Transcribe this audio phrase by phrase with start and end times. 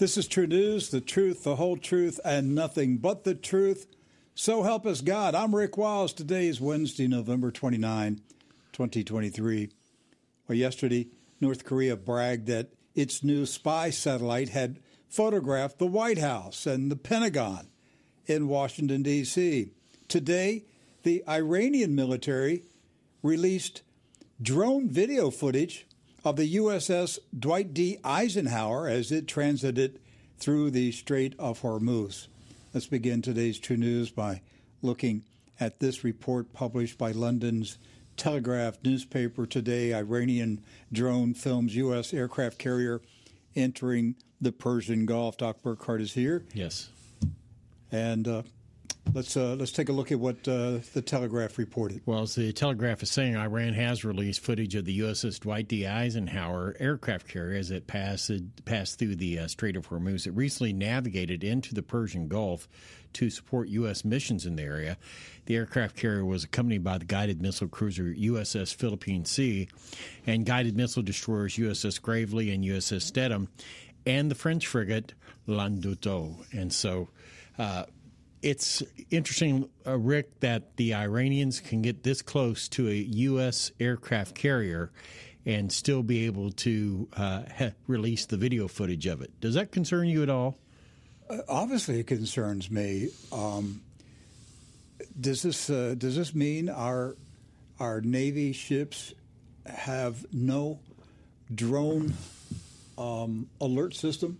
[0.00, 3.86] This is TruNews, the truth, the whole truth, and nothing but the truth.
[4.34, 5.34] So help us God.
[5.34, 6.14] I'm Rick Wiles.
[6.14, 8.22] Today is Wednesday, November 29,
[8.72, 9.68] 2023.
[10.48, 14.80] Well, yesterday, North Korea bragged that its new spy satellite had
[15.10, 17.68] photographed the White House and the Pentagon
[18.24, 19.70] in Washington, D.C.
[20.08, 20.64] Today,
[21.02, 22.64] the Iranian military
[23.22, 23.82] released
[24.40, 25.86] drone video footage
[26.24, 27.98] of the USS Dwight D.
[28.04, 29.98] Eisenhower as it transited
[30.38, 32.26] through the Strait of Hormuz.
[32.72, 34.42] Let's begin today's TruNews by
[34.82, 35.24] looking
[35.58, 37.78] at this report published by London's
[38.16, 39.94] Telegraph newspaper today.
[39.94, 40.62] Iranian
[40.92, 42.12] drone films U.S.
[42.12, 43.00] aircraft carrier
[43.56, 45.36] entering the Persian Gulf.
[45.36, 46.44] Doc Burkhart is here.
[46.54, 46.90] Yes.
[47.90, 48.42] And uh,
[49.12, 52.00] Let's uh, let's take a look at what uh, the Telegraph reported.
[52.06, 55.84] Well, as the Telegraph is saying, Iran has released footage of the USS Dwight D.
[55.84, 58.30] Eisenhower aircraft carrier as it passed
[58.64, 60.28] passed through the uh, Strait of Hormuz.
[60.28, 62.68] It recently navigated into the Persian Gulf
[63.14, 64.04] to support U.S.
[64.04, 64.96] missions in the area.
[65.46, 69.68] The aircraft carrier was accompanied by the guided missile cruiser USS Philippine Sea
[70.24, 73.48] and guided missile destroyers USS Gravely and USS Stethem,
[74.06, 75.14] and the French frigate
[75.48, 76.46] Languedoc.
[76.52, 77.08] And so.
[77.58, 77.84] Uh,
[78.42, 83.72] it's interesting, uh, Rick, that the Iranians can get this close to a U.S.
[83.78, 84.90] aircraft carrier
[85.46, 89.40] and still be able to uh, ha- release the video footage of it.
[89.40, 90.58] Does that concern you at all?
[91.28, 93.08] Uh, obviously, it concerns me.
[93.32, 93.82] Um,
[95.18, 97.16] does this uh, does this mean our
[97.78, 99.14] our Navy ships
[99.66, 100.80] have no
[101.54, 102.14] drone
[102.98, 104.38] um, alert system?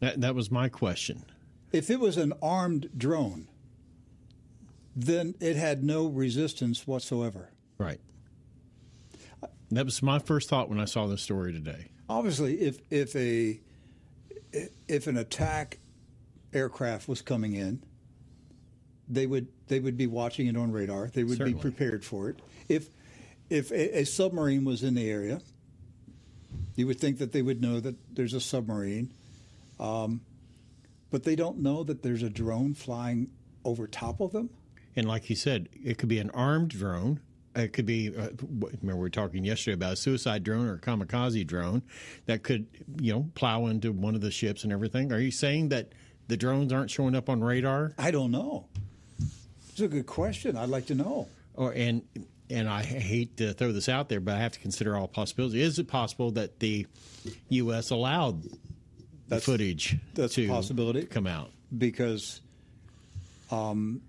[0.00, 1.24] That, that was my question.
[1.72, 3.48] If it was an armed drone,
[4.96, 7.50] then it had no resistance whatsoever.
[7.78, 8.00] Right.
[9.70, 11.88] That was my first thought when I saw the story today.
[12.08, 13.60] Obviously, if if a
[14.88, 15.78] if an attack
[16.52, 17.82] aircraft was coming in,
[19.08, 21.08] they would they would be watching it on radar.
[21.08, 21.54] They would Certainly.
[21.54, 22.40] be prepared for it.
[22.68, 22.88] If
[23.50, 25.40] if a, a, submarine was in the area,
[26.76, 29.10] you would think that they would know that there's a submarine.
[29.80, 30.20] Um,
[31.10, 33.28] but they don't know that there's a drone flying
[33.64, 34.50] over top of them.
[34.96, 37.20] And like you said, it could be an armed drone.
[37.54, 38.08] It could be.
[38.08, 41.82] Uh, remember, we were talking yesterday about a suicide drone or a kamikaze drone
[42.26, 42.66] that could,
[43.00, 45.12] you know, plow into one of the ships and everything.
[45.12, 45.92] Are you saying that
[46.28, 47.94] the drones aren't showing up on radar?
[47.98, 48.66] I don't know.
[49.70, 50.56] It's a good question.
[50.56, 51.28] I'd like to know.
[51.54, 52.02] Or and
[52.50, 55.62] and I hate to throw this out there, but I have to consider all possibilities.
[55.62, 56.86] Is it possible that the
[57.48, 57.90] U.S.
[57.90, 58.44] allowed
[59.28, 62.40] that's, footage that's to a possibility come out because
[63.50, 64.00] um,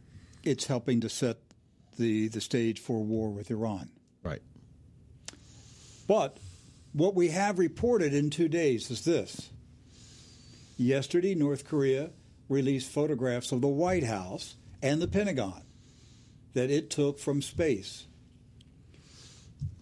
[0.43, 1.38] it's helping to set
[1.97, 3.89] the the stage for war with Iran.
[4.23, 4.41] Right.
[6.07, 6.38] But
[6.93, 9.49] what we have reported in two days is this.
[10.77, 12.11] Yesterday, North Korea
[12.47, 15.63] released photographs of the White House and the Pentagon
[16.53, 18.07] that it took from space,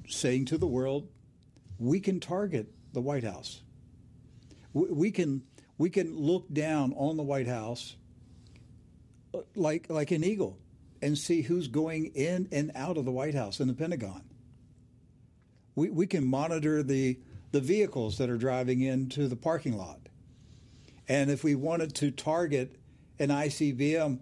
[0.08, 1.08] saying to the world,
[1.80, 3.62] we can target the White House
[4.86, 5.44] we can
[5.78, 7.96] we can look down on the White House
[9.34, 10.58] uh, like like an eagle
[11.02, 14.24] and see who's going in and out of the White House and the Pentagon.
[15.76, 17.20] We we can monitor the
[17.52, 20.00] the vehicles that are driving into the parking lot.
[21.08, 22.76] And if we wanted to target
[23.20, 24.20] an ICBM,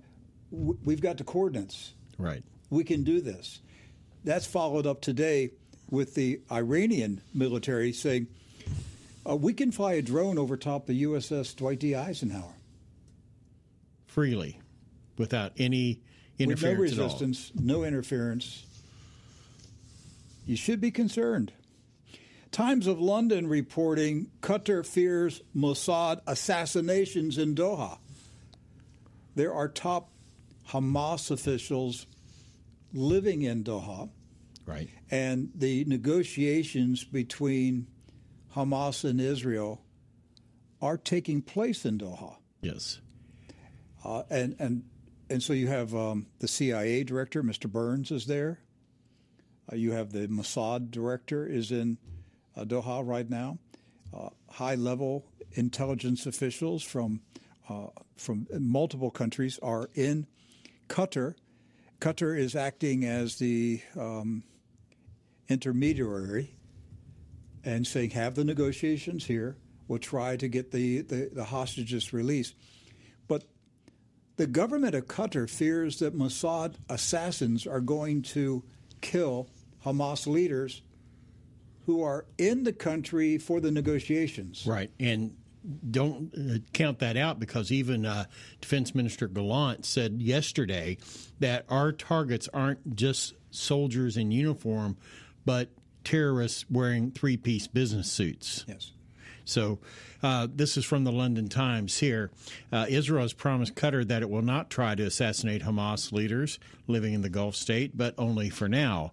[0.51, 1.93] we've got the coordinates.
[2.17, 2.43] Right.
[2.69, 3.61] We can do this.
[4.23, 5.51] That's followed up today
[5.89, 8.27] with the Iranian military saying
[9.27, 11.95] uh, we can fly a drone over top the USS Dwight D.
[11.95, 12.55] Eisenhower
[14.15, 14.61] freely,
[15.17, 15.99] without any
[16.39, 18.65] interference With no resistance, no interference.
[20.45, 21.51] You should be concerned.
[22.49, 27.97] Times of London reporting Qatar fears Mossad assassinations in Doha.
[29.35, 30.11] There are top
[30.69, 32.07] Hamas officials
[32.93, 34.09] living in Doha.
[34.65, 34.87] Right.
[35.11, 37.87] And the negotiations between
[38.55, 39.81] Hamas and Israel
[40.81, 42.37] are taking place in Doha.
[42.61, 42.99] Yes.
[44.03, 44.83] Uh, and and
[45.29, 47.69] and so you have um, the CIA director, Mr.
[47.69, 48.59] Burns, is there.
[49.71, 51.97] Uh, you have the Mossad director is in
[52.55, 53.57] uh, Doha right now.
[54.15, 57.21] Uh, high level intelligence officials from
[57.67, 60.27] uh, from multiple countries are in
[60.87, 61.35] Qatar.
[61.99, 64.43] Qatar is acting as the um,
[65.49, 66.54] intermediary
[67.65, 69.57] and saying, have the negotiations here.
[69.87, 72.55] We'll try to get the, the, the hostages released.
[73.27, 73.43] But
[74.37, 78.63] the government of Qatar fears that Mossad assassins are going to
[79.01, 79.49] kill
[79.83, 80.81] Hamas leaders
[81.85, 84.65] who are in the country for the negotiations.
[84.65, 84.91] Right.
[84.99, 85.35] And
[85.89, 88.25] don't uh, count that out because even uh,
[88.61, 90.97] Defense Minister Gallant said yesterday
[91.39, 94.97] that our targets aren't just soldiers in uniform,
[95.45, 95.69] but
[96.05, 98.63] terrorists wearing three piece business suits.
[98.67, 98.91] Yes.
[99.43, 99.79] So,
[100.23, 102.31] uh, this is from the London Times here.
[102.71, 106.57] Uh, Israel has promised Qatar that it will not try to assassinate Hamas leaders
[106.87, 109.11] living in the Gulf state, but only for now.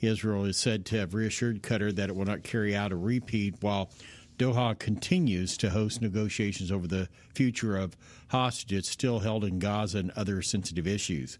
[0.00, 3.54] Israel is said to have reassured Qatar that it will not carry out a repeat
[3.60, 3.90] while
[4.38, 7.96] Doha continues to host negotiations over the future of
[8.28, 11.36] hostages still held in Gaza and other sensitive issues.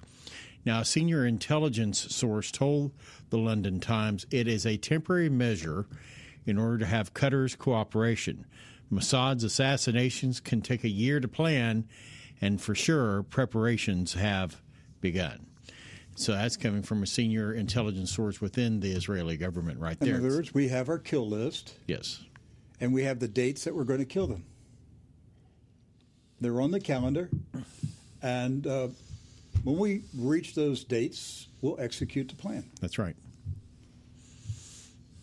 [0.65, 2.93] Now, a senior intelligence source told
[3.31, 5.87] the London Times it is a temporary measure
[6.47, 8.47] in order to have Qatar's cooperation.
[8.91, 11.87] Mossad's assassinations can take a year to plan,
[12.41, 14.61] and for sure, preparations have
[15.01, 15.47] begun.
[16.17, 20.17] So that's coming from a senior intelligence source within the Israeli government, right there.
[20.17, 21.75] In other words, we have our kill list.
[21.87, 22.21] Yes
[22.81, 24.45] and we have the dates that we're going to kill them.
[26.41, 27.29] They're on the calendar,
[28.23, 28.89] and uh,
[29.65, 32.71] when we reach those dates, we'll execute the plan.
[32.81, 33.17] That's right.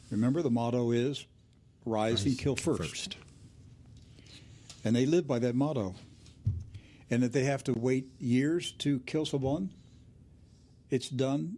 [0.10, 1.26] Remember, the motto is
[1.86, 2.80] rise, rise and kill first.
[2.80, 3.18] first.
[4.84, 5.96] And they live by that motto.
[7.10, 9.72] And if they have to wait years to kill someone,
[10.90, 11.58] it's done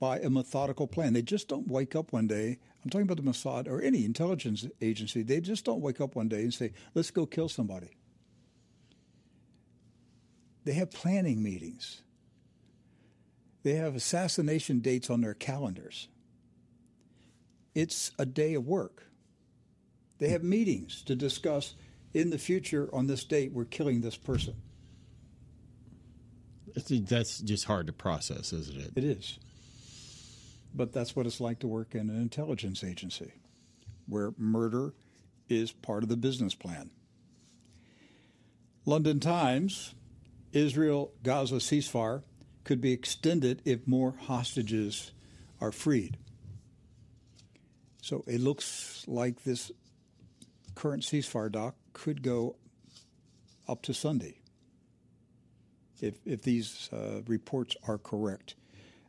[0.00, 1.12] by a methodical plan.
[1.12, 4.66] They just don't wake up one day I'm talking about the Mossad or any intelligence
[4.80, 5.22] agency.
[5.22, 7.97] They just don't wake up one day and say, let's go kill somebody.
[10.64, 12.02] They have planning meetings.
[13.62, 16.08] They have assassination dates on their calendars.
[17.74, 19.04] It's a day of work.
[20.18, 21.74] They have meetings to discuss
[22.14, 24.54] in the future on this date, we're killing this person.
[26.74, 28.92] That's just hard to process, isn't it?
[28.96, 29.38] It is.
[30.74, 33.32] But that's what it's like to work in an intelligence agency,
[34.06, 34.94] where murder
[35.48, 36.90] is part of the business plan.
[38.84, 39.94] London Times
[40.52, 42.22] Israel Gaza ceasefire
[42.64, 45.12] could be extended if more hostages
[45.60, 46.16] are freed.
[48.02, 49.70] So it looks like this
[50.74, 52.56] current ceasefire doc could go
[53.66, 54.38] up to Sunday
[56.00, 58.54] if, if these uh, reports are correct.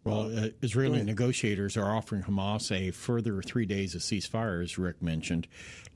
[0.05, 5.01] Well, uh, Israeli negotiators are offering Hamas a further three days of ceasefire, as Rick
[5.01, 5.47] mentioned,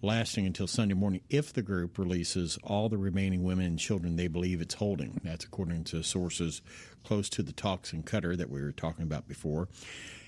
[0.01, 4.27] lasting until Sunday morning if the group releases all the remaining women and children they
[4.27, 5.21] believe it's holding.
[5.23, 6.61] That's according to sources
[7.05, 9.69] close to the talks in Qatar that we were talking about before.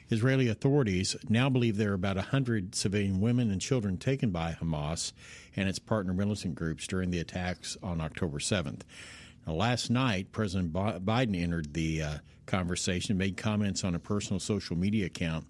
[0.10, 5.12] Israeli authorities now believe there are about 100 civilian women and children taken by Hamas
[5.56, 8.82] and its partner militant groups during the attacks on October 7th.
[9.46, 14.76] Now, last night, President Biden entered the uh, conversation, made comments on a personal social
[14.76, 15.46] media account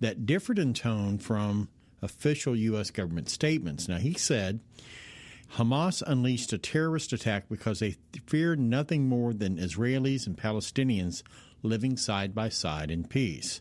[0.00, 1.68] that differed in tone from
[2.00, 2.90] official U.S.
[2.90, 3.88] government statements.
[3.88, 4.60] Now, he said
[5.54, 11.22] Hamas unleashed a terrorist attack because they feared nothing more than Israelis and Palestinians
[11.62, 13.60] living side by side in peace.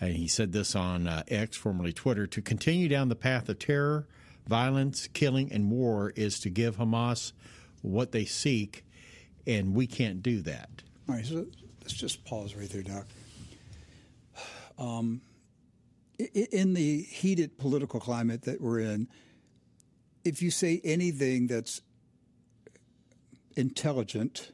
[0.00, 3.58] And he said this on uh, X, formerly Twitter to continue down the path of
[3.58, 4.06] terror,
[4.46, 7.32] violence, killing, and war is to give Hamas
[7.86, 8.84] what they seek,
[9.46, 10.82] and we can't do that.
[11.08, 11.46] All right, so
[11.80, 13.06] let's just pause right there, Doc.
[14.78, 15.20] Um,
[16.18, 19.08] in the heated political climate that we're in,
[20.24, 21.80] if you say anything that's
[23.56, 24.50] intelligent,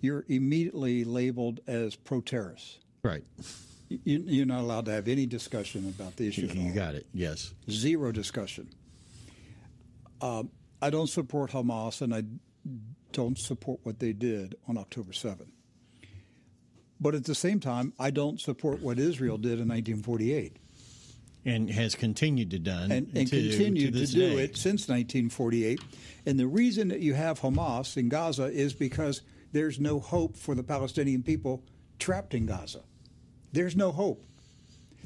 [0.00, 2.80] you're immediately labeled as pro terrorist.
[3.02, 3.24] Right.
[3.88, 6.46] You, are not allowed to have any discussion about the issue.
[6.46, 7.06] You, got it.
[7.12, 7.54] Yes.
[7.68, 8.68] Zero discussion.
[10.20, 10.50] Um,
[10.82, 12.22] I don't support Hamas, and I
[13.12, 15.48] don't support what they did on October 7th.
[17.00, 20.56] But at the same time, I don't support what Israel did in 1948.
[21.46, 24.42] And has continued to done and, and to, continued to, to do day.
[24.42, 25.80] it since 1948.
[26.26, 30.54] And the reason that you have Hamas in Gaza is because there's no hope for
[30.54, 31.64] the Palestinian people
[31.98, 32.80] trapped in Gaza.
[33.52, 34.26] There's no hope.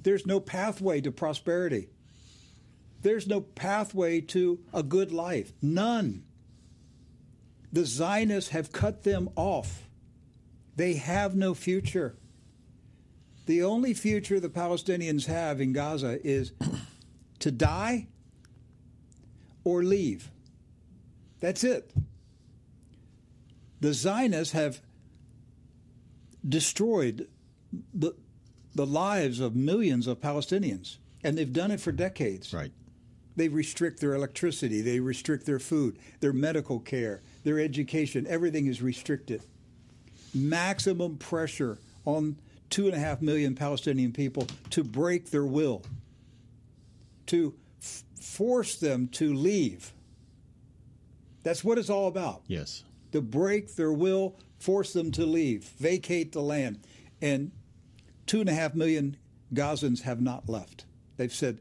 [0.03, 1.89] There's no pathway to prosperity.
[3.03, 5.53] There's no pathway to a good life.
[5.63, 6.25] None.
[7.75, 9.89] The Zionists have cut them off.
[10.77, 12.15] They have no future.
[13.47, 16.53] The only future the Palestinians have in Gaza is
[17.41, 18.07] to die
[19.65, 20.31] or leave.
[21.41, 21.93] That's it.
[23.81, 24.81] The Zionists have
[26.49, 27.27] destroyed
[27.93, 28.15] the,
[28.73, 32.55] the lives of millions of Palestinians, and they've done it for decades.
[32.55, 32.71] Right.
[33.37, 38.27] They restrict their electricity, they restrict their food, their medical care, their education.
[38.29, 39.43] Everything is restricted
[40.35, 42.37] maximum pressure on
[42.69, 45.83] two and a half million Palestinian people to break their will,
[47.27, 49.93] to f- force them to leave.
[51.43, 52.43] That's what it's all about.
[52.47, 52.83] Yes.
[53.13, 56.81] To break their will, force them to leave, vacate the land.
[57.23, 57.53] And
[58.27, 59.17] two and a half million
[59.53, 60.85] Gazans have not left.
[61.17, 61.59] They've said,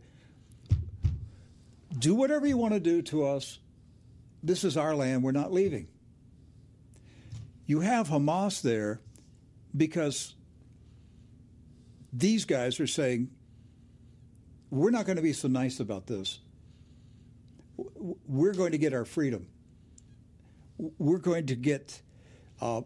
[1.98, 3.60] do whatever you want to do to us.
[4.42, 5.24] This is our land.
[5.24, 5.88] We're not leaving.
[7.66, 9.00] You have Hamas there
[9.76, 10.36] because
[12.12, 13.30] these guys are saying,
[14.70, 16.40] we're not going to be so nice about this.
[18.28, 19.48] We're going to get our freedom.
[20.78, 22.02] We're going to get
[22.60, 22.82] uh,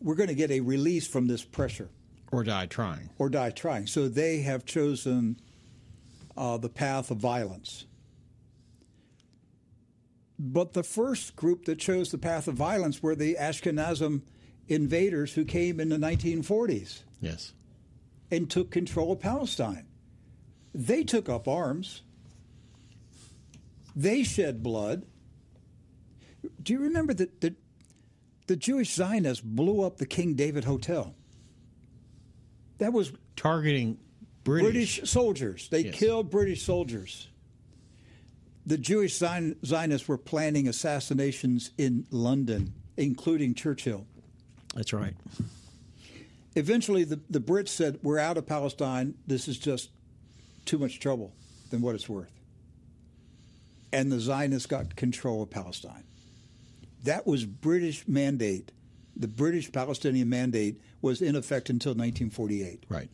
[0.00, 1.88] we're going to get a release from this pressure.
[2.32, 3.10] Or die trying.
[3.18, 3.86] Or die trying.
[3.86, 5.40] So they have chosen
[6.36, 7.86] uh, the path of violence.
[10.38, 14.22] But the first group that chose the path of violence were the Ashkenazim
[14.68, 17.02] invaders who came in the 1940s.
[17.20, 17.52] Yes.
[18.30, 19.86] And took control of Palestine.
[20.74, 22.02] They took up arms.
[23.94, 25.04] They shed blood.
[26.60, 27.54] Do you remember that the,
[28.48, 31.14] the Jewish Zionists blew up the King David Hotel?
[32.78, 33.98] That was targeting
[34.42, 35.68] British, British soldiers.
[35.68, 35.94] They yes.
[35.94, 37.28] killed British soldiers.
[38.66, 44.06] The Jewish Zionists were planning assassinations in London, including Churchill.
[44.74, 45.14] That's right.
[46.56, 49.14] Eventually, the, the Brits said, We're out of Palestine.
[49.26, 49.90] This is just
[50.64, 51.32] too much trouble
[51.70, 52.32] than what it's worth.
[53.92, 56.04] And the Zionists got control of Palestine.
[57.04, 58.72] That was British mandate.
[59.16, 62.84] The British Palestinian mandate was in effect until 1948.
[62.88, 63.10] Right.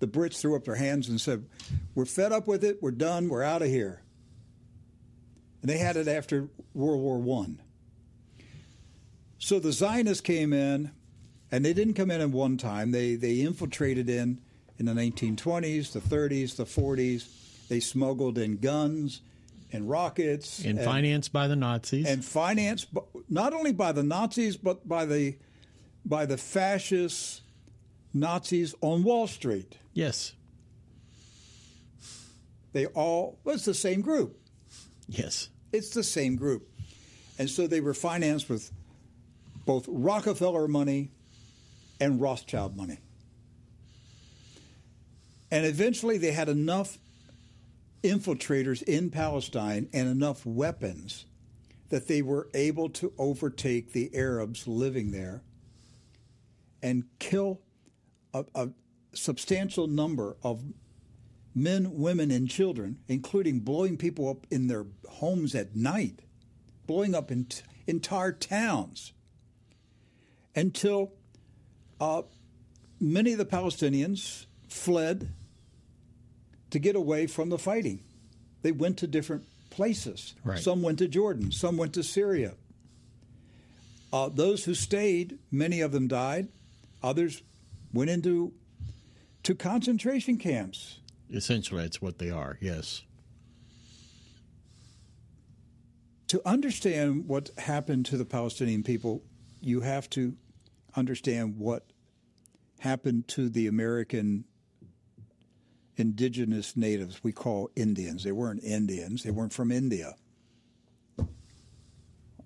[0.00, 1.44] The Brits threw up their hands and said,
[1.94, 2.82] We're fed up with it.
[2.82, 3.28] We're done.
[3.28, 4.02] We're out of here.
[5.64, 7.58] And they had it after World War One.
[9.38, 10.90] So the Zionists came in,
[11.50, 12.90] and they didn't come in at one time.
[12.90, 14.42] They they infiltrated in
[14.78, 17.68] in the 1920s, the 30s, the 40s.
[17.68, 19.22] They smuggled in guns
[19.72, 22.06] and rockets and, and financed by the Nazis.
[22.06, 22.88] And financed
[23.30, 25.38] not only by the Nazis but by the
[26.04, 27.40] by the fascist
[28.12, 29.78] Nazis on Wall Street.
[29.94, 30.34] Yes.
[32.74, 34.38] They all well, it's the same group.
[35.08, 35.48] Yes.
[35.74, 36.68] It's the same group.
[37.36, 38.70] And so they were financed with
[39.66, 41.10] both Rockefeller money
[42.00, 42.98] and Rothschild money.
[45.50, 46.96] And eventually they had enough
[48.04, 51.24] infiltrators in Palestine and enough weapons
[51.88, 55.42] that they were able to overtake the Arabs living there
[56.84, 57.60] and kill
[58.32, 58.68] a, a
[59.12, 60.62] substantial number of
[61.54, 66.20] men, women, and children, including blowing people up in their homes at night,
[66.86, 67.46] blowing up in
[67.86, 69.12] entire towns,
[70.56, 71.12] until
[72.00, 72.22] uh,
[73.00, 75.28] many of the Palestinians fled
[76.70, 78.00] to get away from the fighting.
[78.62, 80.34] They went to different places.
[80.42, 80.58] Right.
[80.58, 82.54] Some went to Jordan, some went to Syria.
[84.12, 86.48] Uh, those who stayed, many of them died.
[87.02, 87.42] Others
[87.92, 88.52] went into
[89.42, 91.00] to concentration camps.
[91.34, 93.02] Essentially, that's what they are, yes.
[96.28, 99.22] To understand what happened to the Palestinian people,
[99.60, 100.34] you have to
[100.96, 101.86] understand what
[102.78, 104.44] happened to the American
[105.96, 108.24] indigenous natives we call Indians.
[108.24, 110.14] They weren't Indians, they weren't from India.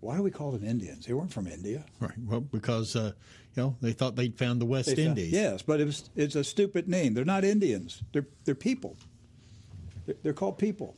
[0.01, 1.07] Why do we call them Indians?
[1.07, 1.85] They weren't from India.
[1.99, 2.13] Right.
[2.25, 3.13] Well, because uh,
[3.59, 5.33] you know they thought they'd found the West found- Indies.
[5.33, 7.15] yes, but it was, it's a stupid name.
[7.15, 8.03] They're not Indians.
[8.13, 8.97] They're they're people.
[10.07, 10.97] They're, they're called people.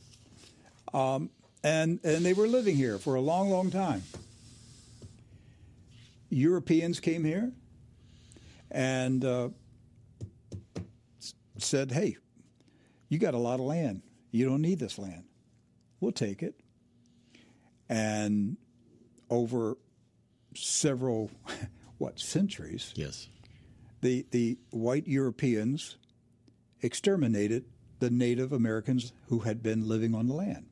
[0.93, 1.31] Um,
[1.63, 4.03] and and they were living here for a long, long time.
[6.29, 7.51] Europeans came here
[8.69, 9.49] and uh,
[11.57, 12.17] said, "Hey,
[13.09, 14.03] you got a lot of land.
[14.31, 15.23] You don't need this land.
[15.99, 16.53] We'll take it."
[17.89, 18.57] And
[19.29, 19.77] over
[20.55, 21.31] several,
[22.01, 23.29] what centuries, Yes.
[24.01, 25.97] the the white Europeans
[26.81, 27.65] exterminated
[27.99, 30.65] the Native Americans who had been living on the land.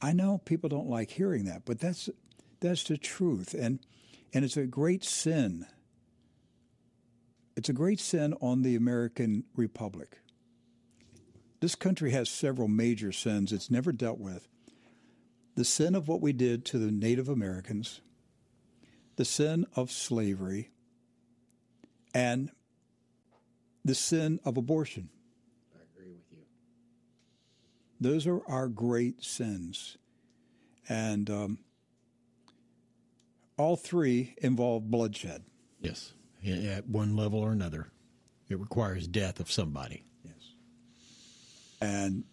[0.00, 2.08] I know people don't like hearing that, but that's
[2.60, 3.80] that's the truth, and
[4.32, 5.66] and it's a great sin.
[7.56, 10.20] It's a great sin on the American Republic.
[11.60, 14.48] This country has several major sins it's never dealt with.
[15.54, 18.00] The sin of what we did to the Native Americans,
[19.16, 20.70] the sin of slavery,
[22.14, 22.50] and
[23.84, 25.08] the sin of abortion.
[25.74, 26.44] I agree with you.
[28.00, 29.96] Those are our great sins.
[30.88, 31.58] And um,
[33.56, 35.44] all three involve bloodshed.
[35.80, 36.12] Yes.
[36.44, 37.92] At one level or another,
[38.48, 40.04] it requires death of somebody.
[40.24, 40.54] Yes.
[41.80, 42.24] And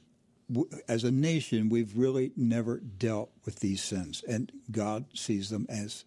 [0.88, 6.06] as a nation, we've really never dealt with these sins, and God sees them as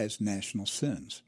[0.00, 1.22] as national sins.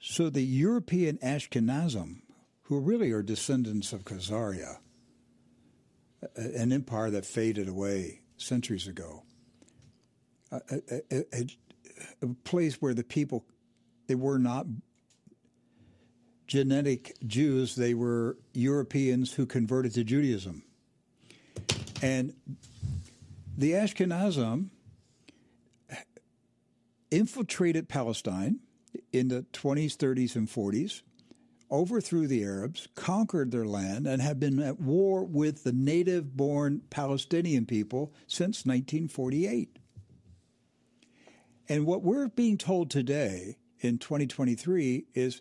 [0.00, 2.22] So the European Ashkenazim,
[2.64, 4.78] who really are descendants of Khazaria,
[6.36, 9.22] an empire that faded away centuries ago,
[10.50, 10.60] a,
[11.10, 11.46] a, a,
[12.22, 13.44] a place where the people
[14.06, 14.66] they were not
[16.46, 20.62] genetic Jews; they were Europeans who converted to Judaism,
[22.02, 22.34] and
[23.56, 24.70] the Ashkenazim
[27.14, 28.58] infiltrated Palestine
[29.12, 31.02] in the 20s, 30s, and 40s,
[31.70, 36.82] overthrew the Arabs, conquered their land, and have been at war with the native born
[36.90, 39.78] Palestinian people since 1948.
[41.68, 45.40] And what we're being told today in 2023 is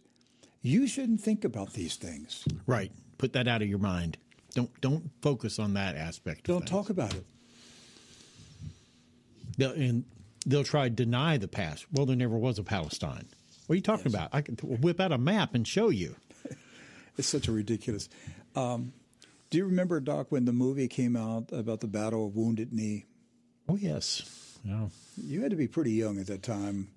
[0.61, 2.45] you shouldn't think about these things.
[2.67, 2.91] Right.
[3.17, 4.17] Put that out of your mind.
[4.53, 6.45] Don't don't focus on that aspect.
[6.45, 7.25] Don't talk about it.
[9.59, 10.05] And
[10.45, 11.85] they'll try to deny the past.
[11.91, 13.25] Well, there never was a Palestine.
[13.67, 14.15] What are you talking yes.
[14.15, 14.29] about?
[14.33, 16.15] I can whip out a map and show you.
[17.17, 18.09] it's such a ridiculous.
[18.55, 18.93] Um,
[19.49, 23.05] do you remember, Doc, when the movie came out about the Battle of Wounded Knee?
[23.69, 24.57] Oh yes.
[24.63, 24.87] Yeah.
[25.17, 26.89] You had to be pretty young at that time,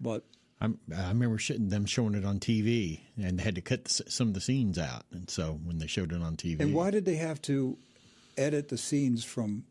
[0.00, 0.24] but
[0.60, 4.34] I'm, i remember them showing it on TV and they had to cut some of
[4.34, 5.04] the scenes out.
[5.12, 7.76] And so when they showed it on TV, and why did they have to
[8.36, 9.64] edit the scenes from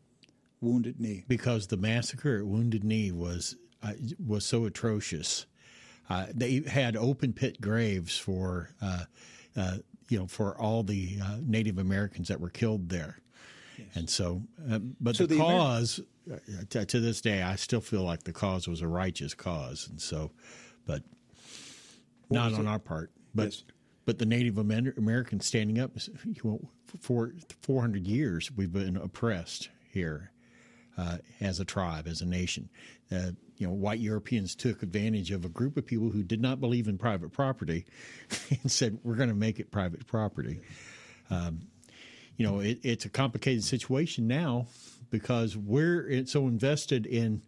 [0.62, 1.24] Wounded Knee?
[1.28, 3.92] Because the massacre at Wounded Knee was uh,
[4.24, 5.46] was so atrocious.
[6.08, 9.04] Uh, they had open pit graves for uh,
[9.56, 13.18] uh you know for all the uh, Native Americans that were killed there.
[13.78, 13.88] Yes.
[13.94, 14.42] And so,
[15.00, 16.00] but so the, the, cause
[16.70, 20.00] to, to this day, I still feel like the cause was a righteous cause, and
[20.00, 20.30] so,
[20.86, 21.02] but
[22.30, 22.68] not on it?
[22.68, 23.10] our part.
[23.34, 23.64] But yes.
[24.04, 25.92] but the Native Americans standing up
[27.00, 30.31] for four hundred years, we've been oppressed here
[30.96, 32.68] uh, as a tribe, as a nation.
[33.10, 36.60] Uh, you know, white Europeans took advantage of a group of people who did not
[36.60, 37.86] believe in private property
[38.62, 40.60] and said, "We're going to make it private property."
[41.30, 41.60] Um,
[42.36, 44.66] you know, it, it's a complicated situation now
[45.10, 47.42] because we're so invested in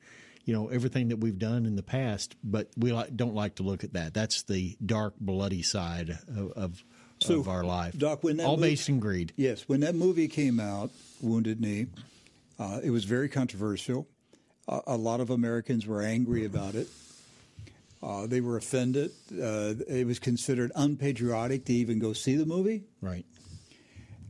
[0.45, 3.83] you know everything that we've done in the past, but we don't like to look
[3.83, 4.15] at that.
[4.15, 6.85] That's the dark, bloody side of, of,
[7.21, 7.97] so, of our life.
[7.99, 9.33] Doc, when that all movie, based in greed.
[9.37, 11.87] Yes, when that movie came out, Wounded Knee,
[12.59, 14.09] uh, it was very controversial.
[14.67, 16.89] Uh, a lot of Americans were angry about it.
[18.03, 19.11] Uh, they were offended.
[19.33, 22.85] Uh, it was considered unpatriotic to even go see the movie.
[23.01, 23.25] Right.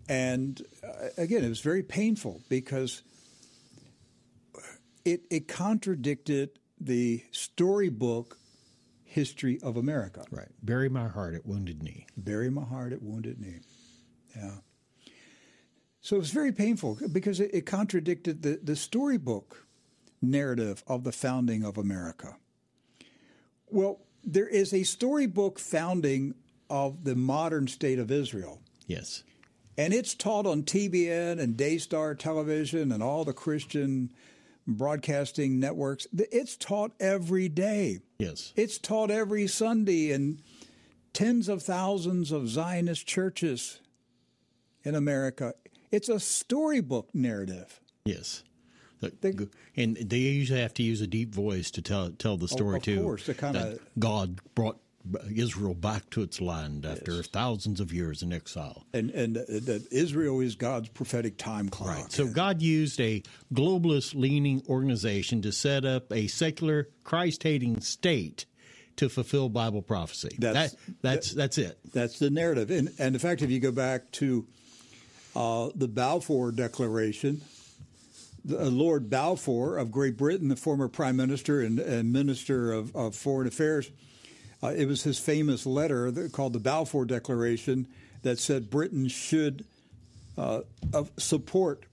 [0.09, 3.03] And uh, again, it was very painful because
[5.05, 8.39] it, it contradicted the storybook
[9.05, 10.25] history of America.
[10.31, 10.49] Right.
[10.63, 12.07] Bury my heart at Wounded Knee.
[12.17, 13.61] Bury my heart at Wounded Knee.
[14.37, 14.57] Yeah.
[16.05, 19.67] So it was very painful because it, it contradicted the, the storybook
[20.21, 22.37] narrative of the founding of America.
[23.71, 26.35] Well, there is a storybook founding
[26.69, 28.61] of the modern state of Israel.
[28.87, 29.23] Yes.
[29.79, 34.13] And it's taught on TBN and Daystar Television and all the Christian
[34.67, 36.07] broadcasting networks.
[36.13, 38.01] It's taught every day.
[38.19, 38.53] Yes.
[38.57, 40.43] It's taught every Sunday in
[41.15, 43.81] tens of thousands of Zionist churches
[44.83, 45.55] in America.
[45.95, 47.81] It's a storybook narrative.
[48.05, 48.43] Yes.
[49.77, 52.83] and they usually have to use a deep voice to tell tell the story of
[52.83, 53.03] too.
[53.03, 54.79] Course, to kind of God brought
[55.35, 57.27] Israel back to its land after yes.
[57.27, 58.85] thousands of years in exile.
[58.93, 61.89] And and that Israel is God's prophetic time clock.
[61.89, 62.13] Right.
[62.13, 68.47] So God used a globalist leaning organization to set up a secular Christ hating state
[68.97, 70.37] to fulfill Bible prophecy.
[70.39, 71.79] That's that, that's that, that's it.
[71.93, 72.71] That's the narrative.
[72.71, 74.47] And and in fact if you go back to
[75.35, 77.41] uh, the Balfour Declaration,
[78.45, 82.95] the, uh, Lord Balfour of Great Britain, the former Prime Minister and, and Minister of,
[82.95, 83.91] of Foreign Affairs,
[84.63, 87.87] uh, it was his famous letter that, called the Balfour Declaration
[88.23, 89.65] that said Britain should
[90.39, 90.61] uh,
[91.19, 91.85] support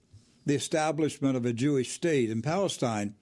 [0.46, 3.14] the establishment of a Jewish state in Palestine.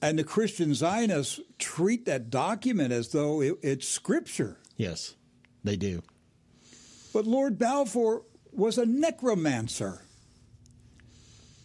[0.00, 4.58] And the Christian Zionists treat that document as though it, it's scripture.
[4.76, 5.14] Yes,
[5.64, 6.02] they do.
[7.12, 8.22] But Lord Balfour
[8.58, 10.02] was a necromancer.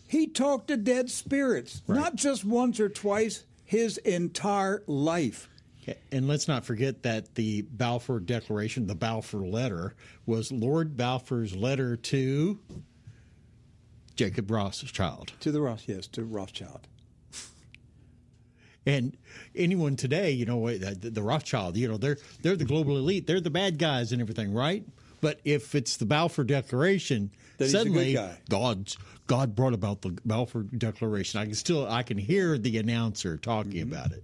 [0.07, 1.99] He talked to dead spirits, right.
[1.99, 5.49] not just once or twice, his entire life.
[6.11, 11.97] And let's not forget that the Balfour Declaration, the Balfour Letter, was Lord Balfour's letter
[11.97, 12.59] to
[14.15, 15.33] Jacob Rothschild.
[15.41, 16.87] To the Roth, yes, to Rothschild.
[18.85, 19.17] And
[19.55, 23.39] anyone today, you know, the, the Rothschild, you know, they're they're the global elite, they're
[23.39, 24.85] the bad guys and everything, right?
[25.23, 27.83] But if it's the Balfour Declaration, Then he's a good
[28.13, 28.17] suddenly.
[28.49, 31.39] God's God brought about the Balfour Declaration.
[31.39, 33.93] I can still I can hear the announcer talking Mm-hmm.
[33.93, 34.23] about it.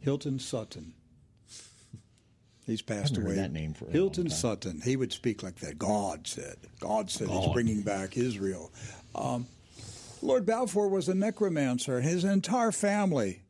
[0.00, 0.92] Hilton Sutton.
[2.66, 3.34] He's passed away.
[3.34, 4.30] that name for Hilton.
[4.30, 4.80] Sutton.
[4.84, 5.78] He would speak like that.
[5.78, 6.56] God said.
[6.78, 8.70] God said he's bringing back Israel.
[9.14, 9.46] Um,
[10.22, 12.00] Lord Balfour was a necromancer.
[12.00, 13.42] His entire family,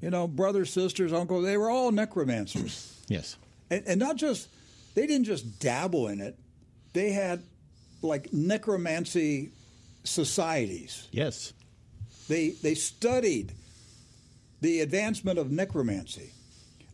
[0.00, 2.98] you know, brothers, sisters, uncles, they were all necromancers.
[3.08, 3.36] Yes.
[3.70, 4.48] And, and not just,
[4.94, 6.38] they didn't just dabble in it.
[6.92, 7.42] They had
[8.02, 9.50] like necromancy
[10.04, 11.08] societies.
[11.10, 11.52] Yes.
[12.28, 13.52] They they studied
[14.60, 16.32] the advancement of necromancy.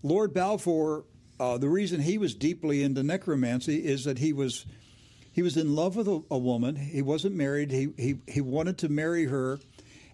[0.03, 1.05] Lord Balfour,
[1.39, 4.67] uh, the reason he was deeply into necromancy is that he was
[5.33, 6.77] he was in love with a, a woman.
[6.77, 7.71] He wasn't married.
[7.71, 9.59] He, he he wanted to marry her,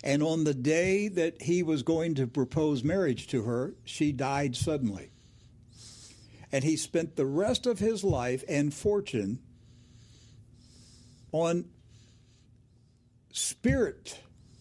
[0.04, 4.54] and on the day that he was going to propose marriage to her, she died
[4.54, 5.10] suddenly.
[6.52, 9.38] And he spent the rest of his life and fortune
[11.32, 11.66] on
[13.32, 14.18] spirit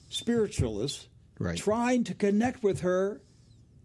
[0.10, 1.08] spiritualists
[1.40, 1.58] Right.
[1.58, 3.22] trying to connect with her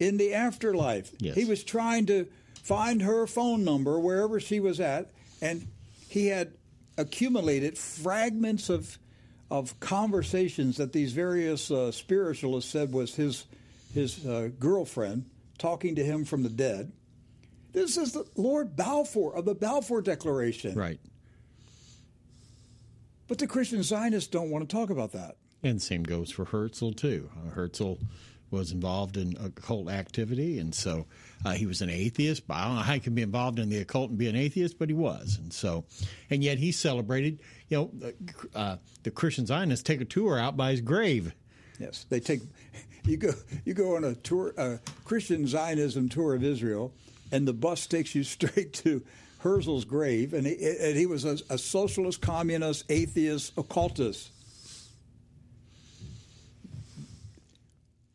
[0.00, 1.12] in the afterlife.
[1.18, 1.34] Yes.
[1.34, 2.26] He was trying to
[2.62, 5.10] find her phone number wherever she was at,
[5.42, 5.66] and
[6.08, 6.54] he had
[6.96, 8.98] accumulated fragments of
[9.50, 13.44] of conversations that these various uh, spiritualists said was his
[13.92, 15.26] his uh, girlfriend
[15.58, 16.90] talking to him from the dead.
[17.72, 20.74] This is the Lord Balfour of the Balfour Declaration.
[20.74, 21.00] Right.
[23.28, 25.36] But the Christian Zionists don't want to talk about that.
[25.62, 27.30] And same goes for Herzl too.
[27.36, 27.94] Uh, Herzl
[28.50, 31.06] was involved in occult activity, and so
[31.44, 32.46] uh, he was an atheist.
[32.46, 34.36] But I don't know how he can be involved in the occult and be an
[34.36, 35.84] atheist, but he was, and so,
[36.28, 37.40] and yet he celebrated.
[37.68, 38.12] You know,
[38.54, 41.32] uh, the Christian Zionists take a tour out by his grave.
[41.78, 42.42] Yes, they take
[43.04, 43.32] you go
[43.64, 46.92] you go on a tour a Christian Zionism tour of Israel,
[47.32, 49.02] and the bus takes you straight to
[49.38, 54.30] Herzl's grave, and he, and he was a, a socialist, communist, atheist, occultist.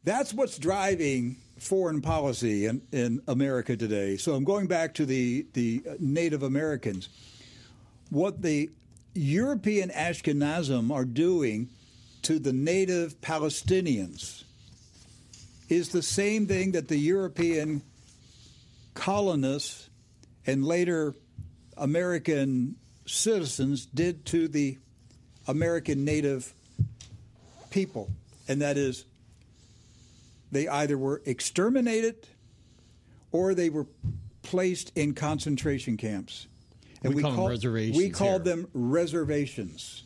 [0.05, 4.15] That's what's driving foreign policy in, in America today.
[4.15, 7.09] So I'm going back to the, the Native Americans.
[8.09, 8.69] What the
[9.13, 11.67] European Ashkenazim are doing
[12.21, 14.43] to the native Palestinians
[15.69, 17.81] is the same thing that the European
[18.97, 19.89] colonists
[20.45, 21.13] and later
[21.77, 24.77] American citizens did to the
[25.47, 26.51] American native
[27.69, 28.09] people.
[28.47, 29.05] And that is,
[30.51, 32.27] they either were exterminated
[33.31, 33.85] or they were
[34.41, 36.47] placed in concentration camps.
[37.03, 38.55] And we call them reservations We called here.
[38.55, 40.03] them reservations,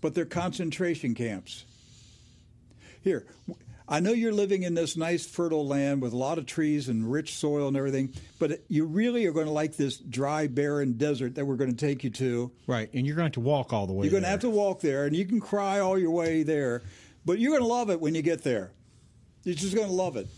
[0.00, 1.64] but they're concentration camps.
[3.02, 3.24] Here,
[3.88, 7.10] I know you're living in this nice fertile land with a lot of trees and
[7.10, 11.34] rich soil and everything, but you really are going to like this dry, barren desert
[11.34, 12.52] that we're going to take you to.
[12.66, 14.06] Right, and you're going to have to walk all the way.
[14.06, 16.82] You're going to have to walk there, and you can cry all your way there,
[17.24, 18.72] but you're going to love it when you get there.
[19.44, 20.28] You're just going to love it.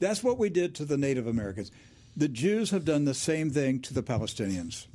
[0.00, 1.70] That's what we did to the Native Americans.
[2.16, 4.86] The Jews have done the same thing to the Palestinians.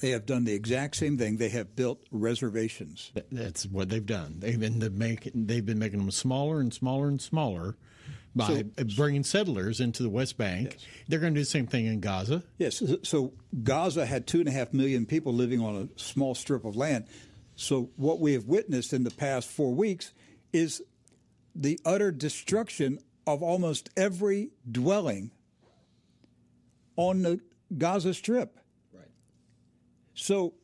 [0.00, 1.36] They have done the exact same thing.
[1.36, 3.12] They have built reservations.
[3.30, 4.36] That's what they've done.
[4.38, 7.76] They've been the make, They've been making them smaller and smaller and smaller
[8.34, 10.76] by uh, bringing settlers into the West Bank.
[11.08, 12.44] They're going to do the same thing in Gaza.
[12.58, 12.82] Yes.
[13.02, 13.32] So
[13.62, 17.06] Gaza had two and a half million people living on a small strip of land.
[17.56, 20.12] So what we have witnessed in the past four weeks
[20.52, 20.82] is
[21.54, 25.30] the utter destruction of almost every dwelling
[26.96, 27.40] on the
[27.76, 28.59] Gaza Strip.
[30.14, 30.54] So,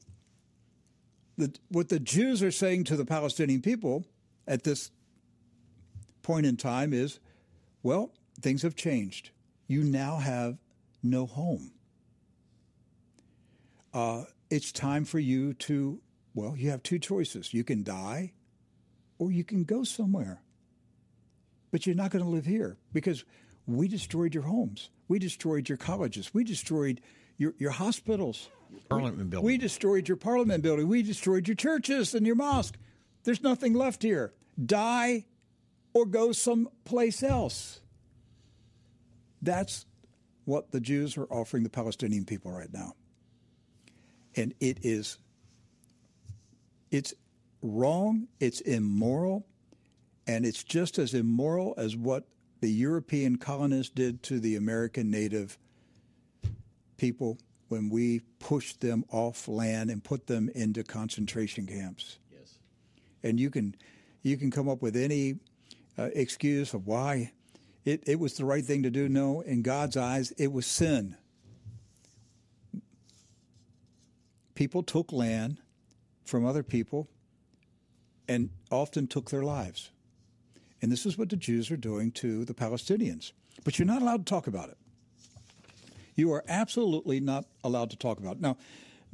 [1.39, 4.07] the, what the Jews are saying to the Palestinian people
[4.47, 4.91] at this
[6.23, 7.21] point in time is,
[7.83, 9.31] well, things have changed.
[9.67, 10.59] You now have
[11.03, 11.73] no home.
[13.93, 16.01] Uh, it's time for you to,
[16.35, 17.55] well, you have two choices.
[17.55, 18.33] You can die
[19.19, 20.43] or you can go somewhere.
[21.71, 23.25] But you're not going to live here because
[23.67, 24.91] we destroyed your homes.
[25.09, 26.33] We destroyed your colleges.
[26.33, 27.01] We destroyed
[27.37, 28.49] your, your hospitals.
[28.89, 29.47] Parliament building.
[29.47, 30.89] We destroyed your parliament building.
[30.89, 32.77] We destroyed your churches and your mosque.
[33.25, 34.33] There's nothing left here.
[34.65, 35.25] Die
[35.95, 37.81] or go someplace else.
[39.43, 39.87] That's
[40.45, 42.95] what the Jews are offering the Palestinian people right now.
[44.37, 45.19] And it is
[46.91, 47.15] it's
[47.63, 49.47] wrong, it's immoral,
[50.27, 52.25] and it's just as immoral as what
[52.61, 55.59] the European colonists did to the American native
[56.97, 62.19] people when we pushed them off land and put them into concentration camps.
[62.33, 62.55] Yes.
[63.23, 63.75] And you can
[64.23, 65.37] you can come up with any
[65.99, 67.33] uh, excuse of why
[67.85, 69.09] it, it was the right thing to do.
[69.09, 71.17] No, in God's eyes, it was sin.
[74.55, 75.59] People took land
[76.25, 77.09] from other people
[78.27, 79.91] and often took their lives.
[80.83, 83.33] And this is what the Jews are doing to the Palestinians.
[83.65, 84.79] But you're not allowed to talk about it.
[86.17, 88.41] You are absolutely not allowed to talk about it.
[88.41, 88.57] Now,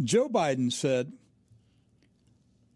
[0.02, 1.12] Joe Biden said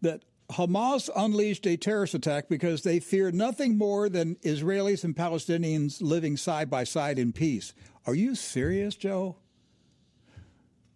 [0.01, 6.01] that Hamas unleashed a terrorist attack because they fear nothing more than Israelis and Palestinians
[6.01, 7.73] living side by side in peace.
[8.05, 9.37] Are you serious, Joe?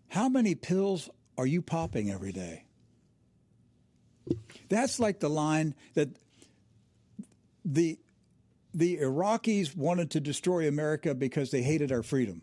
[0.10, 2.66] How many pills are you popping every day?
[4.70, 6.10] That's like the line that
[7.66, 7.98] the
[8.74, 12.42] the Iraqis wanted to destroy America because they hated our freedom.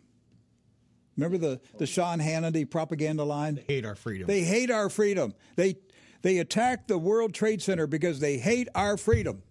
[1.18, 3.56] Remember the, the Sean Hannity propaganda line?
[3.56, 4.28] They hate our freedom.
[4.28, 5.34] They hate our freedom.
[5.56, 5.76] They
[6.22, 9.42] they attack the World Trade Center because they hate our freedom.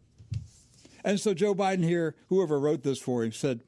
[1.03, 3.63] And so Joe Biden here, whoever wrote this for him, said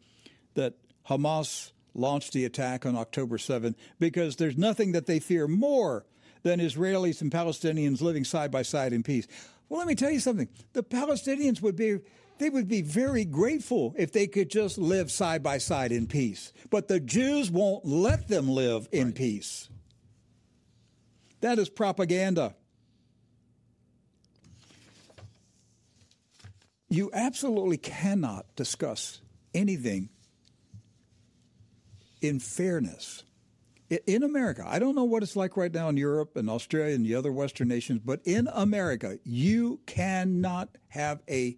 [0.56, 0.76] that
[1.10, 6.06] Hamas launched the attack on October 7 because there's nothing that they fear more
[6.44, 9.28] than Israelis and Palestinians living side by side in peace.
[9.68, 10.48] Well, let me tell you something.
[10.74, 12.00] The Palestinians would be
[12.40, 16.54] they would be very grateful if they could just live side by side in peace.
[16.70, 19.16] But the Jews won't let them live in right.
[19.16, 19.70] peace.
[21.42, 22.56] That is propaganda.
[26.90, 29.22] You absolutely cannot discuss
[29.54, 30.10] anything
[32.22, 33.24] in fairness.
[34.08, 37.06] In America, I don't know what it's like right now in Europe and Australia and
[37.06, 41.58] the other Western nations, but in America, you cannot have a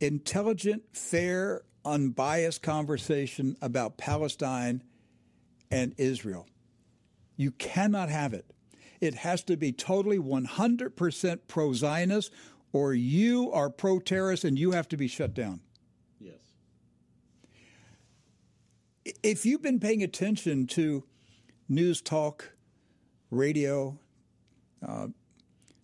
[0.00, 4.82] intelligent, fair, unbiased conversation about Palestine
[5.70, 6.46] and Israel.
[7.36, 8.46] You cannot have it.
[9.00, 12.32] It has to be totally 100% pro Zionist,
[12.72, 15.60] or you are pro terrorist and you have to be shut down.
[16.20, 16.38] Yes.
[19.22, 21.04] If you've been paying attention to
[21.68, 22.52] news talk,
[23.30, 23.98] radio,
[24.86, 25.08] uh,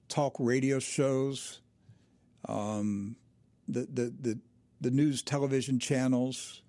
[0.09, 1.61] talk radio shows,
[2.49, 3.17] um,
[3.73, 4.39] the, the, the,
[4.81, 6.63] the, news television channels,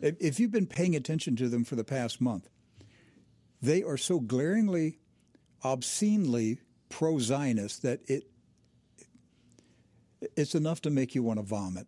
[0.00, 2.48] if, you've been paying attention to them for the past month,
[3.60, 4.98] they are so glaringly,
[5.62, 8.24] obscenely pro Zionist that it
[10.36, 11.86] it's enough to make you want to vomit.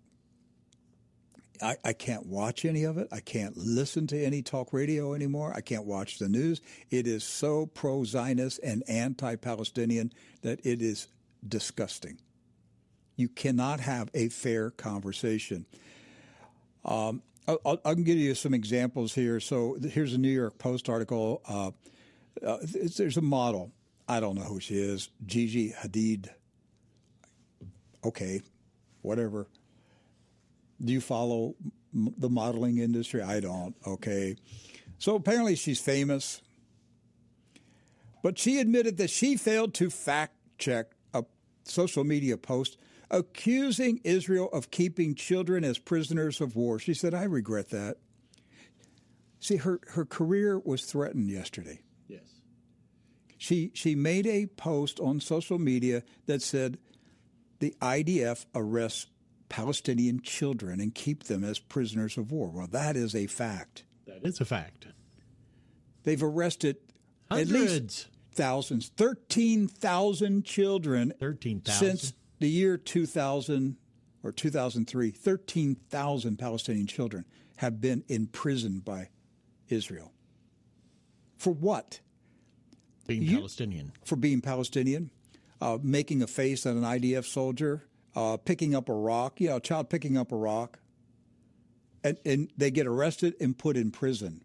[1.62, 3.08] I, I, can't watch any of it.
[3.12, 5.52] I can't listen to any talk radio anymore.
[5.54, 6.60] I can't watch the news.
[6.90, 11.08] It is so pro Zionist and anti Palestinian that it is
[11.46, 12.18] disgusting.
[13.20, 15.66] You cannot have a fair conversation.
[16.84, 19.40] Um, I'll, I can give you some examples here.
[19.40, 21.42] So here's a New York Post article.
[21.48, 21.70] Uh,
[22.46, 22.58] uh,
[22.96, 23.72] there's a model.
[24.08, 25.08] I don't know who she is.
[25.26, 26.28] Gigi Hadid.
[28.04, 28.40] Okay,
[29.02, 29.46] whatever
[30.82, 31.54] do you follow
[31.92, 33.22] the modeling industry?
[33.22, 33.74] I don't.
[33.86, 34.36] Okay.
[34.98, 36.40] So apparently she's famous.
[38.22, 41.24] But she admitted that she failed to fact check a
[41.64, 42.76] social media post
[43.10, 46.78] accusing Israel of keeping children as prisoners of war.
[46.78, 47.96] She said, I regret that.
[49.40, 51.80] See, her, her career was threatened yesterday.
[52.08, 52.22] Yes.
[53.38, 56.78] She, she made a post on social media that said
[57.58, 59.06] the IDF arrests
[59.48, 62.50] Palestinian children and keep them as prisoners of war.
[62.50, 63.84] Well, that is a fact.
[64.06, 64.86] That is a fact.
[66.04, 66.76] They've arrested
[67.30, 67.52] Hundreds.
[67.52, 73.76] at least thousands, 13,000 children 13,000 since the year 2000
[74.22, 75.10] or 2003.
[75.10, 77.24] 13,000 Palestinian children
[77.56, 79.08] have been imprisoned by
[79.68, 80.12] Israel.
[81.38, 82.00] For what?
[83.06, 83.92] Being you, Palestinian.
[84.04, 85.10] For being Palestinian,
[85.60, 89.56] uh, making a face at an IDF soldier, uh, picking up a rock, you know,
[89.56, 90.78] a child picking up a rock,
[92.02, 94.42] and, and they get arrested and put in prison.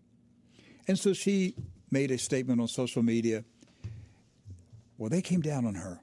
[0.87, 1.55] And so she
[1.89, 3.43] made a statement on social media.
[4.97, 5.99] Well, they came down on her.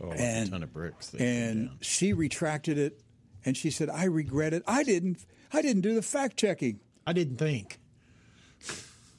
[0.00, 1.14] Oh, and, a ton of bricks.
[1.14, 3.00] And she retracted it,
[3.44, 4.62] and she said, "I regret it.
[4.66, 5.24] I didn't.
[5.52, 6.80] I didn't do the fact checking.
[7.06, 7.78] I didn't think."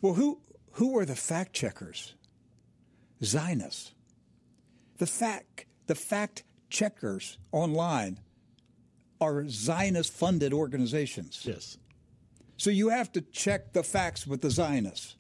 [0.01, 0.39] Well, who
[0.73, 2.15] who were the fact checkers?
[3.23, 3.93] Zionists.
[4.97, 8.19] The fact the fact checkers online
[9.21, 11.41] are Zionist funded organizations.
[11.43, 11.77] Yes.
[12.57, 15.15] So you have to check the facts with the Zionists.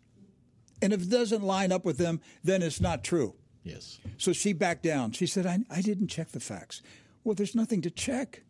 [0.81, 3.35] And if it doesn't line up with them, then it's not true.
[3.63, 3.99] Yes.
[4.17, 5.11] So she backed down.
[5.13, 6.81] She said, I, I didn't check the facts.
[7.23, 8.41] Well, there's nothing to check.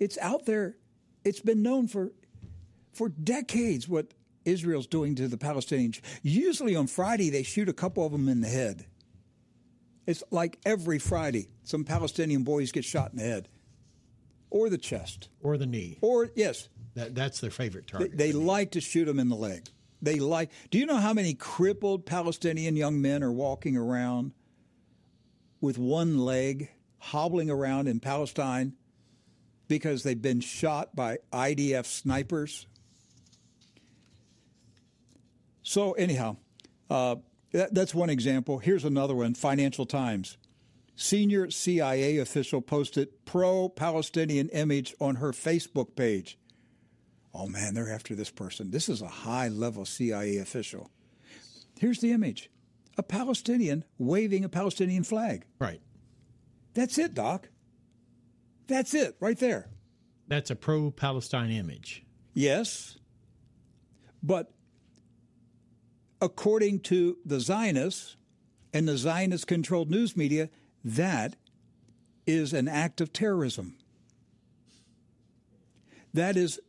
[0.00, 0.76] It's out there.
[1.24, 2.10] It's been known for
[2.92, 4.12] for decades what
[4.44, 6.00] Israel's doing to the Palestinians.
[6.22, 8.86] Usually on Friday, they shoot a couple of them in the head.
[10.06, 13.48] It's like every Friday, some Palestinian boys get shot in the head.
[14.50, 15.96] or the chest or the knee.
[16.02, 18.18] or yes, That, that's their favorite they, target.
[18.18, 19.68] they like to shoot them in the leg.
[20.02, 20.50] They like.
[20.70, 24.32] Do you know how many crippled Palestinian young men are walking around
[25.60, 28.74] with one leg, hobbling around in Palestine
[29.68, 32.66] because they've been shot by IDF snipers?
[35.62, 36.36] So anyhow,
[36.90, 37.16] uh,
[37.52, 38.58] that, that's one example.
[38.58, 40.36] Here's another one: Financial Times.
[40.96, 46.38] Senior CIA official posted pro-Palestinian image on her Facebook page.
[47.34, 48.70] Oh man, they're after this person.
[48.70, 50.90] This is a high level CIA official.
[51.78, 52.50] Here's the image
[52.96, 55.44] a Palestinian waving a Palestinian flag.
[55.58, 55.80] right.
[56.74, 57.50] That's it, Doc.
[58.66, 59.68] That's it, right there.
[60.28, 62.02] That's a pro Palestine image.
[62.32, 62.96] Yes.
[64.22, 64.52] But
[66.20, 68.16] according to the Zionists
[68.72, 70.48] and the Zionist controlled news media,
[70.84, 71.36] that
[72.26, 73.76] is an act of terrorism.
[76.14, 76.60] That is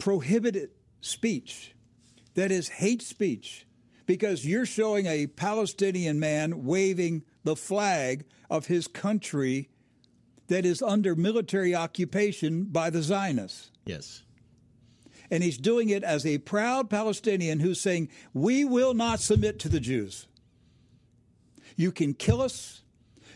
[0.00, 0.70] prohibited
[1.00, 1.74] speech.
[2.34, 3.66] That is hate speech
[4.06, 9.68] because you're showing a Palestinian man waving the flag of his country
[10.48, 13.70] that is under military occupation by the Zionists.
[13.84, 14.24] Yes.
[15.30, 19.68] And he's doing it as a proud Palestinian who's saying, We will not submit to
[19.68, 20.26] the Jews.
[21.76, 22.82] You can kill us,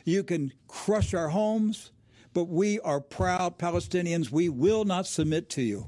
[0.04, 1.92] you can crush our homes,
[2.32, 4.30] but we are proud Palestinians.
[4.30, 5.86] We will not submit to you.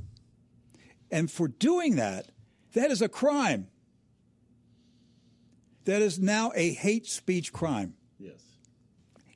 [1.10, 2.30] And for doing that,
[2.74, 3.68] that is a crime.
[5.84, 7.94] That is now a hate speech crime.
[8.18, 8.40] Yes.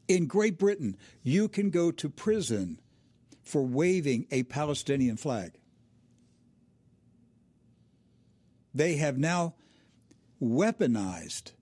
[0.08, 2.80] In Great Britain, you can go to prison
[3.42, 5.52] for waving a Palestinian flag.
[8.74, 9.54] They have now
[10.42, 11.52] weaponized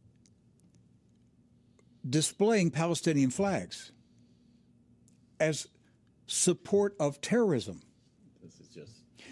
[2.08, 3.92] displaying Palestinian flags
[5.40, 5.66] as
[6.26, 7.82] support of terrorism.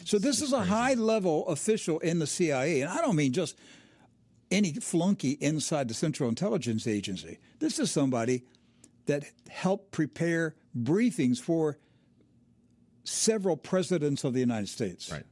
[0.06, 0.22] This is just.
[0.22, 3.56] So this is a high level official in the CIA, and I don't mean just
[4.50, 7.38] any flunky inside the Central Intelligence Agency.
[7.58, 8.44] This is somebody
[9.06, 11.78] that helped prepare briefings for
[13.04, 15.10] several presidents of the United States.
[15.10, 15.24] Right.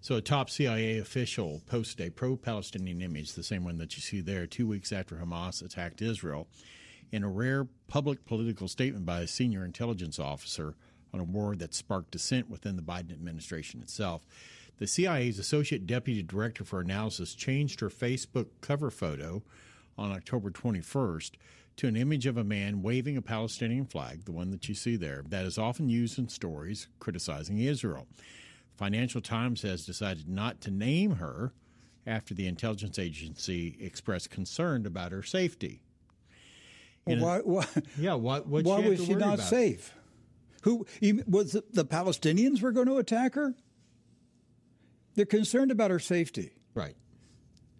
[0.00, 4.02] So, a top CIA official posted a pro Palestinian image, the same one that you
[4.02, 6.48] see there, two weeks after Hamas attacked Israel,
[7.10, 10.76] in a rare public political statement by a senior intelligence officer
[11.12, 14.26] on a war that sparked dissent within the Biden administration itself.
[14.78, 19.42] The CIA's Associate Deputy Director for Analysis changed her Facebook cover photo
[19.96, 21.32] on October 21st
[21.76, 24.96] to an image of a man waving a Palestinian flag, the one that you see
[24.96, 28.06] there, that is often used in stories criticizing Israel.
[28.76, 31.52] Financial Times has decided not to name her
[32.06, 35.80] after the intelligence agency expressed concern about her safety.
[37.04, 37.66] Well, why, why,
[37.98, 39.92] Yeah, why she was she not safe?
[40.62, 40.86] Who
[41.26, 43.54] was it the Palestinians were going to attack her?
[45.14, 46.52] They're concerned about her safety.
[46.74, 46.94] Right.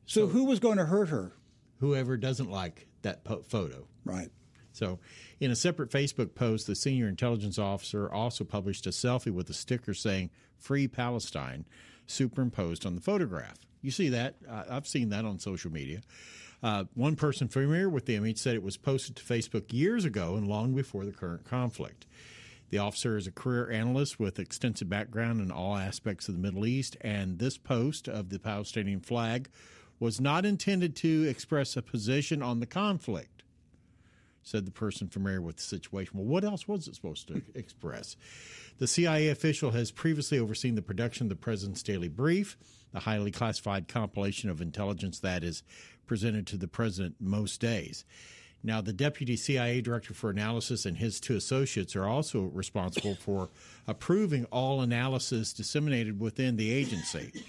[0.07, 1.33] So, who was going to hurt her?
[1.81, 3.87] Whoever doesn't like that po- photo.
[4.05, 4.31] Right.
[4.73, 4.99] So,
[5.39, 9.55] in a separate Facebook post, the senior intelligence officer also published a selfie with a
[9.55, 11.65] sticker saying "Free Palestine"
[12.07, 13.59] superimposed on the photograph.
[13.83, 14.37] You see that?
[14.49, 16.01] Uh, I've seen that on social media.
[16.63, 20.35] Uh, one person familiar with the image said it was posted to Facebook years ago
[20.35, 22.07] and long before the current conflict.
[22.71, 26.67] The officer is a career analyst with extensive background in all aspects of the Middle
[26.67, 29.49] East, and this post of the Palestinian flag
[29.99, 33.39] was not intended to express a position on the conflict
[34.49, 36.19] said the person familiar with the situation.
[36.19, 38.17] Well, what else was it supposed to express?
[38.79, 42.57] The CIA official has previously overseen the production of the President's Daily Brief,
[42.93, 45.63] the highly classified compilation of intelligence that is
[46.07, 48.05] presented to the President most days.
[48.63, 53.51] Now, the deputy CIA director for analysis and his two associates are also responsible for
[53.87, 57.45] approving all analysis disseminated within the agency.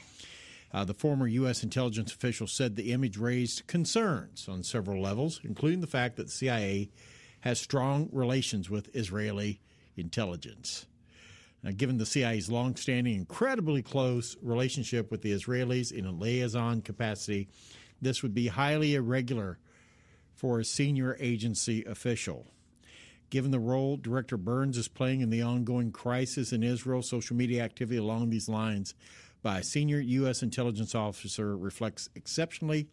[0.72, 1.64] Uh, the former U.S.
[1.64, 6.32] intelligence official said the image raised concerns on several levels, including the fact that the
[6.32, 6.92] CIA
[7.42, 9.62] has strong relations with Israeli
[9.98, 10.86] intelligence.
[11.64, 17.50] Now, given the CIA's longstanding, incredibly close relationship with the Israelis in a liaison capacity,
[18.02, 19.58] this would be highly irregular
[20.40, 22.48] for a senior agency official.
[23.30, 27.62] Given the role Director Burns is playing in the ongoing crisis in Israel, social media
[27.62, 28.96] activity along these lines
[29.44, 30.42] by a senior U.S.
[30.42, 32.88] intelligence officer reflects exceptionally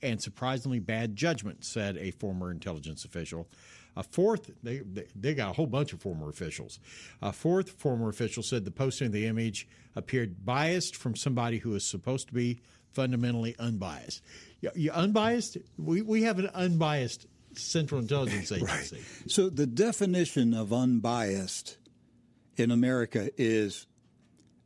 [0.00, 3.48] and surprisingly bad judgment, said a former intelligence official.
[3.96, 4.82] A fourth, they,
[5.16, 6.78] they, got a whole bunch of former officials.
[7.20, 9.66] A fourth former official said the posting of the image
[9.96, 12.60] appeared biased from somebody who is supposed to be
[12.96, 14.22] fundamentally unbiased.
[14.62, 15.58] You, you unbiased?
[15.76, 19.02] We, we have an unbiased Central Intelligence Agency.
[19.28, 21.76] So the definition of unbiased
[22.56, 23.86] in America is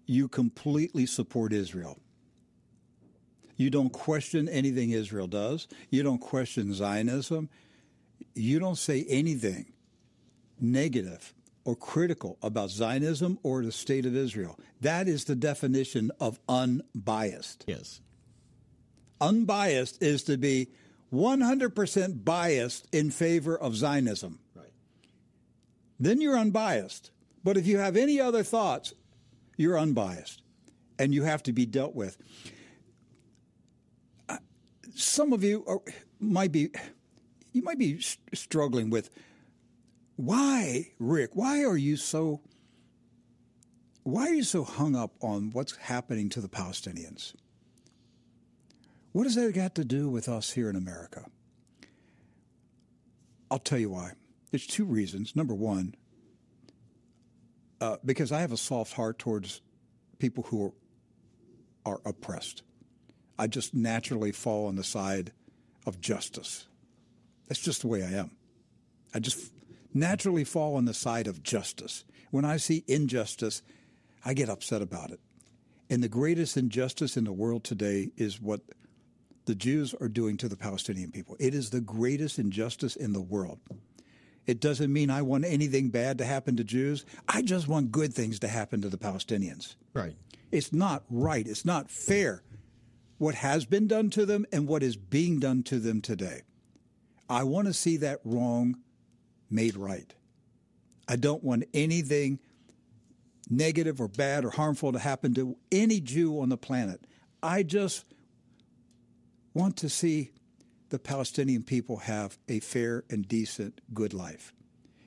[0.07, 1.99] you completely support Israel.
[3.57, 5.67] You don't question anything Israel does.
[5.91, 7.51] You don't question Zionism.
[8.35, 9.73] You don't say anything
[10.61, 14.59] negative or critical about Zionism or the state of Israel.
[14.81, 17.65] That is the definition of unbiased.
[17.67, 18.01] Yes.
[19.21, 20.69] Unbiased is to be
[21.13, 24.39] 100% biased in favor of Zionism.
[24.55, 24.73] Right.
[25.99, 27.11] Then you're unbiased.
[27.43, 28.95] But if you have any other thoughts,
[29.57, 30.43] you're unbiased
[30.99, 32.19] and you have to be dealt with.
[34.29, 34.37] Uh,
[34.95, 35.81] some of you are,
[36.21, 36.71] might be
[37.53, 38.01] you might be
[38.35, 39.11] struggling with
[40.17, 42.41] why, Rick, why are you so
[44.03, 47.35] why are you so hung up on what's happening to the Palestinians?
[49.13, 51.25] What does that got to do with us here in America?
[53.51, 54.13] I'll tell you why.
[54.51, 55.35] There's two reasons.
[55.35, 55.95] Number one,
[57.81, 59.63] uh, because I have a soft heart towards
[60.19, 60.73] people who
[61.85, 62.63] are, are oppressed.
[63.39, 65.33] I just naturally fall on the side
[65.87, 66.67] of justice.
[67.49, 68.33] That's just the way I am.
[69.15, 69.53] I just
[69.93, 72.05] naturally fall on the side of justice.
[72.31, 73.63] When I see injustice,
[74.25, 75.21] I get upset about it.
[75.89, 78.61] And the greatest injustice in the world today is what
[79.47, 81.37] the Jews are doing to the Palestinian people.
[81.39, 83.59] It is the greatest injustice in the world.
[84.47, 87.05] It doesn't mean I want anything bad to happen to Jews.
[87.29, 89.77] I just want good things to happen to the Palestinians.
[89.95, 90.17] Right.
[90.51, 91.47] It's not right.
[91.47, 92.43] It's not fair
[93.19, 96.43] what has been done to them and what is being done to them today.
[97.29, 98.79] I want to see that wrong
[99.51, 100.15] made right.
[101.07, 102.39] I don't want anything
[103.51, 107.07] negative or bad or harmful to happen to any Jew on the planet.
[107.43, 108.05] I just
[109.55, 110.31] want to see
[110.91, 114.53] the Palestinian people have a fair and decent, good life.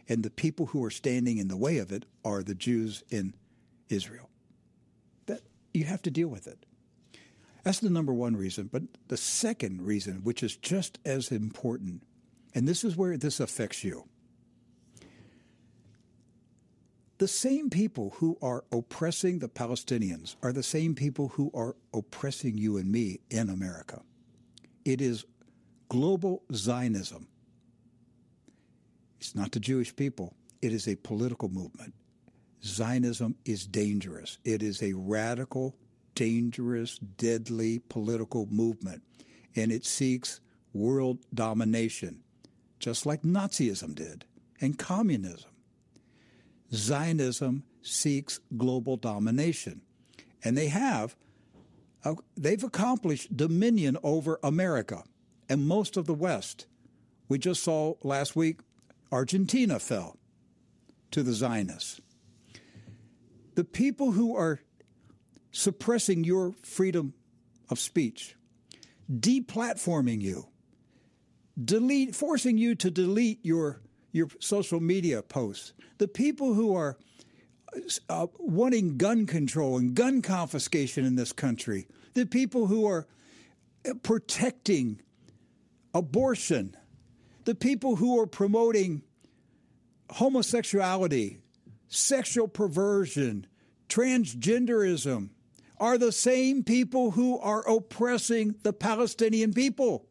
[0.08, 3.34] And the people who are standing in the way of it are the Jews in
[3.90, 4.30] Israel.
[5.28, 5.42] That
[5.74, 6.66] you have to deal with it.
[7.64, 8.70] That's the number one reason.
[8.72, 12.04] But the second reason, which is just as important,
[12.54, 14.06] and this is where this affects you.
[17.20, 22.58] The same people who are oppressing the Palestinians are the same people who are oppressing
[22.58, 24.02] you and me in America.
[24.86, 25.26] It is
[25.90, 27.28] global Zionism.
[29.20, 31.94] It's not the Jewish people, it is a political movement.
[32.64, 34.38] Zionism is dangerous.
[34.46, 35.76] It is a radical,
[36.16, 39.04] dangerous, deadly political movement,
[39.56, 40.40] and it seeks
[40.74, 42.24] world domination,
[42.80, 44.26] just like Nazism did
[44.62, 45.50] and communism.
[46.74, 49.82] Zionism seeks global domination,
[50.44, 51.16] and they have
[52.04, 55.04] uh, they've accomplished dominion over America
[55.50, 56.68] and most of the West.
[57.30, 58.60] We just saw last week
[59.12, 60.18] Argentina fell
[61.12, 62.02] to the Zionists.
[63.56, 64.60] The people who are
[65.52, 67.14] suppressing your freedom
[67.70, 68.36] of speech,
[69.12, 70.48] deplatforming you,
[71.64, 73.82] delete, forcing you to delete your,
[74.12, 76.98] your social media posts, the people who are
[78.10, 83.08] uh, wanting gun control and gun confiscation in this country, the people who are
[84.02, 85.02] protecting
[85.94, 86.76] abortion,
[87.46, 89.04] the people who are promoting
[90.10, 91.40] homosexuality,
[91.88, 93.48] sexual perversion,
[93.90, 95.30] transgenderism,
[95.80, 100.06] are the same people who are oppressing the Palestinian people.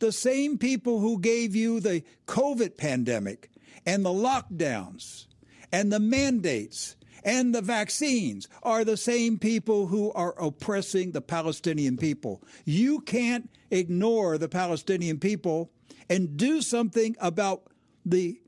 [0.00, 3.50] The same people who gave you the COVID pandemic
[3.84, 5.26] and the lockdowns
[5.72, 11.96] and the mandates and the vaccines are the same people who are oppressing the Palestinian
[11.96, 12.42] people.
[12.64, 15.70] You can't ignore the Palestinian people
[16.08, 17.64] and do something about
[18.04, 18.40] the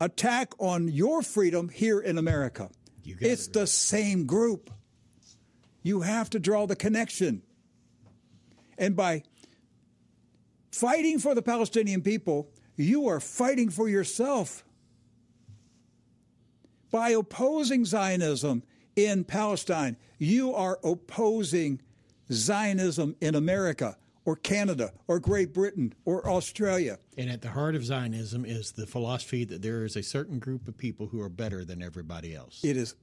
[0.00, 2.70] attack on your freedom here in America.
[3.04, 4.70] It's it, the same group.
[5.82, 7.42] You have to draw the connection.
[8.78, 9.22] And by
[10.70, 14.64] fighting for the Palestinian people, you are fighting for yourself
[16.90, 18.62] by opposing Zionism
[18.96, 21.80] in Palestine, you are opposing
[22.32, 26.98] Zionism in America or Canada or Great Britain or Australia.
[27.16, 30.68] And at the heart of Zionism is the philosophy that there is a certain group
[30.68, 32.60] of people who are better than everybody else.
[32.62, 32.94] It is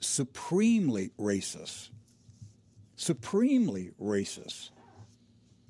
[0.00, 1.88] supremely racist.
[2.96, 4.70] Supremely racist.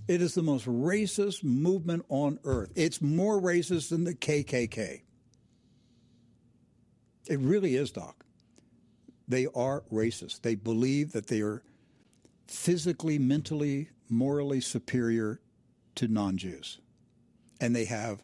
[0.09, 2.73] It is the most racist movement on earth.
[2.75, 5.03] It's more racist than the KKK.
[7.27, 8.25] It really is, Doc.
[9.29, 10.43] They are racist.
[10.43, 11.63] They believe that they are
[12.47, 15.41] physically, mentally, morally superior
[15.95, 16.79] to non Jews.
[17.61, 18.23] And they have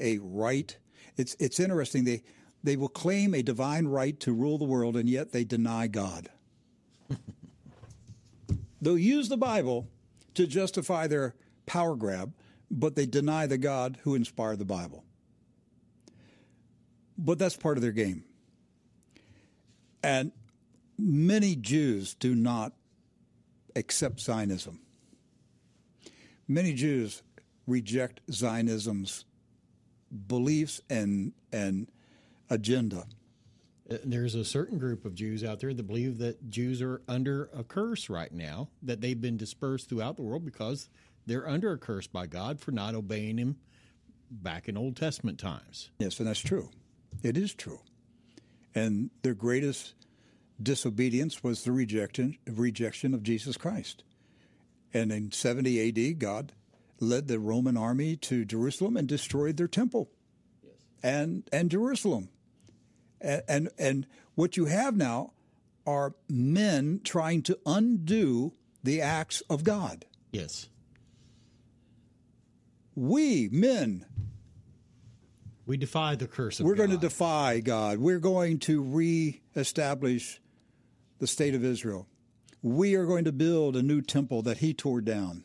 [0.00, 0.76] a right.
[1.16, 2.04] It's, it's interesting.
[2.04, 2.22] They,
[2.62, 6.28] they will claim a divine right to rule the world, and yet they deny God.
[8.80, 9.88] They'll use the Bible
[10.34, 11.34] to justify their
[11.64, 12.34] power grab,
[12.70, 15.05] but they deny the God who inspired the Bible.
[17.18, 18.24] But that's part of their game.
[20.02, 20.32] And
[20.98, 22.72] many Jews do not
[23.74, 24.80] accept Zionism.
[26.48, 27.22] Many Jews
[27.66, 29.24] reject Zionism's
[30.28, 31.88] beliefs and and
[32.48, 33.06] agenda.
[33.90, 37.50] Uh, there's a certain group of Jews out there that believe that Jews are under
[37.52, 40.88] a curse right now, that they've been dispersed throughout the world because
[41.26, 43.56] they're under a curse by God for not obeying Him
[44.30, 45.90] back in Old Testament times.
[45.98, 46.70] Yes, and that's true.
[47.22, 47.80] It is true.
[48.74, 49.94] And their greatest
[50.62, 54.04] disobedience was the rejection, rejection of Jesus Christ.
[54.92, 56.52] And in 70 AD, God
[57.00, 60.08] led the Roman army to Jerusalem and destroyed their temple
[60.62, 60.72] yes.
[61.02, 62.28] and, and Jerusalem.
[63.20, 65.32] And, and, and what you have now
[65.86, 68.52] are men trying to undo
[68.82, 70.04] the acts of God.
[70.32, 70.68] Yes.
[72.94, 74.06] We, men,
[75.66, 76.66] we defy the curse of.
[76.66, 76.86] We're God.
[76.86, 77.98] going to defy God.
[77.98, 80.40] We're going to reestablish
[81.18, 82.06] the state of Israel.
[82.62, 85.44] We are going to build a new temple that he tore down.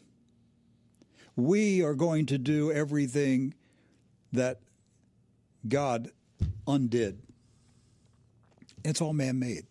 [1.36, 3.54] We are going to do everything
[4.34, 4.60] that
[5.68, 6.12] God
[6.68, 7.22] undid.
[8.84, 9.66] It's all man made.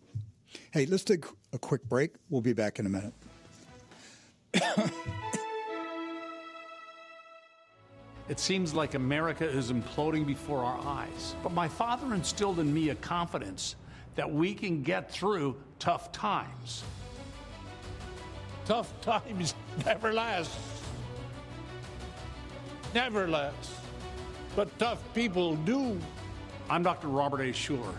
[0.71, 2.11] Hey, let's take a quick break.
[2.29, 3.13] We'll be back in a minute.
[8.31, 11.35] It seems like America is imploding before our eyes.
[11.43, 13.75] But my father instilled in me a confidence
[14.15, 16.85] that we can get through tough times.
[18.63, 19.53] Tough times
[19.85, 20.49] never last.
[22.95, 23.69] Never last.
[24.55, 25.99] But tough people do.
[26.69, 27.09] I'm Dr.
[27.09, 27.51] Robert A.
[27.51, 27.95] Schuller,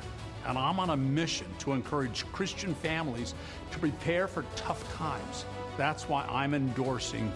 [0.47, 3.35] and I'm on a mission to encourage Christian families
[3.70, 5.45] to prepare for tough times.
[5.76, 7.30] That's why I'm endorsing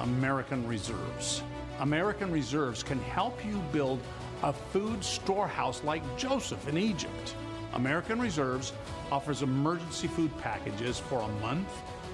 [0.00, 1.44] American Reserves.
[1.80, 4.00] American Reserves can help you build
[4.42, 7.34] a food storehouse like Joseph in Egypt.
[7.72, 8.72] American Reserves
[9.10, 11.68] offers emergency food packages for a month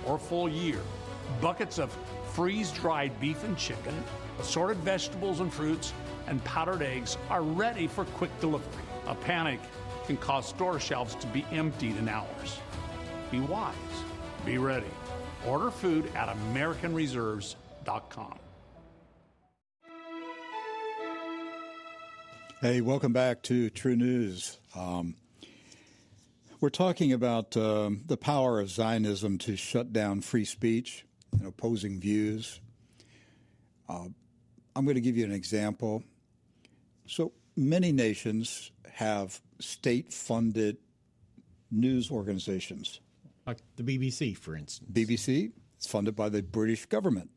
[0.07, 0.81] or full year,
[1.41, 1.97] buckets of
[2.33, 3.95] freeze dried beef and chicken,
[4.39, 5.93] assorted vegetables and fruits,
[6.27, 8.83] and powdered eggs are ready for quick delivery.
[9.07, 9.61] A panic
[10.07, 12.59] can cause store shelves to be emptied in hours.
[13.31, 13.75] Be wise,
[14.47, 14.87] be ready.
[15.47, 18.39] Order food at AmericanReserves.com.
[22.63, 24.59] Hey, welcome back to TruNews.
[24.77, 25.15] Um,
[26.61, 31.99] we're talking about um, the power of Zionism to shut down free speech and opposing
[32.01, 32.61] views.
[33.89, 34.09] Uh,
[34.77, 36.05] I'm going to give you an example.
[37.07, 40.77] So many nations have state funded
[41.71, 43.01] news organizations.
[43.47, 44.87] Like the BBC, for instance.
[44.93, 47.31] BBC is funded by the British government.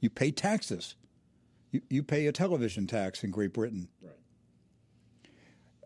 [0.00, 0.96] You pay taxes.
[1.70, 3.86] You, you pay a television tax in Great Britain.
[4.02, 4.14] Right.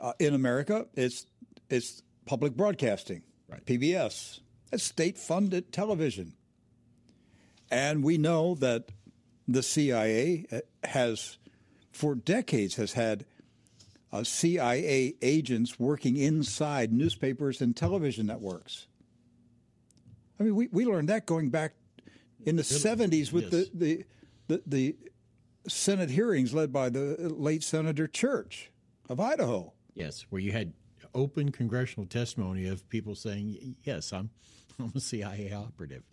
[0.00, 1.26] Uh, in America, it's
[1.68, 3.64] it's public broadcasting, right.
[3.64, 4.40] PBS.
[4.72, 6.34] It's state-funded television,
[7.70, 8.90] and we know that
[9.46, 11.38] the CIA uh, has,
[11.90, 13.24] for decades, has had
[14.12, 18.86] uh, CIA agents working inside newspapers and television networks.
[20.38, 21.72] I mean, we, we learned that going back
[22.44, 23.52] in the seventies with yes.
[23.52, 24.04] the, the,
[24.46, 24.96] the the
[25.66, 28.70] Senate hearings led by the late Senator Church
[29.08, 29.72] of Idaho.
[29.98, 30.72] Yes, where you had
[31.12, 34.30] open congressional testimony of people saying, "Yes, I'm
[34.78, 36.04] I'm a CIA operative."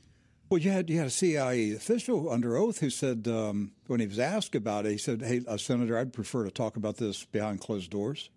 [0.49, 4.07] Well, you had you had a CIA official under oath who said um, when he
[4.07, 7.25] was asked about it, he said, "Hey, uh, Senator, I'd prefer to talk about this
[7.25, 8.31] behind closed doors."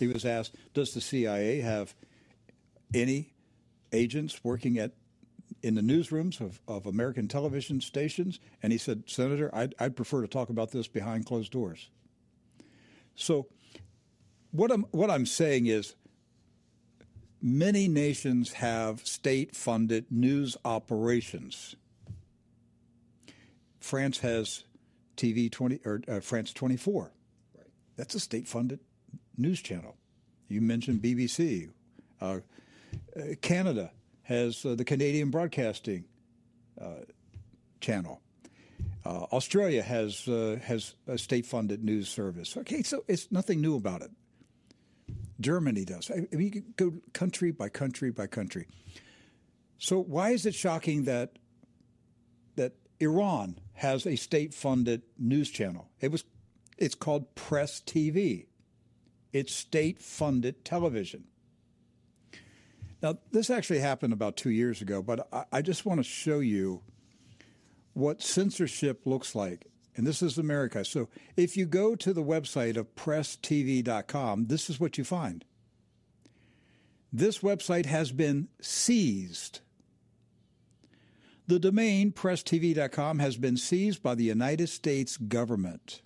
[0.00, 1.94] He was asked, "Does the CIA have
[2.92, 3.34] any
[3.92, 4.92] agents working at
[5.62, 10.22] in the newsrooms of, of American television stations?" And he said, "Senator, I'd, I'd prefer
[10.22, 11.90] to talk about this behind closed doors."
[13.14, 13.46] So
[14.50, 15.94] what I'm what I'm saying is
[17.40, 21.76] many nations have state-funded news operations.
[23.78, 24.64] France has
[25.16, 27.12] TV 20 or uh, France 24.
[27.56, 27.66] Right.
[27.96, 28.80] That's a state-funded
[29.36, 29.96] news channel.
[30.48, 31.70] You mentioned BBC.
[32.20, 32.40] Uh,
[33.16, 33.92] uh, Canada
[34.22, 36.04] has uh, the Canadian Broadcasting
[36.80, 37.04] uh,
[37.80, 38.20] Channel.
[39.04, 42.56] Uh, Australia has has a state-funded news service.
[42.56, 44.10] Okay, so it's nothing new about it.
[45.40, 46.10] Germany does.
[46.10, 48.66] I mean, you go country by country by country.
[49.78, 51.38] So why is it shocking that
[52.56, 55.88] that Iran has a state-funded news channel?
[56.00, 56.24] It was
[56.76, 58.46] it's called Press TV.
[59.32, 61.24] It's state funded television.
[63.02, 66.40] Now, this actually happened about two years ago, but I, I just want to show
[66.40, 66.82] you
[67.92, 69.66] what censorship looks like.
[69.98, 70.84] And this is America.
[70.84, 75.44] So if you go to the website of presstv.com, this is what you find.
[77.12, 79.58] This website has been seized.
[81.48, 86.00] The domain presstv.com has been seized by the United States government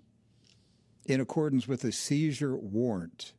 [1.05, 3.35] in accordance with a seizure warrant.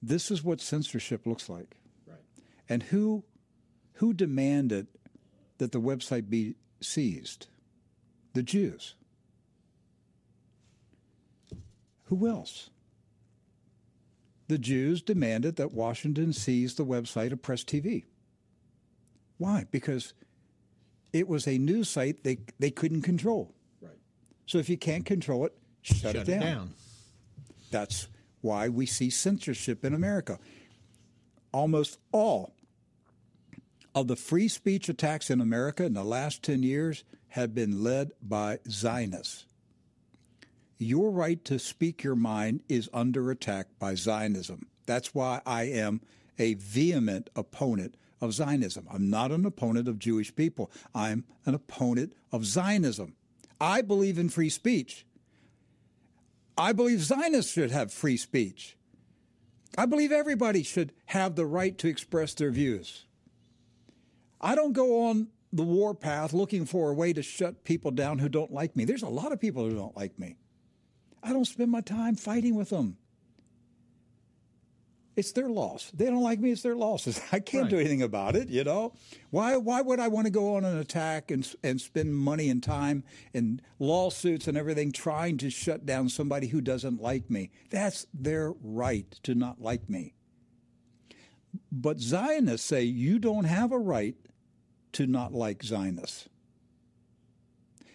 [0.00, 1.76] This is what censorship looks like.
[2.06, 2.20] Right.
[2.68, 3.24] And who
[3.94, 4.86] who demanded
[5.58, 6.54] that the website be
[6.86, 7.48] seized?
[8.34, 8.94] The Jews.
[12.04, 12.70] Who else?
[14.48, 18.04] The Jews demanded that Washington seize the website of Press TV.
[19.38, 19.66] Why?
[19.70, 20.14] Because
[21.12, 23.52] it was a news site they, they couldn't control.
[23.80, 23.98] Right.
[24.46, 26.40] So if you can't control it, shut, Shut it, it down.
[26.40, 26.74] down.
[27.70, 28.08] That's
[28.40, 30.38] why we see censorship in America.
[31.52, 32.54] Almost all
[33.96, 38.12] of the free speech attacks in America in the last 10 years have been led
[38.22, 39.46] by Zionists.
[40.76, 44.66] Your right to speak your mind is under attack by Zionism.
[44.84, 46.02] That's why I am
[46.38, 48.86] a vehement opponent of Zionism.
[48.92, 50.70] I'm not an opponent of Jewish people.
[50.94, 53.14] I'm an opponent of Zionism.
[53.58, 55.06] I believe in free speech.
[56.58, 58.76] I believe Zionists should have free speech.
[59.78, 63.05] I believe everybody should have the right to express their views.
[64.46, 68.28] I don't go on the warpath looking for a way to shut people down who
[68.28, 68.84] don't like me.
[68.84, 70.36] There's a lot of people who don't like me.
[71.20, 72.96] I don't spend my time fighting with them.
[75.16, 75.90] It's their loss.
[75.92, 76.52] They don't like me.
[76.52, 77.20] It's their losses.
[77.32, 77.70] I can't right.
[77.70, 78.48] do anything about it.
[78.48, 78.92] You know,
[79.30, 79.56] why?
[79.56, 83.02] Why would I want to go on an attack and and spend money and time
[83.34, 87.50] and lawsuits and everything trying to shut down somebody who doesn't like me?
[87.70, 90.14] That's their right to not like me.
[91.72, 94.14] But Zionists say you don't have a right
[94.96, 96.28] to not like Zionists.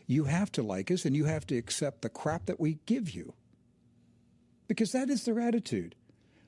[0.06, 3.10] You have to like us and you have to accept the crap that we give
[3.10, 3.34] you.
[4.68, 5.96] Because that is their attitude.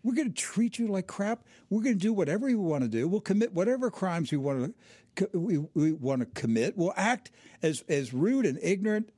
[0.03, 1.43] We're going to treat you like crap.
[1.69, 3.07] We're going to do whatever we want to do.
[3.07, 4.75] We'll commit whatever crimes we want
[5.15, 6.77] to we, we want to commit.
[6.77, 7.31] We'll act
[7.61, 9.11] as as rude and ignorant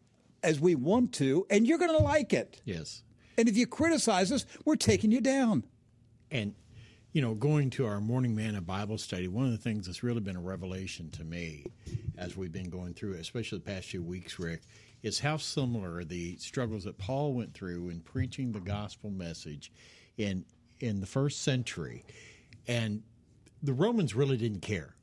[0.43, 2.61] as we want to, and you're going to like it.
[2.65, 3.03] Yes.
[3.37, 5.63] And if you criticize us, we're taking you down.
[6.29, 6.53] And
[7.15, 10.19] you know, going to our morning manna Bible study, one of the things that's really
[10.19, 11.65] been a revelation to me
[12.17, 14.63] as we've been going through it, especially the past few weeks, Rick,
[15.01, 19.71] is how similar the struggles that Paul went through in preaching the gospel message
[20.17, 20.43] in
[20.81, 22.03] in the first century,
[22.67, 23.01] and
[23.63, 24.93] the Romans really didn't care.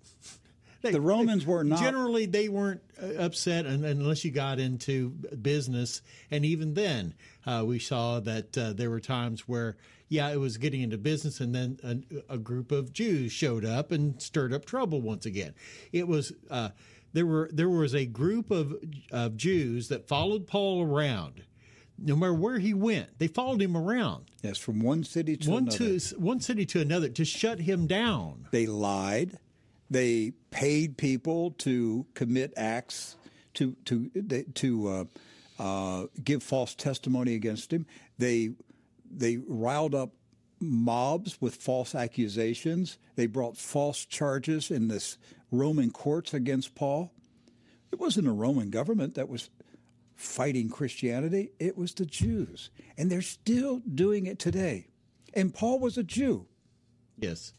[0.82, 1.80] They, the Romans were not.
[1.80, 5.08] Generally they weren't uh, upset unless you got into
[5.40, 7.14] business, and even then
[7.46, 9.78] uh, we saw that uh, there were times where
[10.12, 13.90] yeah it was getting into business, and then a, a, group of Jews showed up
[13.90, 15.54] and stirred up trouble once again.
[15.92, 16.70] It was uh,
[17.12, 18.74] there were there was a group of
[19.10, 21.42] of Jews that followed Paul around
[21.98, 24.24] no matter where he went, they followed him around.
[24.42, 25.98] Yes, from one city to one another.
[25.98, 28.48] To, one city to another to shut him down.
[28.50, 29.38] They lied.
[29.90, 33.16] They paid people to commit acts
[33.54, 34.10] to to
[34.54, 35.04] to uh,
[35.58, 37.86] uh, give false testimony against him.
[38.18, 38.52] They
[39.12, 40.12] they riled up
[40.60, 42.98] mobs with false accusations.
[43.16, 45.18] They brought false charges in this
[45.50, 47.12] Roman courts against Paul.
[47.90, 49.50] It wasn't a Roman government that was
[50.14, 52.70] fighting Christianity, it was the Jews.
[52.96, 54.86] And they're still doing it today.
[55.34, 56.46] And Paul was a Jew.
[57.18, 57.52] Yes.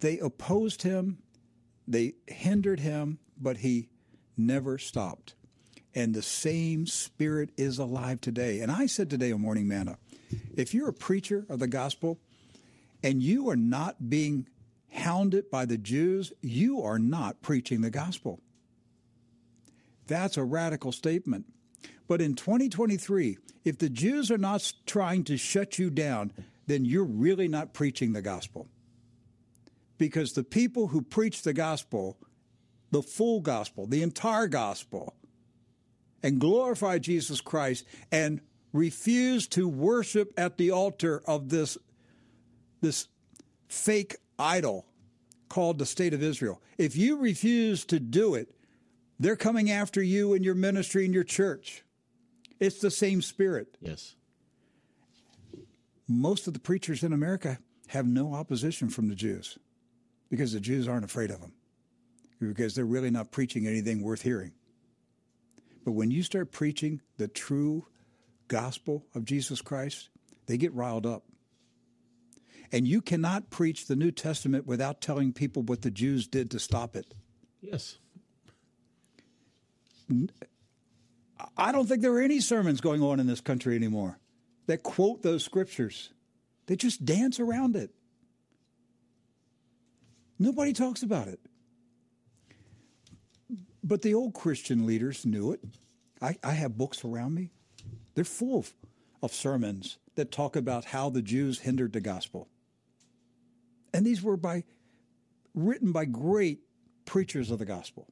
[0.00, 1.18] They opposed him,
[1.88, 3.88] they hindered him, but he
[4.36, 5.34] never stopped.
[5.98, 8.60] And the same spirit is alive today.
[8.60, 9.98] And I said today on Morning Manna
[10.56, 12.20] if you're a preacher of the gospel
[13.02, 14.46] and you are not being
[14.92, 18.38] hounded by the Jews, you are not preaching the gospel.
[20.06, 21.46] That's a radical statement.
[22.06, 26.30] But in 2023, if the Jews are not trying to shut you down,
[26.68, 28.68] then you're really not preaching the gospel.
[29.98, 32.18] Because the people who preach the gospel,
[32.92, 35.16] the full gospel, the entire gospel,
[36.22, 38.40] and glorify Jesus Christ and
[38.72, 41.78] refuse to worship at the altar of this,
[42.80, 43.08] this
[43.68, 44.86] fake idol
[45.48, 48.54] called the state of Israel, if you refuse to do it,
[49.18, 51.84] they're coming after you and your ministry and your church.
[52.60, 53.76] It's the same spirit.
[53.80, 54.14] Yes.
[56.06, 57.58] Most of the preachers in America
[57.88, 59.58] have no opposition from the Jews
[60.30, 61.52] because the Jews aren't afraid of them
[62.40, 64.52] because they're really not preaching anything worth hearing.
[65.88, 67.86] But when you start preaching the true
[68.46, 70.10] gospel of Jesus Christ,
[70.44, 71.24] they get riled up.
[72.70, 76.58] And you cannot preach the New Testament without telling people what the Jews did to
[76.58, 77.14] stop it.
[77.62, 77.96] Yes.
[81.56, 84.18] I don't think there are any sermons going on in this country anymore
[84.66, 86.12] that quote those scriptures.
[86.66, 87.92] They just dance around it.
[90.38, 91.40] Nobody talks about it.
[93.88, 95.60] But the old Christian leaders knew it.
[96.20, 97.52] I, I have books around me.
[98.14, 98.74] They're full of,
[99.22, 102.48] of sermons that talk about how the Jews hindered the gospel.
[103.94, 104.64] And these were by
[105.54, 106.60] written by great
[107.06, 108.06] preachers of the gospel.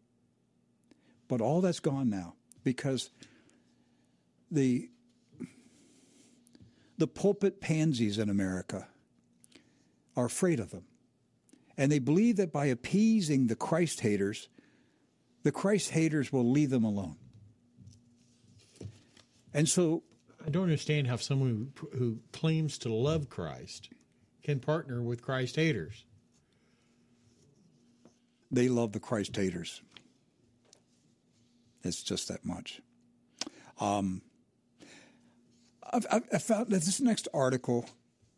[1.28, 3.10] But all that's gone now because
[4.50, 4.88] the
[6.96, 8.88] the pulpit pansies in America
[10.16, 10.84] are afraid of them.
[11.76, 14.48] And they believe that by appeasing the Christ haters,
[15.46, 17.14] the Christ haters will leave them alone.
[19.54, 20.02] And so
[20.44, 23.90] I don't understand how someone who, who claims to love Christ
[24.42, 26.04] can partner with Christ haters.
[28.50, 29.82] They love the Christ haters.
[31.84, 32.82] It's just that much.
[33.78, 34.22] Um,
[35.92, 37.88] I've, I've, found that this next article,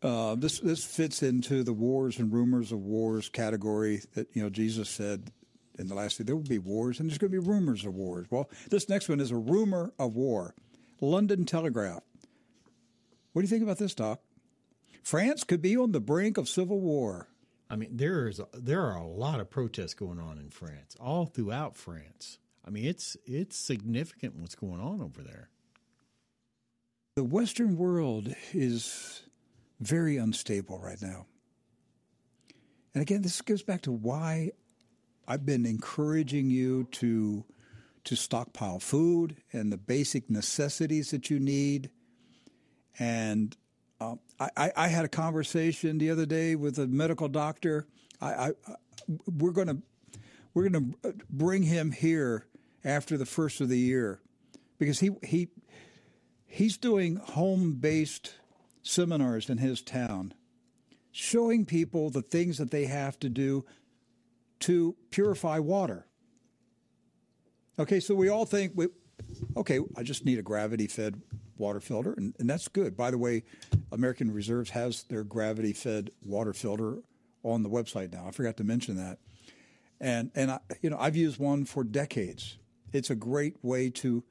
[0.03, 4.51] uh, this this fits into the wars and rumors of wars category that you know
[4.51, 5.31] Jesus said
[5.79, 7.95] in the last day there will be wars and there's going to be rumors of
[7.95, 8.27] wars.
[8.29, 10.53] Well, this next one is a rumor of war.
[11.01, 12.03] London Telegraph.
[13.33, 14.19] What do you think about this, Doc?
[15.03, 17.29] France could be on the brink of civil war.
[17.69, 20.95] I mean, there is a, there are a lot of protests going on in France,
[20.99, 22.39] all throughout France.
[22.65, 25.49] I mean, it's it's significant what's going on over there.
[27.15, 29.23] The Western world is
[29.79, 31.27] very unstable right now.
[32.93, 34.51] And again, this goes back to why
[35.29, 37.45] I've been encouraging you to
[38.05, 41.91] to stockpile food and the basic necessities that you need.
[42.97, 43.55] And
[44.01, 47.85] uh, I, I, had a conversation the other day with a medical doctor.
[48.19, 48.51] I, I
[49.27, 49.77] we're going to
[50.53, 52.47] we're going to bring him here
[52.83, 54.21] after the first of the year
[54.79, 55.49] because he he
[56.47, 58.33] he's doing home based
[58.81, 60.33] seminars in his town,
[61.11, 63.65] showing people the things that they have to do
[64.61, 66.05] to purify water.
[67.77, 68.87] Okay, so we all think we
[69.55, 71.21] okay, I just need a gravity fed
[71.57, 72.95] water filter, and, and that's good.
[72.95, 73.43] By the way,
[73.91, 76.99] American Reserves has their gravity fed water filter
[77.43, 78.25] on the website now.
[78.27, 79.19] I forgot to mention that.
[79.99, 82.57] And and I, you know, I've used one for decades.
[82.93, 84.23] It's a great way to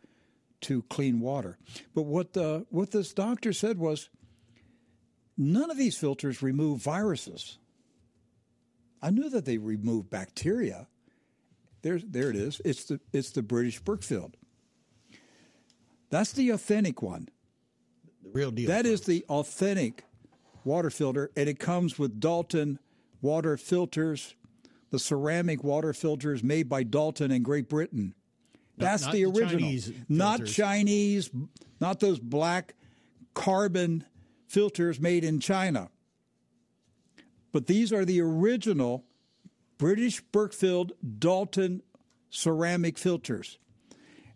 [0.63, 1.59] to clean water.
[1.95, 4.09] But what the what this doctor said was
[5.37, 7.59] none of these filters remove viruses.
[9.01, 10.89] I knew that they remove bacteria.
[11.83, 12.61] There's there it is.
[12.65, 14.35] It's the it's the British Berkefeld.
[16.11, 17.29] That's the authentic one.
[18.23, 18.69] The real deal.
[18.69, 20.05] That is the authentic
[20.65, 22.79] water filter, and it comes with Doulton
[23.21, 24.35] water filters,
[24.91, 28.15] the ceramic water filters made by Doulton in Great Britain.
[28.77, 29.61] That's not the the original.
[29.61, 30.57] Chinese not filters.
[30.57, 31.31] Chinese,
[31.81, 32.75] not those black
[33.35, 34.05] carbon
[34.47, 35.91] filters made in China.
[37.59, 39.05] But these are the original
[39.79, 41.81] British Berkefeld Doulton
[42.31, 43.59] ceramic filters.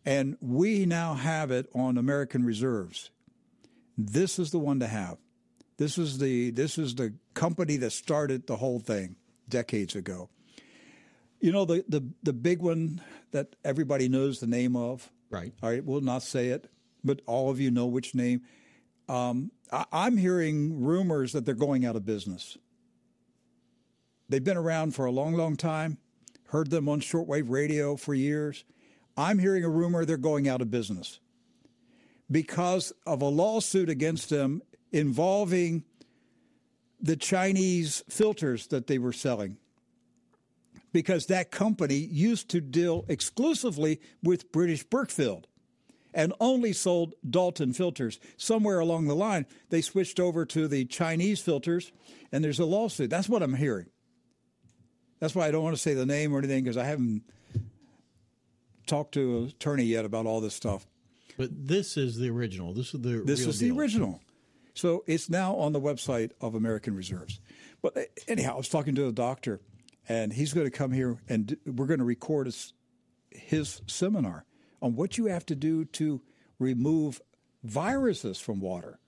[0.05, 3.13] And we now have it on American Reserves.
[3.97, 5.19] This is the one to have.
[5.77, 9.15] This is the this is the company that started the whole thing
[9.49, 10.29] decades ago.
[11.39, 13.01] You know the the the big one
[13.31, 15.09] that everybody knows the name of.
[15.31, 15.53] Right.
[15.63, 16.69] All right, we'll not say it,
[17.05, 18.43] but all of you know which name.
[19.09, 22.59] Um, I, I'm hearing rumors that they're going out of business.
[24.33, 25.99] They've been around for a long, long time.
[26.47, 28.65] Heard them on shortwave radio for years.
[29.15, 31.21] I'm hearing a rumor they're going out of business
[32.31, 35.85] because of a lawsuit against them involving
[36.99, 39.59] the Chinese filters that they were selling.
[40.95, 45.45] Because that company used to deal exclusively with British Berkefeld
[46.15, 48.19] and only sold Doulton filters.
[48.39, 51.93] Somewhere along the line, they switched over to the Chinese filters,
[52.33, 53.11] and there's a lawsuit.
[53.11, 53.89] That's what I'm hearing.
[55.23, 57.23] That's why I don't want to say the name or anything because I haven't
[58.89, 60.85] talked to an attorney yet about all this stuff.
[61.39, 62.73] But this is the original.
[62.75, 63.73] This is the This is deal.
[63.73, 64.21] the original.
[64.75, 67.39] So it's now on the website of American Reserves.
[67.83, 69.61] But uh, anyhow, I was talking to a doctor,
[70.09, 72.73] and he's going to come here and we're going to record his,
[73.31, 74.45] his seminar
[74.81, 76.21] on what you have to do to
[76.59, 77.21] remove
[77.63, 78.99] viruses from water.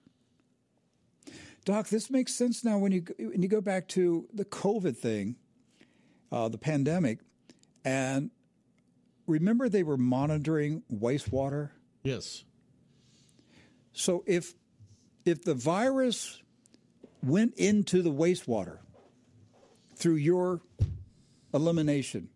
[1.65, 5.35] Doc, this makes sense now when you when you go back to the COVID thing,
[6.33, 7.21] uh, the pandemic,
[7.85, 8.31] and
[9.27, 11.71] remember they were monitoring wastewater
[12.05, 12.45] Yes.
[13.93, 14.55] So if
[15.25, 16.43] if the virus
[17.23, 18.79] went into the wastewater
[19.97, 20.61] through your
[21.55, 22.29] elimination,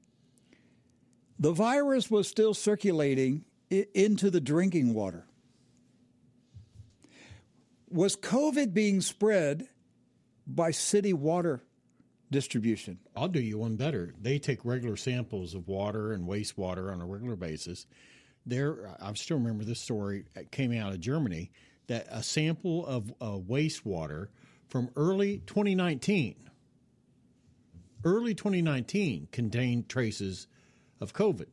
[1.39, 5.27] the virus was still circulating into the drinking water.
[7.91, 9.69] Was COVID being spread
[10.47, 11.63] by city water
[12.31, 12.99] distribution?
[13.17, 14.15] I'll do you one better.
[14.21, 17.87] They take regular samples of water and wastewater on a regular basis.
[18.47, 21.51] There, I still remember this story it came out of Germany
[21.89, 24.29] that a sample of uh, wastewater
[24.69, 26.37] from early 2019,
[28.05, 30.47] early 2019 contained traces
[31.01, 31.47] of COVID.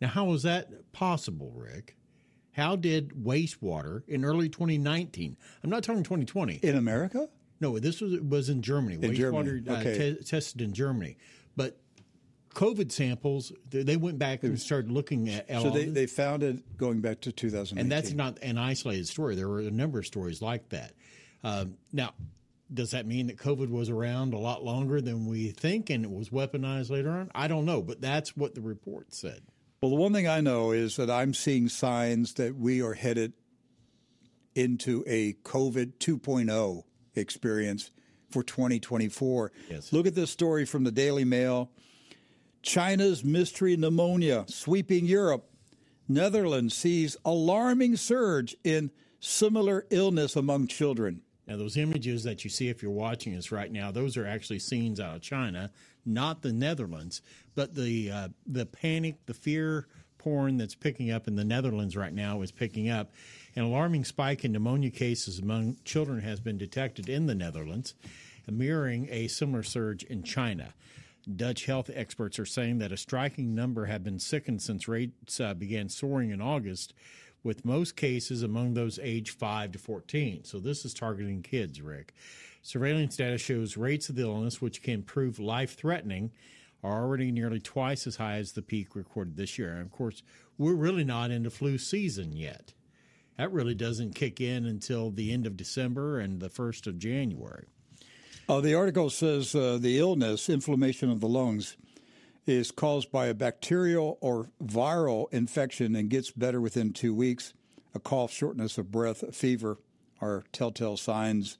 [0.00, 1.96] Now, how was that possible, Rick?
[2.52, 5.36] How did wastewater in early 2019?
[5.62, 6.56] I'm not talking 2020.
[6.56, 7.28] In America?
[7.62, 8.98] No, this was was in Germany.
[9.00, 9.62] In Germany.
[9.68, 9.92] Okay.
[9.92, 11.16] uh, te- tested in Germany,
[11.56, 11.78] but
[12.56, 15.48] COVID samples they, they went back and started looking at.
[15.48, 17.78] So they, they found it going back to 2000.
[17.78, 19.36] and that's not an isolated story.
[19.36, 20.94] There were a number of stories like that.
[21.44, 22.14] Um, now,
[22.74, 26.10] does that mean that COVID was around a lot longer than we think and it
[26.10, 27.30] was weaponized later on?
[27.32, 29.42] I don't know, but that's what the report said.
[29.80, 33.34] Well, the one thing I know is that I'm seeing signs that we are headed
[34.54, 36.84] into a COVID 2.0
[37.14, 37.90] experience
[38.30, 39.52] for 2024.
[39.70, 39.92] Yes.
[39.92, 41.70] Look at this story from the Daily Mail.
[42.62, 45.48] China's mystery pneumonia sweeping Europe.
[46.08, 48.90] Netherlands sees alarming surge in
[49.20, 51.22] similar illness among children.
[51.46, 54.60] Now, those images that you see if you're watching us right now, those are actually
[54.60, 55.70] scenes out of China,
[56.04, 57.20] not the Netherlands,
[57.54, 59.88] but the uh, the panic, the fear
[60.18, 63.12] porn that's picking up in the Netherlands right now is picking up.
[63.54, 67.94] An alarming spike in pneumonia cases among children has been detected in the Netherlands,
[68.50, 70.72] mirroring a similar surge in China.
[71.36, 75.52] Dutch health experts are saying that a striking number have been sickened since rates uh,
[75.52, 76.94] began soaring in August,
[77.44, 80.44] with most cases among those aged 5 to 14.
[80.44, 82.14] So this is targeting kids, Rick.
[82.62, 86.30] Surveillance data shows rates of the illness, which can prove life threatening,
[86.82, 89.72] are already nearly twice as high as the peak recorded this year.
[89.72, 90.22] And of course,
[90.56, 92.72] we're really not into flu season yet.
[93.38, 97.66] That really doesn't kick in until the end of December and the 1st of January.
[98.48, 101.76] Uh, the article says uh, the illness, inflammation of the lungs,
[102.46, 107.54] is caused by a bacterial or viral infection and gets better within two weeks.
[107.94, 109.78] A cough, shortness of breath, fever
[110.20, 111.58] are telltale signs.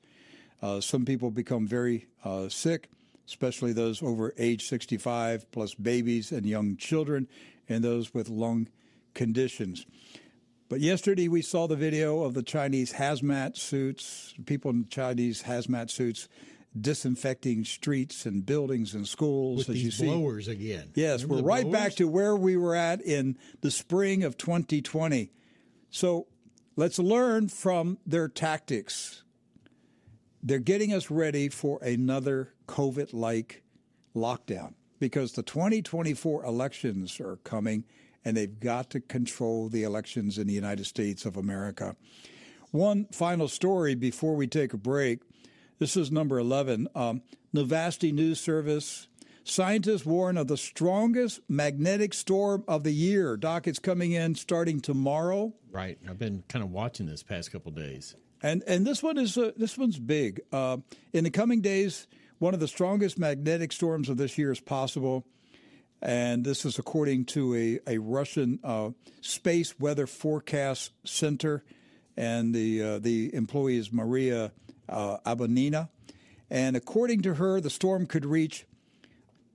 [0.60, 2.88] Uh, some people become very uh, sick,
[3.26, 7.28] especially those over age 65, plus babies and young children,
[7.68, 8.68] and those with lung
[9.14, 9.86] conditions.
[10.72, 15.90] But yesterday we saw the video of the Chinese hazmat suits, people in Chinese hazmat
[15.90, 16.30] suits
[16.80, 20.06] disinfecting streets and buildings and schools, With as you these see.
[20.06, 20.88] blowers again.
[20.94, 21.78] Yes, Remember we're right blowers?
[21.78, 25.30] back to where we were at in the spring of 2020.
[25.90, 26.26] So
[26.74, 29.24] let's learn from their tactics.
[30.42, 33.62] They're getting us ready for another COVID like
[34.16, 37.84] lockdown because the 2024 elections are coming
[38.24, 41.96] and they've got to control the elections in the United States of America.
[42.70, 45.20] One final story before we take a break.
[45.78, 46.88] This is number 11.
[46.94, 47.22] Um,
[47.54, 49.08] Novosti News Service.
[49.44, 53.36] Scientists warn of the strongest magnetic storm of the year.
[53.36, 55.52] Doc, it's coming in starting tomorrow.
[55.70, 55.98] Right.
[56.08, 58.14] I've been kind of watching this past couple days.
[58.42, 60.40] And and this one is uh, this one's big.
[60.52, 60.78] Uh,
[61.12, 62.06] in the coming days,
[62.38, 65.24] one of the strongest magnetic storms of this year is possible,
[66.02, 68.90] and this is according to a a Russian uh,
[69.20, 71.62] space weather forecast center,
[72.16, 74.52] and the uh, the employee is Maria
[74.88, 75.88] uh, Abanina,
[76.50, 78.66] and according to her, the storm could reach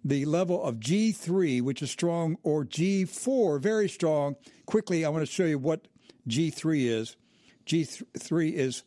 [0.05, 4.37] the level of G3, which is strong, or G4, very strong.
[4.65, 5.87] Quickly, I want to show you what
[6.29, 7.17] G3 is.
[7.65, 8.83] G3 is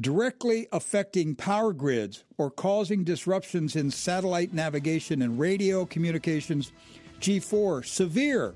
[0.00, 6.72] directly affecting power grids or causing disruptions in satellite navigation and radio communications.
[7.20, 8.54] G4, severe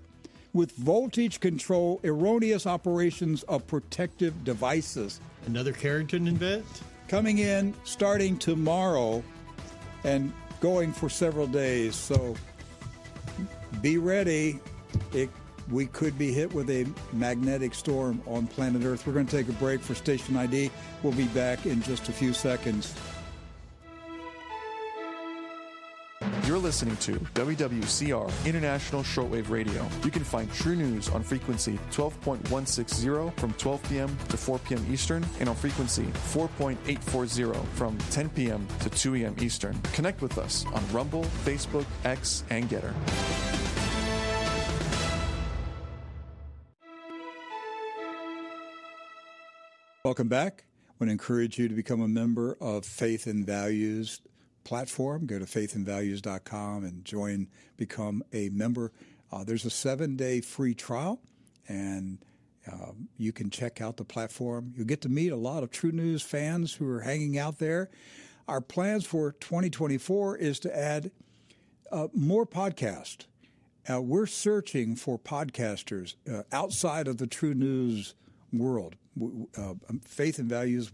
[0.55, 5.20] with voltage control, erroneous operations of protective devices.
[5.47, 6.64] Another Carrington event?
[7.09, 9.23] Coming in starting tomorrow
[10.05, 11.94] and going for several days.
[11.97, 12.35] So
[13.82, 14.60] be ready.
[15.12, 15.28] It,
[15.70, 19.07] we could be hit with a magnetic storm on planet Earth.
[19.07, 20.70] We're going to take a break for Station ID.
[21.03, 22.95] We'll be back in just a few seconds.
[26.47, 29.86] You're listening to WWCR International Shortwave Radio.
[30.05, 34.19] You can find TruNews on frequency 12.160 from 12 p.m.
[34.28, 34.86] to 4 p.m.
[34.91, 36.05] Eastern and on frequency
[36.35, 38.66] 4.840 from 10 p.m.
[38.81, 39.35] to 2 a.m.
[39.41, 39.81] Eastern.
[39.95, 43.53] Connect with us on Rumble, Facebook, X, and GETTR.
[50.05, 50.64] Welcome back.
[50.86, 54.20] I want to encourage you to become a member of Faith and Values
[54.62, 55.24] platform.
[55.24, 57.48] Go to faithandvalues.com and join,
[57.78, 58.93] become a member.
[59.32, 61.22] Uh, there's a seven day free trial,
[61.68, 62.18] and
[62.70, 64.74] um, you can check out the platform.
[64.76, 67.89] You'll get to meet a lot of TruNews fans who are hanging out there.
[68.47, 71.12] Our plans for 2024 is to add
[71.90, 73.24] uh, more podcasts.
[73.90, 78.12] Uh, we're searching for podcasters uh, outside of the TruNews
[78.59, 78.97] world.
[79.56, 79.74] Uh,
[80.05, 80.90] Faith and Values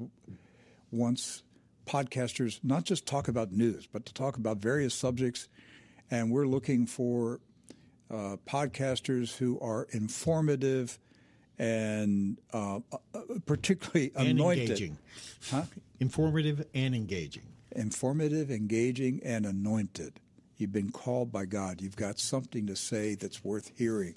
[0.91, 1.43] wants
[1.87, 5.49] podcasters not just talk about news, but to talk about various subjects.
[6.11, 7.41] And we're looking for
[8.11, 10.99] uh, podcasters who are informative
[11.59, 14.71] and uh, uh particularly and anointed.
[14.71, 14.99] Engaging.
[15.51, 15.63] Huh?
[16.01, 17.43] Informative and engaging.
[17.77, 20.21] Informative, engaging, and anointed.
[20.57, 21.81] You've been called by God.
[21.81, 24.17] You've got something to say that's worth hearing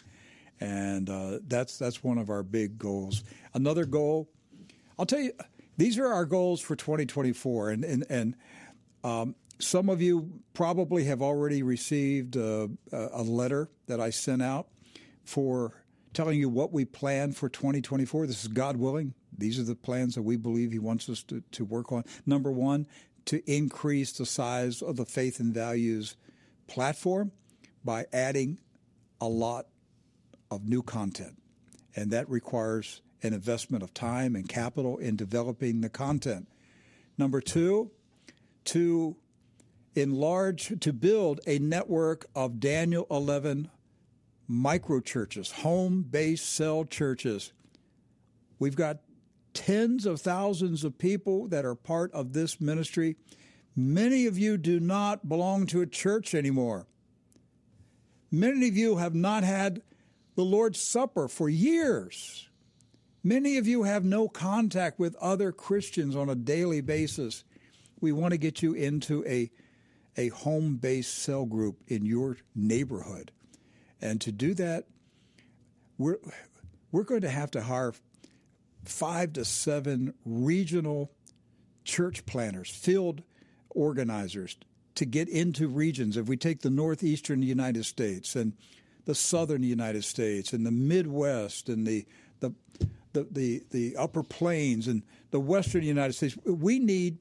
[0.64, 3.23] and uh, that's that's one of our big goals.
[3.53, 4.30] Another goal,
[4.98, 5.34] I'll tell you,
[5.76, 8.35] these are our goals for 2024, and and and
[9.03, 14.68] um, some of you probably have already received a, a, letter that I sent out
[15.26, 15.84] for
[16.14, 18.27] telling you what we plan for 2024.
[18.27, 19.14] This is God willing.
[19.38, 22.06] These are the plans that we believe He wants us to, to work on.
[22.26, 22.88] Number one,
[23.26, 26.15] to increase the size of the faith and values
[26.68, 27.34] platform
[27.84, 28.60] by adding
[29.19, 29.68] a lot
[30.54, 31.38] of new content.
[31.96, 36.48] And that requires an investment of time and capital in developing the content.
[37.18, 37.92] Number two,
[38.66, 39.16] to
[39.96, 43.70] enlarge, to build a network of Daniel 11
[44.48, 47.54] micro churches, home based cell churches.
[48.60, 49.00] We've got
[49.54, 53.16] tens of thousands of people that are part of this ministry.
[53.76, 56.88] Many of you do not belong to a church anymore.
[58.32, 59.82] Many of you have not had
[60.36, 62.50] the Lord's Supper for years.
[63.24, 67.44] Many of you have no contact with other Christians on a daily basis.
[68.02, 69.50] We want to get you into a,
[70.18, 73.32] a home based cell group in your neighborhood.
[74.02, 74.86] And to do that,
[75.98, 76.18] we're,
[76.92, 77.94] we're going to have to hire
[78.84, 81.12] five to seven regional
[81.86, 83.24] church planners, field
[83.70, 84.58] organizers
[84.96, 86.18] to get into regions.
[86.18, 88.54] If we take the northeastern United States and
[89.06, 92.06] the southern United States and the Midwest and the
[92.40, 92.54] the
[93.14, 96.36] the, the, the upper plains and the western United States.
[96.46, 97.20] We need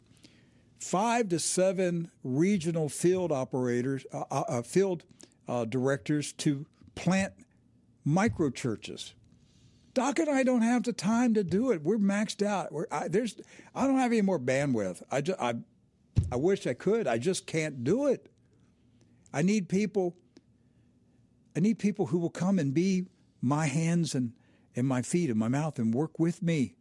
[0.79, 5.05] five to seven regional field operators, uh, uh, uh field
[5.47, 7.35] uh, directors to plant
[8.05, 9.15] micro churches.
[9.95, 11.83] Doc and I don't have the time to do it.
[11.83, 12.73] We're maxed out.
[12.73, 13.37] We're, I, there's,
[13.75, 15.03] I don't have any more bandwidth.
[15.11, 15.55] I, just, I,
[16.31, 17.07] I wish I could.
[17.07, 18.31] I just can't do it.
[19.35, 20.17] I need people
[21.57, 23.07] I need people who will come and be
[23.41, 24.33] my hands and,
[24.75, 26.75] and my feet and my mouth and work with me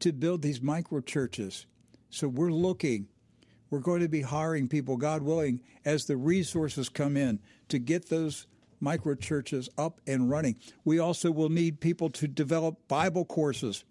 [0.00, 1.66] to build these micro churches.
[2.10, 3.08] So we're looking,
[3.70, 8.08] we're going to be hiring people, God willing, as the resources come in to get
[8.08, 8.46] those
[8.80, 10.56] micro churches up and running.
[10.84, 13.84] We also will need people to develop Bible courses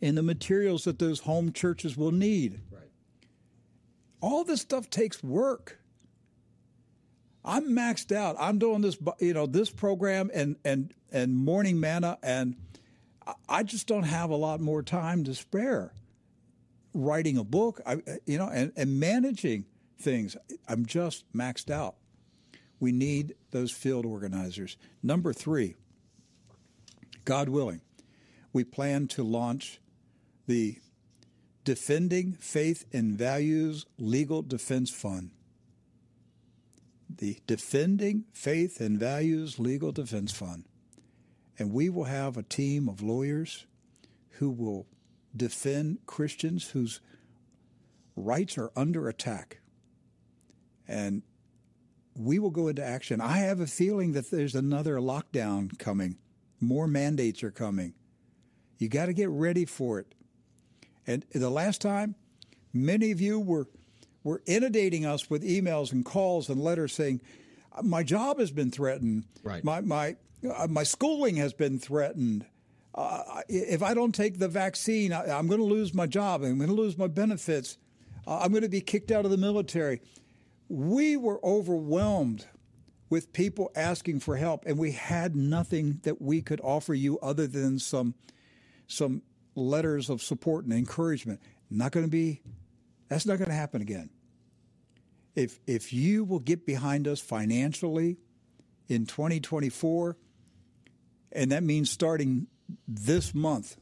[0.00, 2.60] and the materials that those home churches will need.
[2.70, 2.82] Right.
[4.20, 5.77] All this stuff takes work.
[7.44, 8.36] I'm maxed out.
[8.38, 12.56] I'm doing this, you know, this program and and and morning manna, and
[13.48, 15.92] I just don't have a lot more time to spare.
[16.94, 19.66] Writing a book, I, you know, and, and managing
[20.00, 20.36] things,
[20.66, 21.96] I'm just maxed out.
[22.80, 24.76] We need those field organizers.
[25.02, 25.76] Number three,
[27.24, 27.82] God willing,
[28.52, 29.80] we plan to launch
[30.46, 30.78] the
[31.64, 35.30] Defending Faith and Values Legal Defense Fund
[37.08, 40.64] the Defending Faith and Values Legal Defense Fund.
[41.58, 43.66] And we will have a team of lawyers
[44.32, 44.86] who will
[45.36, 47.00] defend Christians whose
[48.14, 49.60] rights are under attack.
[50.86, 51.22] And
[52.14, 53.20] we will go into action.
[53.20, 56.18] I have a feeling that there's another lockdown coming,
[56.60, 57.94] more mandates are coming.
[58.78, 60.14] You got to get ready for it.
[61.06, 62.14] And the last time,
[62.72, 63.68] many of you were
[64.24, 67.20] were inundating us with emails and calls and letters saying,
[67.82, 69.24] "My job has been threatened.
[69.42, 69.62] Right.
[69.64, 70.16] My my
[70.54, 72.46] uh, my schooling has been threatened.
[72.94, 76.42] Uh, if I don't take the vaccine, I, am going to lose my job.
[76.42, 77.78] I'm going to lose my benefits.
[78.26, 80.00] Uh, I'm going to be kicked out of the military."
[80.70, 82.46] We were overwhelmed
[83.10, 87.46] with people asking for help, and we had nothing that we could offer you other
[87.46, 88.14] than some
[88.86, 89.22] some
[89.54, 91.40] letters of support and encouragement.
[91.70, 92.42] Not going to be.
[93.08, 94.10] That's not going to happen again
[95.38, 98.16] if if you will get behind us financially
[98.88, 100.16] in 2024,
[101.30, 102.48] and that means starting
[102.88, 103.76] this month,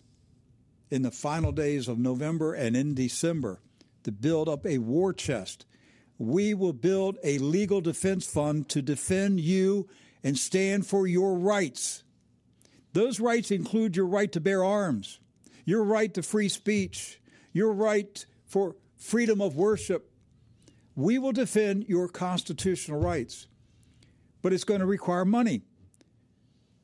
[0.91, 3.61] in the final days of November and in December
[4.05, 5.65] to build up a war chest.
[6.19, 9.89] We will build a legal defense fund to defend you
[10.23, 12.05] and stand for your rights.
[12.93, 15.21] Those rights include your right to bear arms,
[15.65, 17.21] your right to free speech,
[17.53, 20.11] your right for freedom of worship.
[20.95, 23.47] We will defend your constitutional rights,
[24.43, 25.63] but it's going to require money.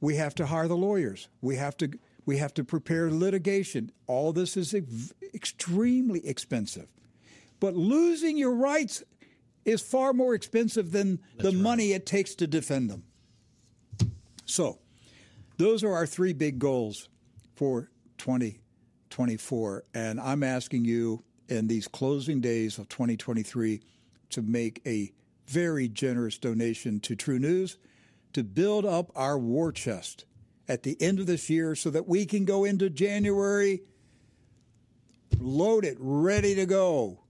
[0.01, 1.29] We have to hire the lawyers.
[1.41, 1.91] We have to
[2.25, 3.91] we have to prepare litigation.
[4.07, 4.75] All this is
[5.35, 6.89] extremely expensive.
[7.59, 9.03] But losing your rights
[9.65, 11.63] is far more expensive than That's the right.
[11.63, 13.05] money it takes to defend them.
[14.45, 14.79] So,
[15.57, 17.09] those are our three big goals
[17.55, 19.85] for 2024.
[19.95, 23.81] And I'm asking you in these closing days of 2023
[24.31, 25.13] to make a
[25.47, 27.77] very generous donation to TruNews
[28.33, 30.25] to build up our war chest
[30.69, 33.83] at the end of this year so that we can go into January
[35.39, 37.21] loaded, ready to go,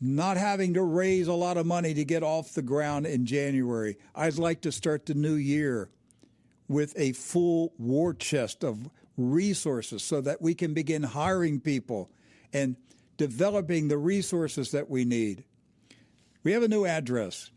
[0.00, 3.96] not having to raise a lot of money to get off the ground in January.
[4.14, 5.90] I'd like to start the new year
[6.68, 12.10] with a full war chest of resources so that we can begin hiring people
[12.52, 12.76] and
[13.16, 15.44] developing the resources that we need.
[16.42, 17.50] We have a new address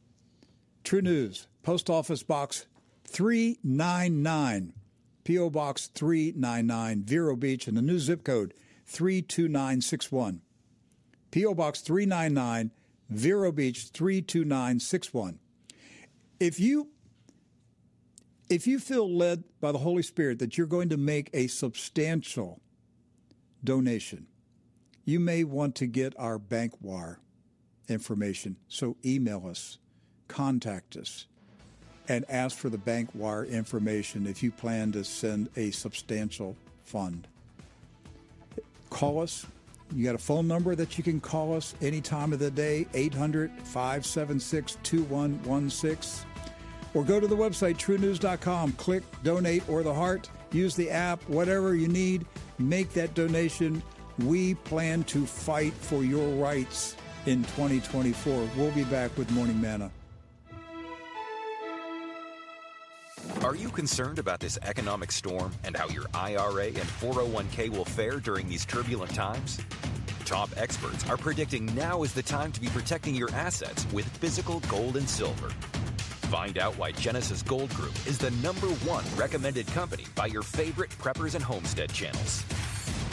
[0.84, 2.66] TruNews, Post Office Box
[3.06, 4.74] 399,
[5.24, 5.50] P.O.
[5.50, 8.54] Box 399, Vero Beach, and the new zip code
[8.88, 10.42] 32961.
[11.32, 11.54] P.O.
[11.54, 12.72] Box 399,
[13.10, 15.40] Vero Beach 32961.
[16.40, 16.90] If you
[18.50, 22.60] if you feel led by the Holy Spirit that you're going to make a substantial
[23.64, 24.26] donation,
[25.06, 27.20] you may want to get our bank wire
[27.88, 28.56] information.
[28.68, 29.78] So email us,
[30.28, 31.26] contact us,
[32.08, 37.28] and ask for the bank wire information if you plan to send a substantial fund.
[38.90, 39.46] Call us.
[39.96, 42.86] You got a phone number that you can call us any time of the day,
[42.94, 46.30] 800 576 2116
[46.94, 51.76] or go to the website trunews.com, click donate or the heart, use the app, whatever
[51.76, 52.26] you need,
[52.58, 53.82] make that donation.
[54.26, 58.50] We plan to fight for your rights in 2024.
[58.58, 59.92] We'll be back with Morning Manna.
[63.44, 68.20] Are you concerned about this economic storm and how your IRA and 401k will fare
[68.20, 69.60] during these turbulent times?
[70.26, 74.60] Top experts are predicting now is the time to be protecting your assets with physical
[74.62, 75.50] gold and silver.
[76.30, 80.92] Find out why Genesis Gold Group is the number one recommended company by your favorite
[80.92, 82.44] preppers and homestead channels.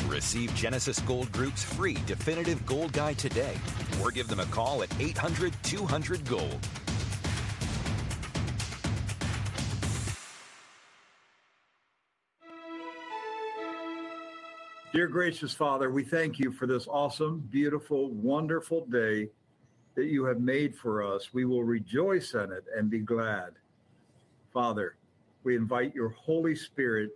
[0.09, 3.57] Receive Genesis Gold Group's free definitive gold guide today
[4.03, 6.59] or give them a call at 800 200 Gold.
[14.93, 19.29] Dear gracious Father, we thank you for this awesome, beautiful, wonderful day
[19.95, 21.35] that you have made for us.
[21.35, 23.53] We will rejoice in it and be glad.
[24.55, 24.97] Father,
[25.43, 27.11] we invite your Holy Spirit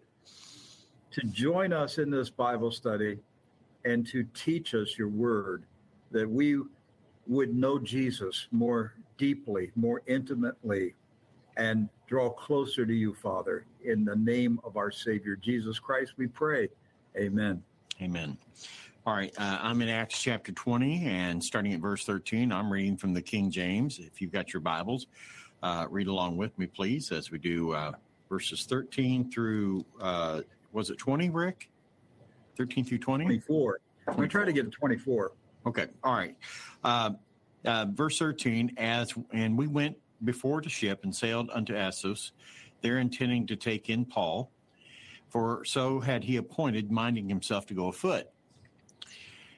[1.13, 3.19] to join us in this Bible study
[3.85, 5.65] and to teach us your word,
[6.11, 6.61] that we
[7.27, 10.95] would know Jesus more deeply, more intimately,
[11.57, 13.65] and draw closer to you, Father.
[13.85, 16.69] In the name of our Savior, Jesus Christ, we pray.
[17.17, 17.63] Amen.
[18.01, 18.37] Amen.
[19.07, 22.53] All right, uh, I'm in Acts chapter 20 and starting at verse 13.
[22.53, 23.99] I'm reading from the King James.
[23.99, 25.07] If you've got your Bibles,
[25.63, 27.93] uh, read along with me, please, as we do uh,
[28.29, 30.43] verses 13 through, uh,
[30.73, 31.71] was it 20, Rick?
[32.57, 33.25] 13 through 20?
[33.25, 33.81] 24.
[34.07, 35.33] I'm going to try to get to 24.
[35.67, 36.37] Okay, all right.
[36.83, 37.11] Uh,
[37.65, 42.33] uh, verse 13, as and we went before the ship and sailed unto Assos,
[42.83, 44.51] there intending to take in Paul,
[45.29, 48.27] for so had he appointed, minding himself to go afoot.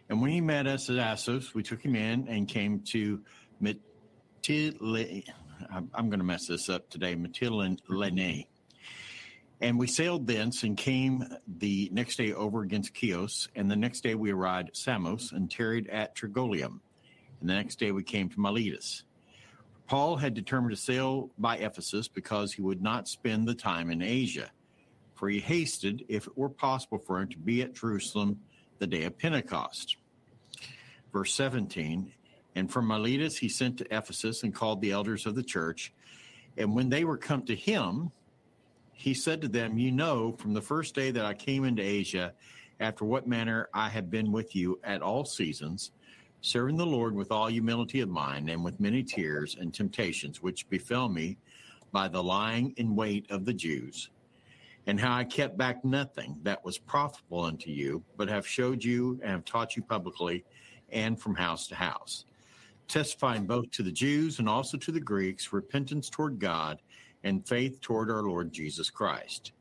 [0.08, 3.20] And when he met us at Assos, we took him in and came to
[3.62, 5.24] Mytilene.
[5.70, 8.46] I'm going to mess this up today, Mytilene.
[9.62, 13.48] And we sailed thence and came the next day over against Chios.
[13.54, 16.80] And the next day we arrived at Samos and tarried at Trogyllium.
[17.40, 19.04] And the next day we came to Miletus.
[19.86, 24.02] Paul had determined to sail by Ephesus because he would not spend the time in
[24.02, 24.50] Asia,
[25.14, 28.40] for he hasted, if it were possible for him, to be at Jerusalem
[28.78, 29.96] the day of Pentecost
[31.12, 32.12] verse 17.
[32.54, 35.92] And from Miletus he sent to Ephesus and called the elders of the church.
[36.56, 38.10] And when they were come to him,
[38.92, 42.32] he said to them, You know, from the first day that I came into Asia,
[42.80, 45.92] after what manner I have been with you at all seasons,
[46.40, 50.68] serving the Lord with all humility of mind and with many tears and temptations which
[50.68, 51.36] befell me
[51.92, 54.10] by the lying in wait of the Jews.
[54.86, 59.20] and how I kept back nothing that was profitable unto you, but have showed you
[59.22, 60.44] and have taught you publicly
[60.90, 62.24] and from house to house,
[62.88, 66.80] testifying both to the Jews and also to the Greeks repentance toward God
[67.24, 69.52] and faith toward our Lord Jesus Christ.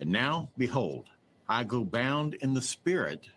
[0.00, 1.08] And now, behold,
[1.48, 3.28] I go bound in the Spirit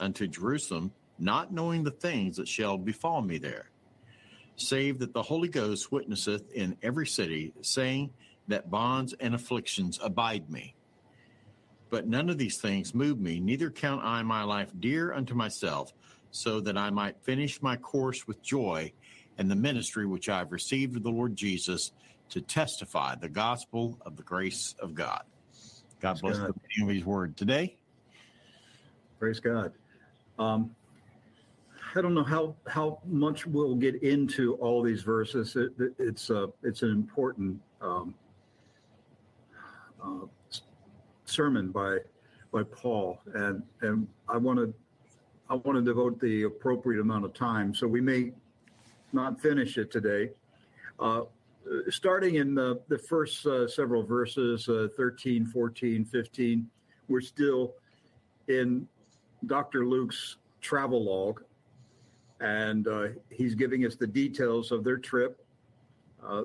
[0.00, 3.70] unto Jerusalem, not knowing the things that shall befall me there,
[4.56, 8.10] save that the Holy Ghost witnesseth in every city, saying
[8.48, 10.74] that bonds and afflictions abide me.
[11.90, 15.92] But none of these things move me, neither count I my life dear unto myself,
[16.30, 18.92] so that I might finish my course with joy
[19.38, 21.92] and the ministry which I have received of the Lord Jesus
[22.30, 25.22] to testify the gospel of the grace of God.
[26.00, 26.48] God bless God.
[26.48, 27.76] the reading of his word today.
[29.18, 29.72] Praise God.
[30.38, 30.74] Um,
[31.94, 35.54] I don't know how how much we'll get into all these verses.
[35.54, 38.14] It, it, it's uh, it's an important um,
[40.02, 40.26] uh,
[41.24, 41.98] sermon by
[42.52, 44.74] by Paul, and and I want to
[45.48, 47.74] I want to devote the appropriate amount of time.
[47.74, 48.32] So we may
[49.12, 50.30] not finish it today.
[50.98, 51.22] Uh,
[51.90, 56.66] starting in the, the first uh, several verses, uh, 13, 14, 15,
[57.08, 57.74] we're still
[58.48, 58.86] in
[59.46, 59.86] Dr.
[59.86, 61.42] Luke's travel log,
[62.40, 65.44] and uh, he's giving us the details of their trip.
[66.26, 66.42] Uh,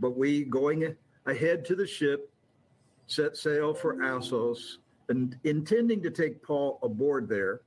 [0.00, 0.94] but we, going
[1.26, 2.30] ahead to the ship,
[3.06, 4.78] set sail for Assos,
[5.08, 7.60] and intending to take Paul aboard there,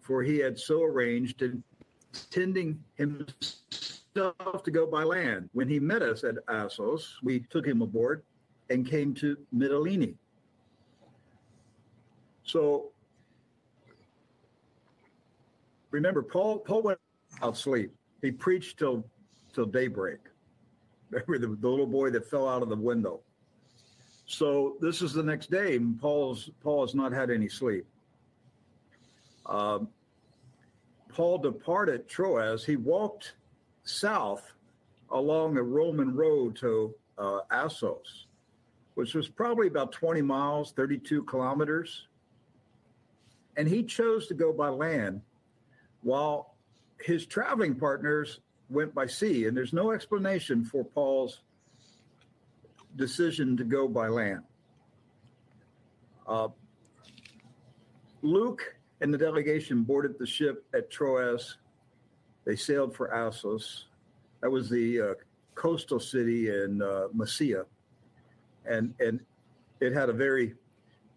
[0.00, 5.48] for he had so arranged, intending himself to go by land.
[5.52, 8.22] When he met us at Assos, we took him aboard
[8.70, 10.14] and came to Mytilene.
[12.44, 12.92] So
[15.90, 16.98] remember, Paul Paul went
[17.42, 17.92] out sleep.
[18.22, 19.04] He preached till
[19.52, 20.18] till daybreak.
[21.10, 23.20] Remember the, the little boy that fell out of the window.
[24.26, 27.86] So this is the next day, and Paul's Paul has not had any sleep.
[29.46, 29.88] Um,
[31.08, 32.64] Paul departed Troas.
[32.64, 33.34] He walked
[33.86, 34.52] south
[35.10, 38.26] along the Roman road to uh, Assos,
[38.94, 42.08] which was probably about 20 miles, 32 kilometers.
[43.56, 45.22] And he chose to go by land
[46.02, 46.54] while
[47.00, 49.46] his traveling partners went by sea.
[49.46, 51.40] And there's no explanation for Paul's
[52.96, 54.42] decision to go by land.
[56.26, 56.48] Uh,
[58.22, 61.58] Luke and the delegation boarded the ship at Troas.
[62.46, 63.86] They sailed for Assos.
[64.40, 65.14] That was the uh,
[65.56, 67.64] coastal city in uh, Mysia.
[68.64, 69.20] And, and
[69.80, 70.54] it had a very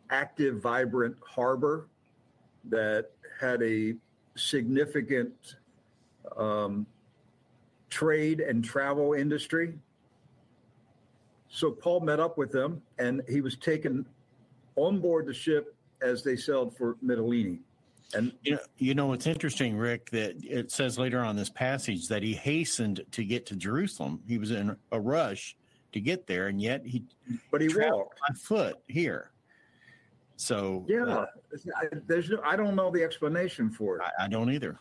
[0.09, 1.87] active, vibrant harbor
[2.65, 3.95] that had a
[4.35, 5.55] significant
[6.35, 6.87] um,
[7.89, 9.73] trade and travel industry.
[11.47, 14.05] So Paul met up with them and he was taken
[14.75, 17.59] on board the ship as they sailed for Mytilene.
[18.15, 22.07] And you know, you know what's interesting, Rick, that it says later on this passage
[22.07, 24.21] that he hastened to get to Jerusalem.
[24.27, 25.55] He was in a rush
[25.91, 27.03] to get there, and yet he
[27.51, 29.31] but he walked on foot here.
[30.37, 31.25] So yeah, uh,
[32.07, 34.03] there's no, I don't know the explanation for it.
[34.03, 34.79] I, I, don't either.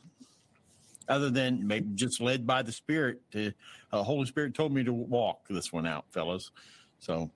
[1.09, 3.53] Other than maybe just led by the Spirit, to
[3.93, 6.53] uh, Holy Spirit told me to walk this one out, fellas.
[7.01, 7.31] So,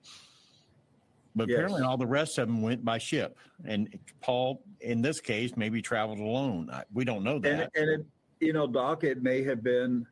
[1.35, 1.55] but yes.
[1.55, 5.81] apparently all the rest of them went by ship, and Paul, in this case, maybe
[5.81, 6.69] traveled alone.
[6.93, 7.71] We don't know that.
[7.75, 8.05] And, and it,
[8.39, 10.05] you know, Doc, it may have been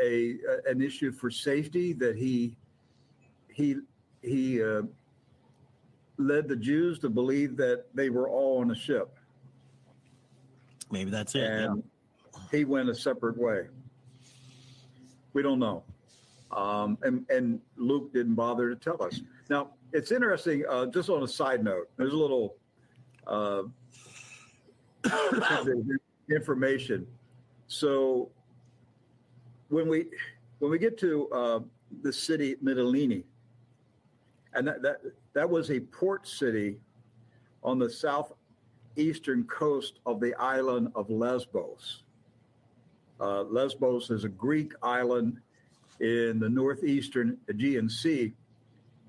[0.00, 2.56] a, a an issue for safety that he
[3.48, 3.76] he
[4.22, 4.62] he.
[4.62, 4.82] Uh,
[6.18, 9.18] led the Jews to believe that they were all on a ship.
[10.90, 11.42] Maybe that's it.
[11.42, 11.82] And
[12.34, 12.40] yeah.
[12.50, 13.66] he went a separate way.
[15.34, 15.82] We don't know.
[16.52, 19.20] Um, and, and Luke didn't bother to tell us.
[19.50, 22.56] Now, it's interesting, uh, just on a side note, there's a little
[23.26, 23.62] uh,
[26.30, 27.06] information.
[27.68, 28.30] So
[29.68, 30.06] when we
[30.58, 31.60] when we get to uh,
[32.02, 33.24] the city Mytilene,
[34.54, 35.00] and that, that
[35.34, 36.78] that was a port city
[37.62, 42.02] on the southeastern coast of the island of Lesbos.
[43.20, 45.38] Uh, Lesbos is a Greek island
[46.00, 48.32] in the northeastern Aegean Sea,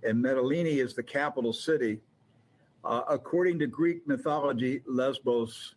[0.03, 1.99] and Mytilene is the capital city.
[2.83, 5.75] Uh, according to Greek mythology, Lesbos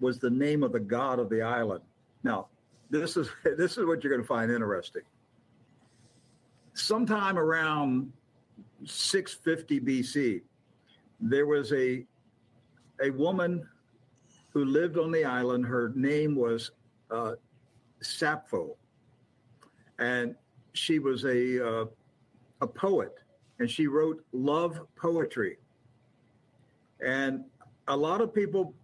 [0.00, 1.82] was the name of the god of the island.
[2.22, 2.48] Now,
[2.90, 5.02] this is this is what you're going to find interesting.
[6.74, 8.12] Sometime around
[8.84, 10.42] 650 BC,
[11.20, 12.04] there was a
[13.02, 13.66] a woman
[14.52, 15.66] who lived on the island.
[15.66, 16.70] Her name was
[17.10, 17.32] uh,
[18.00, 18.76] Sappho,
[19.98, 20.34] and
[20.72, 21.84] she was a uh,
[22.60, 23.12] a poet.
[23.58, 25.56] and she wrote love poetry.
[27.00, 27.44] And
[27.88, 28.74] a lot of people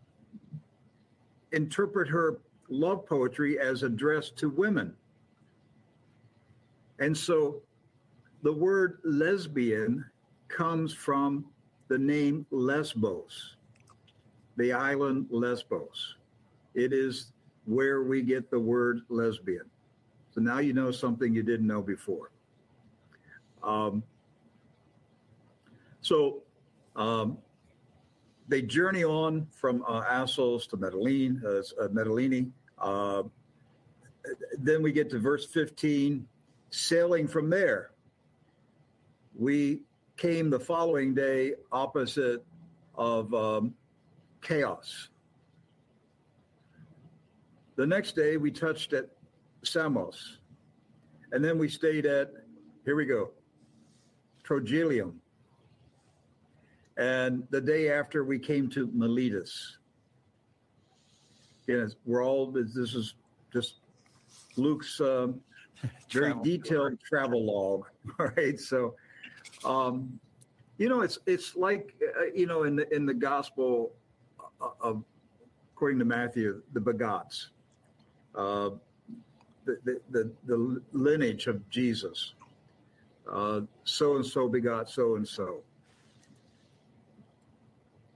[1.52, 2.38] interpret her
[2.68, 4.94] love poetry as addressed to women.
[6.98, 7.60] And so
[8.42, 10.04] the word lesbian
[10.48, 11.44] comes from
[11.88, 13.56] the name Lesbos,
[14.56, 16.16] the island Lesbos.
[16.74, 17.32] It is
[17.66, 19.64] where we get the word lesbian.
[20.34, 22.30] So now you know something you didn't know before.
[23.62, 24.02] Um,
[26.00, 26.42] so
[26.96, 27.38] um,
[28.48, 32.50] they journey on from uh, Assos to Medellin, uh, uh, Medellini.
[32.78, 33.22] Uh,
[34.58, 36.26] then we get to verse 15,
[36.70, 37.90] sailing from there.
[39.34, 39.82] We
[40.16, 42.44] came the following day opposite
[42.94, 43.74] of um,
[44.46, 45.08] Chios.
[47.76, 49.08] The next day we touched at
[49.64, 50.38] Samos.
[51.32, 52.30] And then we stayed at,
[52.84, 53.30] here we go,
[54.52, 55.14] Trogyllium.
[56.98, 59.78] And the day after we came to Miletus.
[61.66, 63.14] Yes, we're all, this is
[63.52, 63.76] just
[64.56, 65.40] Luke's um,
[66.10, 67.86] very detailed travel log.
[68.18, 68.60] All right.
[68.60, 68.94] So,
[69.64, 70.18] um,
[70.76, 73.92] you know, it's it's like uh, you know in the in the gospel
[74.80, 75.04] of
[75.72, 77.48] according to Matthew, the begots,
[78.34, 78.70] uh,
[79.64, 82.34] the, the, the the lineage of Jesus.
[83.26, 85.62] So and so begot so and so.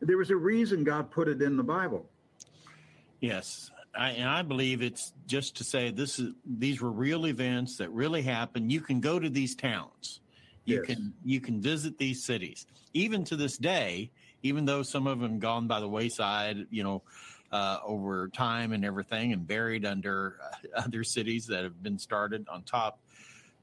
[0.00, 2.06] There was a reason God put it in the Bible.
[3.20, 7.76] Yes, I, and I believe it's just to say this is these were real events
[7.78, 8.70] that really happened.
[8.70, 10.20] You can go to these towns,
[10.64, 10.86] you yes.
[10.86, 12.66] can you can visit these cities.
[12.92, 14.10] Even to this day,
[14.42, 17.02] even though some of them gone by the wayside, you know,
[17.52, 22.46] uh, over time and everything, and buried under uh, other cities that have been started
[22.48, 22.98] on top.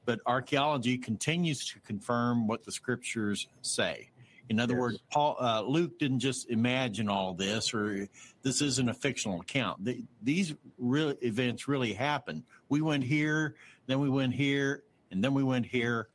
[0.04, 4.10] But archaeology continues to confirm what the scriptures say.
[4.50, 4.80] In other yes.
[4.80, 8.06] words, Paul, uh, Luke didn't just imagine all this, or
[8.42, 9.82] this isn't a fictional account.
[9.84, 12.42] The, these real events really happened.
[12.68, 13.56] We went here,
[13.86, 16.08] then we went here, and then we went here.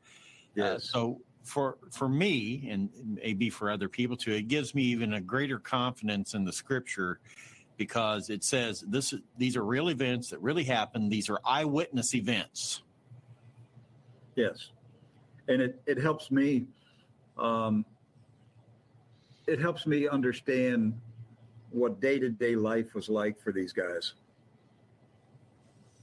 [0.58, 0.76] Uh, yes.
[0.76, 2.90] Uh, so for for me, and
[3.24, 7.20] maybe for other people too, it gives me even a greater confidence in the Scripture
[7.78, 11.12] because it says this these are real events that really happened.
[11.12, 12.84] These are eyewitness events.
[14.40, 14.70] Yes,
[15.50, 16.66] and it it helps me.
[17.38, 17.86] Um,
[19.48, 20.98] it helps me understand
[21.72, 24.14] what day to day life was like for these guys.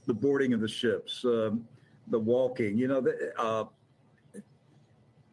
[0.05, 1.67] The boarding of the ships, um,
[2.09, 3.63] the walking, you know, the, uh,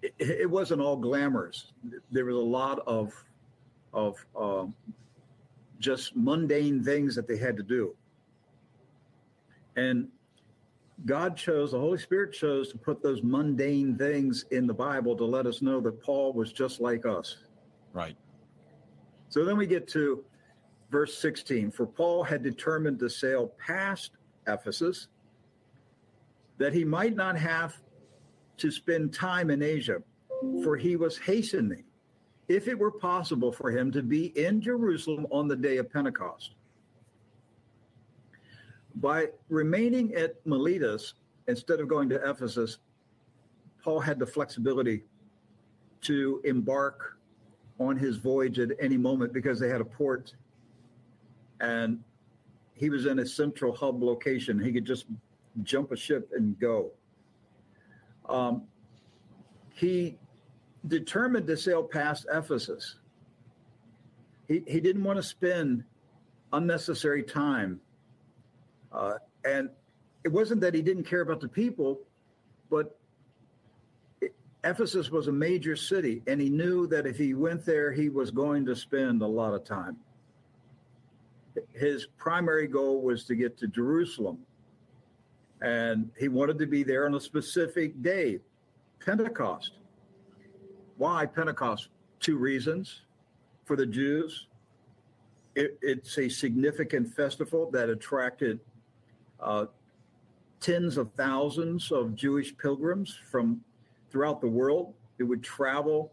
[0.01, 1.73] it, it, wasn't all glamorous.
[2.11, 3.13] There was a lot of
[3.93, 4.75] of um,
[5.79, 7.95] just mundane things that they had to do.
[9.77, 10.09] And
[11.07, 15.25] God chose, the Holy Spirit chose to put those mundane things in the Bible to
[15.25, 17.37] let us know that Paul was just like us.
[17.93, 18.17] Right.
[19.29, 20.25] So then we get to
[20.91, 21.73] verse 16.
[21.73, 24.13] For Paul had determined to sail past
[24.47, 25.09] Ephesus
[26.59, 27.75] that he might not have
[28.59, 29.99] to spend time in Asia,
[30.63, 31.85] for he was hastening,
[32.49, 36.55] if it were possible for him to be in Jerusalem on the day of Pentecost.
[38.97, 41.15] By remaining at Miletus
[41.49, 42.79] instead of going to Ephesus,
[43.83, 45.05] Paul had the flexibility
[46.03, 47.19] to embark
[47.79, 50.35] on his voyage at any moment because they had a port
[51.61, 52.01] and
[52.75, 54.59] he was in a central hub location.
[54.59, 55.07] He could just
[55.63, 56.91] jump a ship and go.
[58.29, 58.63] Um,
[59.75, 60.19] he
[60.87, 62.97] determined to sail past Ephesus.
[64.49, 65.85] He, he didn't want to spend
[66.53, 67.81] unnecessary time.
[68.95, 69.15] Uh,
[69.45, 69.69] and
[70.25, 72.01] it wasn't that he didn't care about the people,
[72.71, 72.99] but
[74.65, 78.31] Ephesus was a major city, and he knew that if he went there, he was
[78.31, 79.97] going to spend a lot of time.
[81.73, 84.39] His primary goal was to get to Jerusalem,
[85.61, 88.39] and he wanted to be there on a specific day,
[89.05, 89.73] Pentecost.
[90.97, 91.89] Why Pentecost?
[92.21, 93.03] Two reasons
[93.67, 94.47] for the Jews.
[95.55, 98.61] It, it's a significant festival that attracted
[100.61, 103.61] tens of thousands of Jewish pilgrims from
[104.11, 106.13] throughout the world who would travel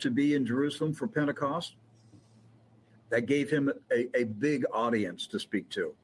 [0.00, 1.74] to be in Jerusalem for Pentecost.
[3.10, 5.94] That gave him a, a big audience to speak to.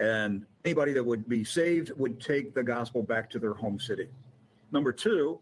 [0.00, 4.08] And anybody that would be saved would take the gospel back to their home city.
[4.72, 5.38] Number two,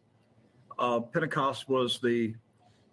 [0.79, 2.35] uh, Pentecost was the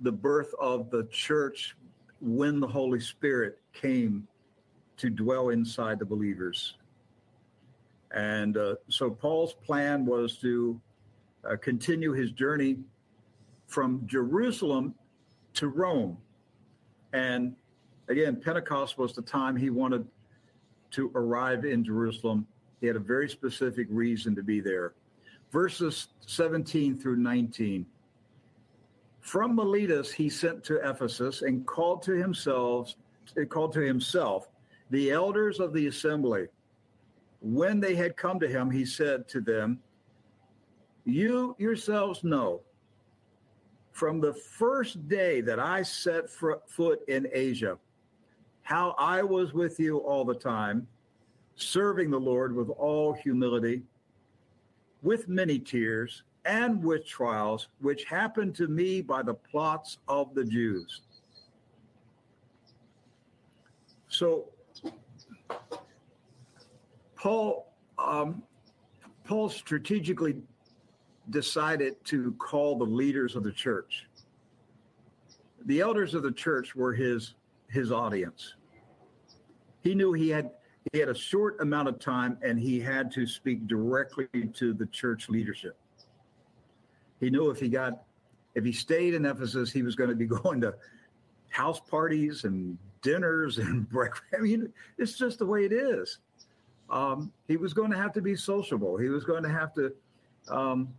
[0.02, 1.76] the birth of the church
[2.22, 4.28] when the Holy Spirit came
[5.00, 6.76] to dwell inside the believers.
[8.12, 10.80] And uh, so Paul's plan was to
[11.50, 12.78] uh, continue his journey
[13.68, 14.94] from Jerusalem
[15.54, 16.18] to Rome.
[17.14, 17.56] And
[18.10, 20.06] again, Pentecost was the time he wanted
[20.92, 22.46] to arrive in Jerusalem.
[22.82, 24.94] He had a very specific reason to be there.
[25.52, 27.86] Verses 17 through 19.
[29.22, 32.96] From Miletus he sent to Ephesus and called to himself
[33.50, 34.48] called to himself
[34.90, 36.48] the elders of the assembly.
[37.42, 39.80] When they had come to him, he said to them,
[41.06, 42.62] You yourselves know
[43.92, 47.78] from the first day that I set foot in Asia,
[48.62, 50.88] how I was with you all the time,
[51.56, 53.84] serving the Lord with all humility,
[55.02, 60.46] with many tears, and with trials, which happened to me by the plots of the
[60.46, 61.02] Jews.
[64.08, 64.50] So,
[67.20, 67.68] Paul,
[67.98, 68.42] um,
[69.26, 70.42] Paul strategically
[71.30, 74.08] decided to call the leaders of the church.
[75.66, 77.36] The elders of the church were his
[77.68, 78.56] his audience.
[79.82, 80.52] He knew he had
[80.92, 84.86] he had a short amount of time and he had to speak directly to the
[84.88, 85.78] church leadership.
[87.20, 88.02] He knew if he got
[88.56, 90.74] if he stayed in Ephesus, he was going to be going to
[91.50, 94.24] house parties and dinners and breakfast.
[94.36, 96.20] I mean, it's just the way it is.
[96.90, 98.98] Um, he was going to have to be sociable.
[98.98, 99.94] He was going to have to
[100.50, 100.90] um,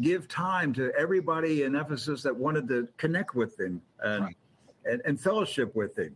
[0.00, 4.36] give time to everybody in Ephesus that wanted to connect with him and, right.
[4.84, 6.14] and, and fellowship with him.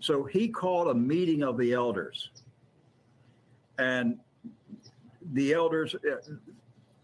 [0.00, 2.30] So he called a meeting of the elders.
[3.78, 4.18] And
[5.32, 6.16] the elders, uh,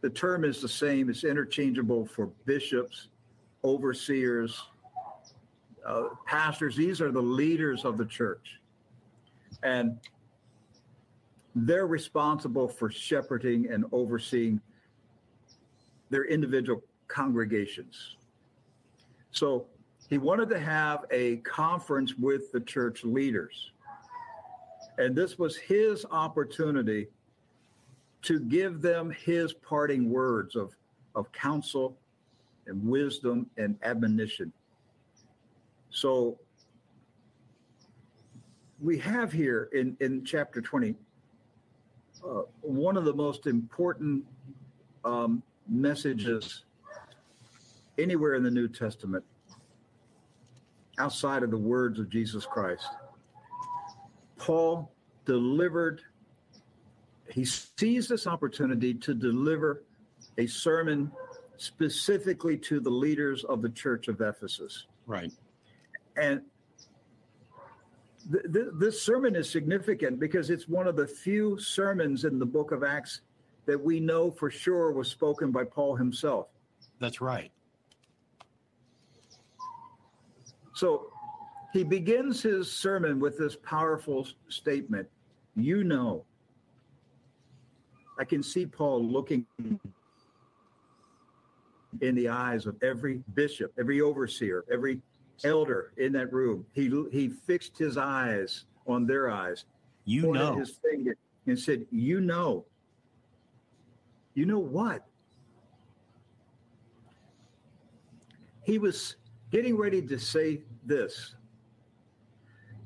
[0.00, 3.08] the term is the same, it's interchangeable for bishops,
[3.64, 4.62] overseers,
[5.86, 6.76] uh, pastors.
[6.76, 8.60] These are the leaders of the church.
[9.62, 9.98] And
[11.54, 14.60] they're responsible for shepherding and overseeing
[16.10, 18.16] their individual congregations.
[19.30, 19.66] So
[20.08, 23.72] he wanted to have a conference with the church leaders.
[24.98, 27.08] And this was his opportunity
[28.22, 30.74] to give them his parting words of,
[31.14, 31.96] of counsel
[32.66, 34.52] and wisdom and admonition.
[35.90, 36.38] So
[38.80, 40.94] we have here in, in chapter 20
[42.24, 44.24] uh, one of the most important
[45.04, 46.64] um, messages
[47.98, 49.24] anywhere in the New Testament
[50.98, 52.86] outside of the words of Jesus Christ.
[54.36, 54.90] Paul
[55.24, 56.00] delivered,
[57.30, 59.84] he seized this opportunity to deliver
[60.38, 61.10] a sermon
[61.56, 64.86] specifically to the leaders of the church of Ephesus.
[65.06, 65.32] Right.
[66.16, 66.42] And
[68.30, 72.46] th- th- this sermon is significant because it's one of the few sermons in the
[72.46, 73.20] book of Acts
[73.66, 76.48] that we know for sure was spoken by Paul himself.
[77.00, 77.50] That's right.
[80.74, 81.10] So
[81.72, 85.08] he begins his sermon with this powerful statement
[85.54, 86.24] You know.
[88.18, 89.46] I can see Paul looking
[92.00, 95.00] in the eyes of every bishop, every overseer, every
[95.44, 96.66] elder in that room.
[96.72, 99.64] He he fixed his eyes on their eyes.
[100.04, 101.16] You know his finger
[101.46, 102.64] and said, "You know."
[104.34, 105.04] You know what?
[108.62, 109.16] He was
[109.50, 111.34] getting ready to say this.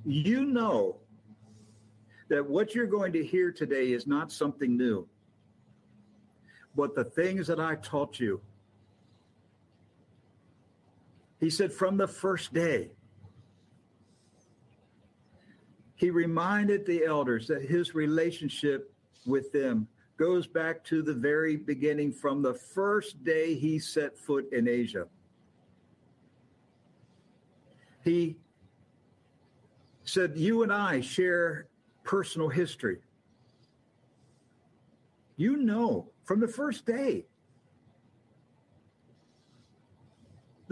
[0.05, 0.97] You know
[2.29, 5.07] that what you're going to hear today is not something new,
[6.75, 8.41] but the things that I taught you.
[11.43, 12.93] He said, from the first day,
[15.97, 18.95] he reminded the elders that his relationship
[19.27, 19.89] with them
[20.19, 25.09] goes back to the very beginning from the first day he set foot in Asia.
[28.05, 28.37] He
[30.05, 31.67] said, You and I share
[32.05, 32.99] personal history.
[35.37, 37.27] You know from the first day.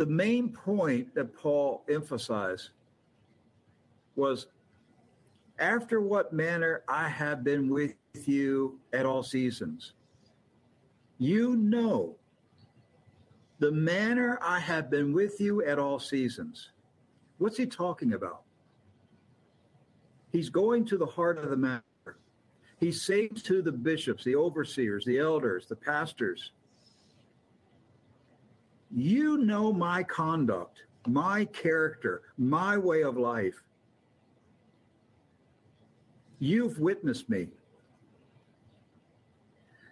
[0.00, 2.70] The main point that Paul emphasized
[4.16, 4.46] was
[5.58, 9.92] after what manner I have been with you at all seasons.
[11.18, 12.16] You know
[13.58, 16.70] the manner I have been with you at all seasons.
[17.36, 18.40] What's he talking about?
[20.32, 21.82] He's going to the heart of the matter.
[22.78, 26.52] He's saying to the bishops, the overseers, the elders, the pastors,
[28.94, 33.62] you know my conduct, my character, my way of life.
[36.38, 37.48] You've witnessed me.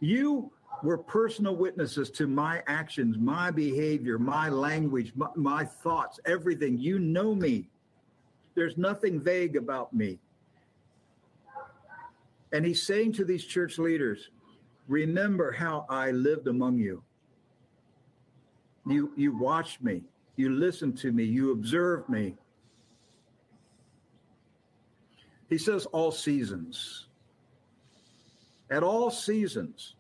[0.01, 0.51] You
[0.83, 6.79] were personal witnesses to my actions, my behavior, my language, my, my, thoughts, everything.
[6.79, 7.69] You know me.
[8.55, 10.19] There's nothing vague about me.
[12.53, 14.31] And he's saying to these church leaders,
[14.87, 17.03] remember how I lived among you.
[18.89, 20.02] You, you watched me,
[20.36, 22.35] you listened to me, you observed me.
[25.48, 27.06] He says, all seasons.
[28.70, 29.94] At all seasons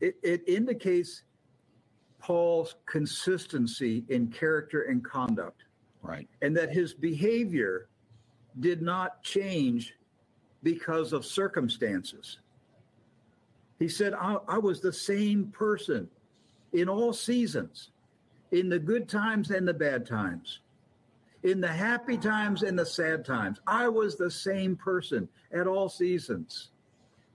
[0.00, 1.22] it, it indicates
[2.18, 5.62] Paul's consistency in character and conduct.
[6.02, 6.28] Right.
[6.42, 7.88] And that his behavior
[8.60, 9.94] did not change
[10.62, 12.38] because of circumstances.
[13.78, 16.08] He said, I, I, was the same person
[16.76, 17.90] in all seasons,
[18.52, 20.60] in the good times and the bad times,
[21.42, 23.60] in the happy times and the sad times.
[23.66, 26.68] I was the same person at all seasons.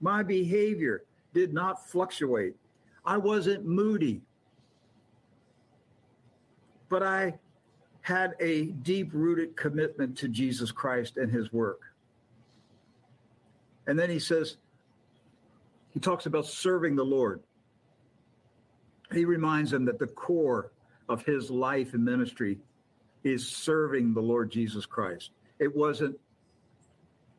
[0.00, 1.02] My behavior
[1.34, 2.54] did not fluctuate.
[3.04, 4.22] I wasn't moody,
[6.88, 7.34] but I
[8.02, 11.80] had a deep rooted commitment to Jesus Christ and his work.
[13.88, 14.58] And then he says,
[15.92, 17.42] he talks about serving the Lord.
[19.12, 20.72] He reminds them that the core
[21.08, 22.58] of his life and ministry
[23.24, 25.30] is serving the Lord Jesus Christ.
[25.58, 26.18] It wasn't,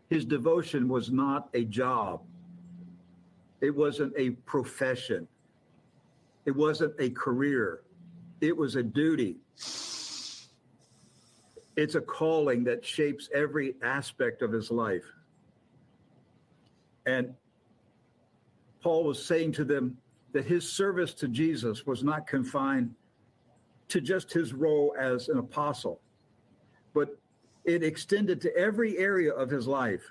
[0.10, 2.22] his devotion was not a job,
[3.62, 5.28] it wasn't a profession,
[6.46, 7.82] it wasn't a career,
[8.42, 9.38] it was a duty.
[11.76, 15.06] It's a calling that shapes every aspect of his life.
[17.08, 17.34] And
[18.84, 19.98] Paul was saying to them
[20.34, 22.94] that his service to Jesus was not confined
[23.88, 26.02] to just his role as an apostle,
[26.94, 27.18] but
[27.64, 30.04] it extended to every area of his life.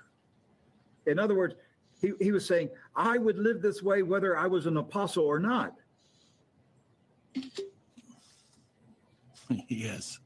[1.05, 1.55] In other words,
[2.01, 5.39] he, he was saying, I would live this way whether I was an apostle or
[5.39, 5.73] not.
[9.67, 10.19] yes.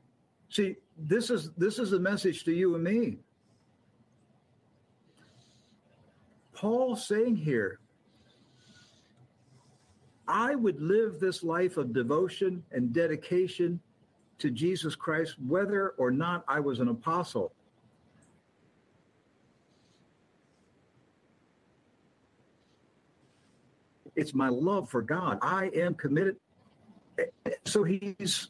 [0.49, 3.17] See, this is this is a message to you and me.
[6.53, 7.79] Paul saying here,
[10.27, 13.79] I would live this life of devotion and dedication
[14.39, 17.53] to Jesus Christ, whether or not I was an apostle.
[24.15, 25.39] It's my love for God.
[25.41, 26.37] I am committed.
[27.65, 28.49] So he's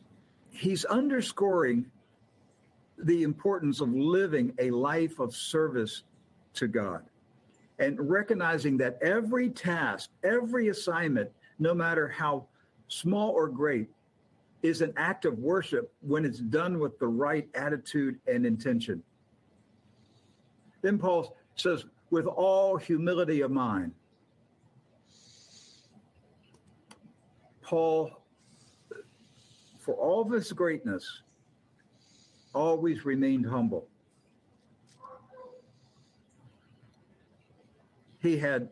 [0.50, 1.86] he's underscoring
[2.98, 6.04] the importance of living a life of service
[6.54, 7.04] to God
[7.80, 12.48] and recognizing that every task, every assignment, no matter how
[12.88, 13.90] small or great,
[14.64, 19.04] is an act of worship when it's done with the right attitude and intention.
[20.82, 23.92] Then Paul says, with all humility of mind.
[27.62, 28.12] Paul,
[29.80, 31.22] for all of his greatness,
[32.56, 33.88] always remained humble.
[38.20, 38.70] He had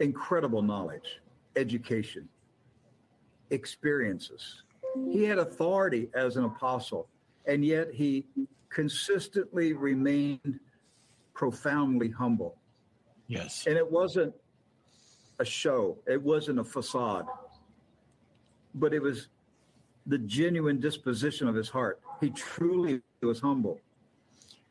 [0.00, 1.20] incredible knowledge,
[1.56, 2.28] education,
[3.50, 4.62] experiences.
[5.10, 7.08] He had authority as an apostle,
[7.46, 8.26] and yet he
[8.70, 10.58] consistently remained
[11.34, 12.56] profoundly humble.
[13.28, 13.66] Yes.
[13.66, 14.34] And it wasn't
[15.38, 17.26] a show, it wasn't a facade,
[18.74, 19.28] but it was
[20.06, 22.00] the genuine disposition of his heart.
[22.20, 23.80] He truly was humble.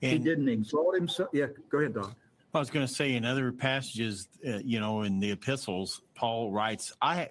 [0.02, 1.30] And he didn't exalt himself.
[1.34, 2.16] Yeah, go ahead, Doc.
[2.54, 6.52] I was going to say in other passages, uh, you know, in the epistles, Paul
[6.52, 7.30] writes, "I,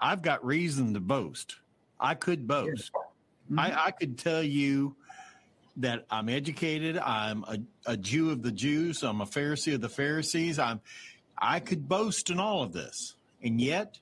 [0.00, 1.56] I've got reason to boast.
[1.98, 2.92] I could boast.
[2.92, 3.58] Mm-hmm.
[3.58, 4.96] I, I could tell you."
[5.76, 6.98] that I'm educated.
[6.98, 9.02] I'm a, a, Jew of the Jews.
[9.02, 10.58] I'm a Pharisee of the Pharisees.
[10.58, 10.80] I'm,
[11.36, 13.98] I could boast in all of this, and yet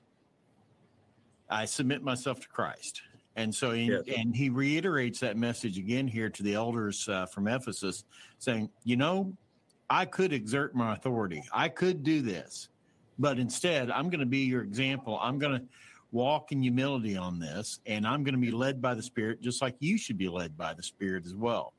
[1.49, 3.01] I submit myself to Christ.
[3.35, 4.03] And so, he, yes.
[4.15, 8.03] and he reiterates that message again here to the elders uh, from Ephesus,
[8.37, 9.33] saying, "You know,
[9.89, 11.43] I could exert my authority.
[11.53, 12.69] I could do this,
[13.19, 15.19] but instead, I'm going to be your example.
[15.21, 15.65] I'm going to
[16.11, 19.61] walk in humility on this, and I'm going to be led by the Spirit, just
[19.61, 21.73] like you should be led by the Spirit as well."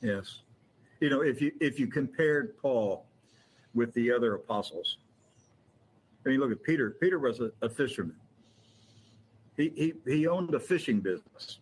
[0.00, 0.40] Yes,
[1.00, 3.06] you know, if you if you compared Paul
[3.74, 4.98] with the other apostles,
[6.24, 6.96] I mean, look at Peter.
[7.00, 8.16] Peter was a, a fisherman
[9.58, 11.58] he, he, he owned a fishing business.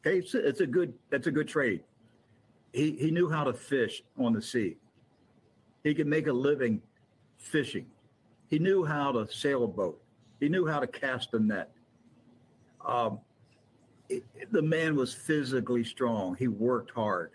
[0.00, 1.82] Okay, it's, it's a good that's a good trade.
[2.72, 4.76] He he knew how to fish on the sea.
[5.84, 6.80] He could make a living
[7.38, 7.86] fishing.
[8.48, 10.00] He knew how to sail a boat.
[10.40, 11.70] He knew how to cast a net.
[12.86, 13.20] Um,
[14.08, 16.36] it, the man was physically strong.
[16.36, 17.32] He worked hard.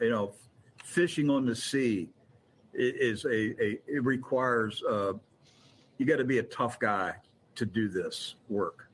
[0.00, 0.34] You know,
[0.82, 2.08] fishing on the sea,
[2.74, 5.12] is a, a it requires uh,
[5.98, 7.14] you got to be a tough guy
[7.56, 8.88] to do this work.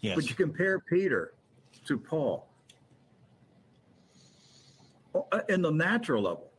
[0.00, 0.16] Yes.
[0.16, 1.34] But you compare Peter
[1.86, 2.48] to Paul
[5.32, 6.50] Uh, in the natural level,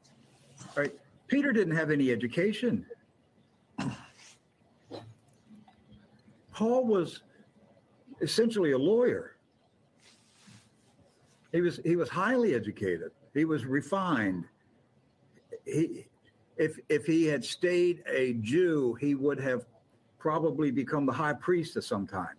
[0.75, 0.93] right?
[1.27, 2.85] Peter didn't have any education.
[6.53, 7.21] Paul was
[8.21, 9.35] essentially a lawyer.
[11.51, 13.11] He was he was highly educated.
[13.34, 14.45] He was refined.
[15.65, 16.07] He
[16.57, 19.65] if if he had stayed a Jew, he would have
[20.17, 22.35] probably become the high priest at some time.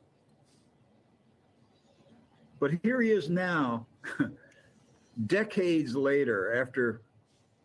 [2.61, 3.87] But here he is now,
[5.27, 7.03] decades later, after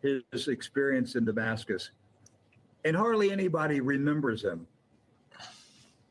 [0.02, 1.90] his experience in Damascus,
[2.84, 4.66] and hardly anybody remembers him.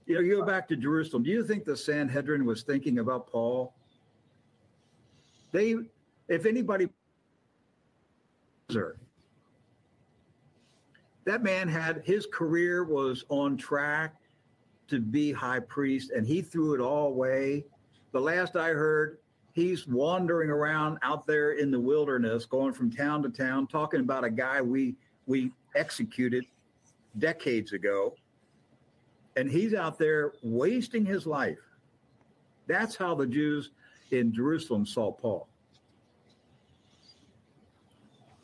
[0.05, 1.23] You know, you go back to Jerusalem.
[1.23, 3.73] Do you think the Sanhedrin was thinking about Paul?
[5.51, 5.75] They,
[6.27, 6.89] if anybody,
[11.25, 14.15] that man had his career was on track
[14.87, 17.65] to be high priest, and he threw it all away.
[18.11, 19.19] The last I heard,
[19.53, 24.23] he's wandering around out there in the wilderness, going from town to town, talking about
[24.23, 26.45] a guy we we executed
[27.17, 28.13] decades ago
[29.35, 31.59] and he's out there wasting his life.
[32.67, 33.71] That's how the Jews
[34.11, 35.47] in Jerusalem saw Paul.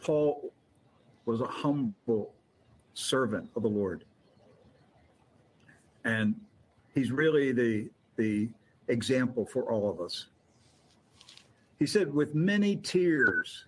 [0.02, 0.54] Paul
[1.26, 2.34] was a humble
[2.94, 4.04] servant of the Lord.
[6.06, 6.36] And
[6.96, 8.50] he's really the, the
[8.88, 10.28] example for all of us.
[11.80, 13.66] He said, with many tears,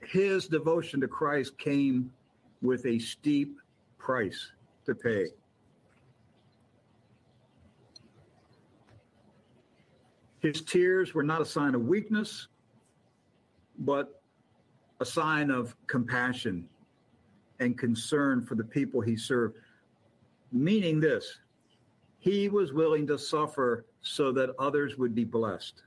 [0.00, 2.12] his devotion to Christ came
[2.62, 3.56] with a steep
[3.96, 4.50] price
[4.86, 5.26] to pay.
[10.40, 12.48] His tears were not a sign of weakness,
[13.78, 14.20] but
[15.00, 16.68] a sign of compassion
[17.60, 19.56] and concern for the people he served.
[20.52, 21.38] Meaning this,
[22.18, 25.82] he was willing to suffer so that others would be blessed.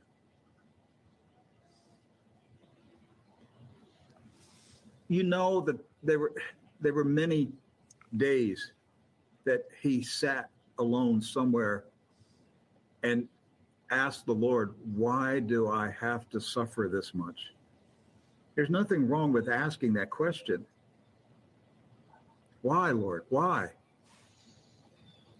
[5.09, 6.33] You know that there were
[6.79, 7.49] there were many
[8.15, 8.71] days
[9.43, 11.85] that he sat alone somewhere
[13.03, 13.27] and
[13.91, 17.53] asked the Lord, Why do I have to suffer this much?
[18.55, 20.65] There's nothing wrong with asking that question.
[22.61, 23.23] Why, Lord?
[23.29, 23.67] Why?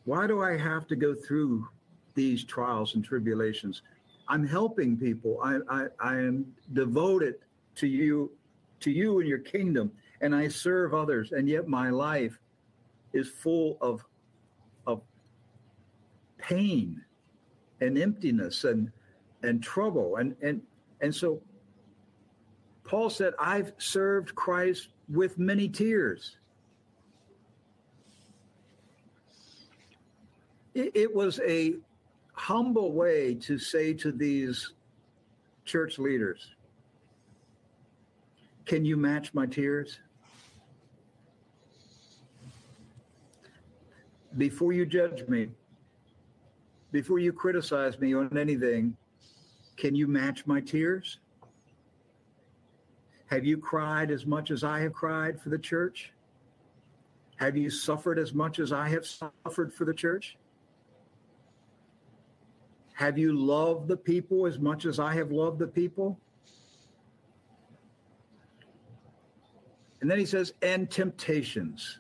[0.06, 1.68] Why do I have to go through
[2.16, 3.82] these trials and tribulations?
[4.28, 5.40] I'm helping people.
[5.44, 7.36] I, I, I am devoted
[7.76, 8.32] to you,
[8.82, 9.92] to you and your kingdom,
[10.22, 12.40] and I serve others, and yet my life
[13.14, 14.04] is full of
[14.86, 15.02] of
[16.38, 17.02] pain
[17.82, 18.92] and emptiness and
[19.44, 20.18] and trouble.
[20.18, 20.62] And and
[21.02, 21.42] and so
[22.84, 26.38] Paul said I've served Christ with many tears.
[30.74, 31.76] It, it was a
[32.34, 34.74] humble way to say to these
[35.66, 36.52] church leaders
[38.70, 39.98] can you match my tears
[44.38, 45.50] before you judge me,
[46.92, 48.96] before you criticize me on anything,
[49.76, 51.18] can you match my tears?
[53.32, 56.14] Have you cried as much as I have cried for the church?
[57.38, 60.38] Have you suffered as much as I have suffered for the church?
[62.94, 66.20] Have you loved the people as much as I have loved the people?
[70.02, 72.00] And then he says, and temptations.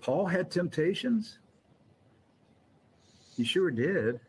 [0.00, 1.38] Paul had temptations?
[3.36, 4.20] He sure did.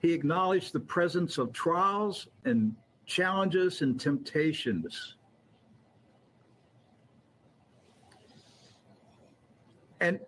[0.00, 5.14] He acknowledged the presence of trials and challenges and temptations.
[10.00, 10.20] And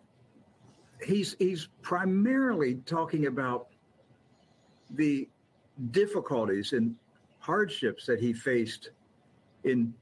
[1.02, 3.68] he's he's primarily talking about
[4.90, 5.28] the
[5.90, 6.97] difficulties and
[7.39, 8.90] hardships that he faced
[9.69, 9.95] in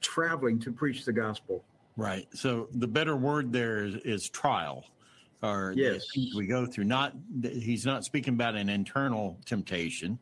[0.00, 1.64] traveling to preach the gospel.
[1.96, 2.26] Right.
[2.34, 4.84] So the better word there is, is trial,
[5.42, 6.06] or yes.
[6.34, 6.84] we go through.
[6.84, 10.18] Not he's not speaking about an internal temptation,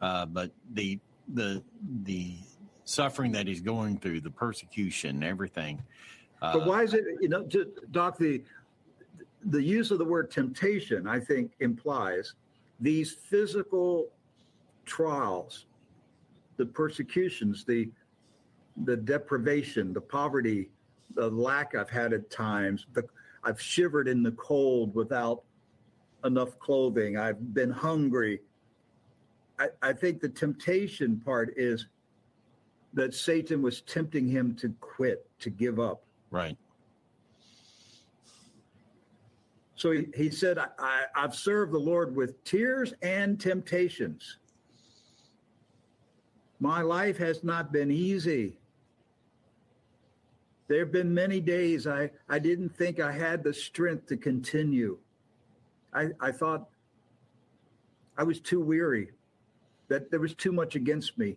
[0.00, 0.98] uh, but the
[1.34, 1.62] the
[2.02, 2.36] the
[2.84, 5.82] suffering that he's going through, the persecution, everything.
[6.40, 8.18] Uh, but why is it you know, to, Doc?
[8.18, 8.42] The
[9.46, 12.34] the use of the word temptation, I think, implies
[12.80, 14.08] these physical
[14.86, 15.66] trials,
[16.56, 17.90] the persecutions, the
[18.84, 20.70] the deprivation, the poverty,
[21.14, 22.86] the lack I've had at times.
[22.92, 23.04] The,
[23.44, 25.44] I've shivered in the cold without
[26.24, 27.16] enough clothing.
[27.16, 28.40] I've been hungry.
[29.58, 31.86] I, I think the temptation part is
[32.94, 36.02] that Satan was tempting him to quit, to give up.
[36.30, 36.56] Right.
[39.76, 44.38] So he, he said, I, I, I've served the Lord with tears and temptations.
[46.60, 48.58] My life has not been easy.
[50.68, 54.98] There have been many days I, I didn't think I had the strength to continue.
[55.92, 56.68] I, I thought
[58.16, 59.10] I was too weary,
[59.88, 61.36] that there was too much against me.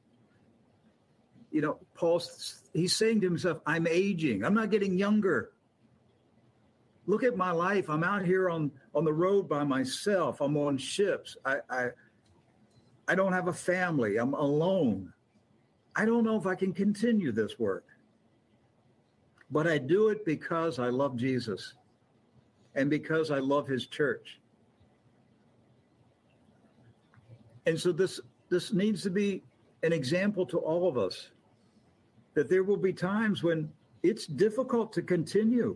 [1.52, 2.22] You know, Paul,
[2.74, 5.52] he's saying to himself, I'm aging, I'm not getting younger.
[7.06, 7.90] Look at my life.
[7.90, 10.42] I'm out here on, on the road by myself.
[10.42, 11.38] I'm on ships.
[11.46, 11.88] I, I,
[13.08, 14.18] I don't have a family.
[14.18, 15.14] I'm alone.
[15.96, 17.86] I don't know if I can continue this work.
[19.50, 21.74] But I do it because I love Jesus
[22.76, 24.40] and because I love his church.
[27.66, 28.20] And so this
[28.50, 29.44] this needs to be
[29.84, 31.32] an example to all of us
[32.34, 33.70] that there will be times when
[34.04, 35.76] it's difficult to continue,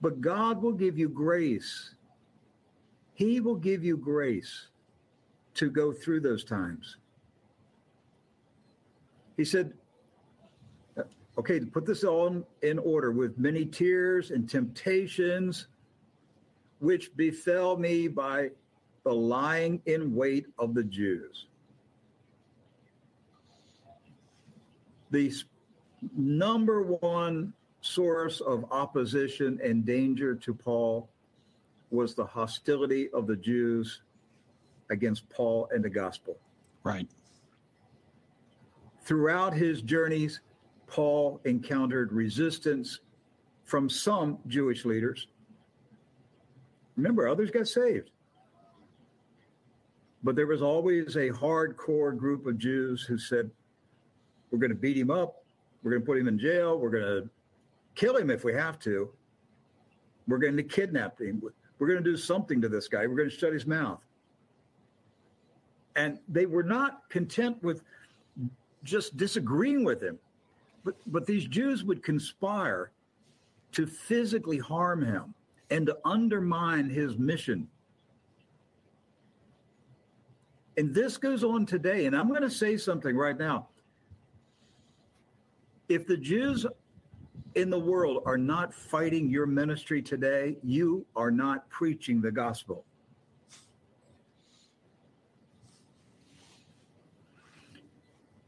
[0.00, 1.94] but God will give you grace.
[3.14, 4.68] He will give you grace
[5.56, 6.96] to go through those times.
[9.36, 9.72] He said,
[11.38, 15.66] okay, to put this all in order with many tears and temptations,
[16.78, 18.50] which befell me by
[19.04, 21.46] the lying in wait of the Jews.
[25.10, 25.32] The
[26.16, 31.08] number one source of opposition and danger to Paul
[31.90, 34.02] was the hostility of the Jews
[34.90, 36.36] against Paul and the gospel.
[36.84, 37.08] Right.
[39.02, 40.40] Throughout his journeys,
[40.86, 43.00] Paul encountered resistance
[43.64, 45.26] from some Jewish leaders.
[46.96, 48.10] Remember, others got saved.
[50.22, 53.50] But there was always a hardcore group of Jews who said,
[54.50, 55.44] we're going to beat him up.
[55.82, 56.78] We're going to put him in jail.
[56.78, 57.30] We're going to
[57.94, 59.10] kill him if we have to.
[60.26, 61.42] We're going to kidnap him.
[61.78, 63.06] We're going to do something to this guy.
[63.06, 64.00] We're going to shut his mouth.
[65.96, 67.82] And they were not content with
[68.84, 70.18] just disagreeing with him,
[70.84, 72.92] but, but these Jews would conspire
[73.72, 75.34] to physically harm him
[75.70, 77.66] and to undermine his mission
[80.76, 82.06] and this goes on today.
[82.06, 83.68] And I'm going to say something right now.
[85.88, 86.66] If the Jews
[87.54, 92.84] in the world are not fighting your ministry today, you are not preaching the gospel.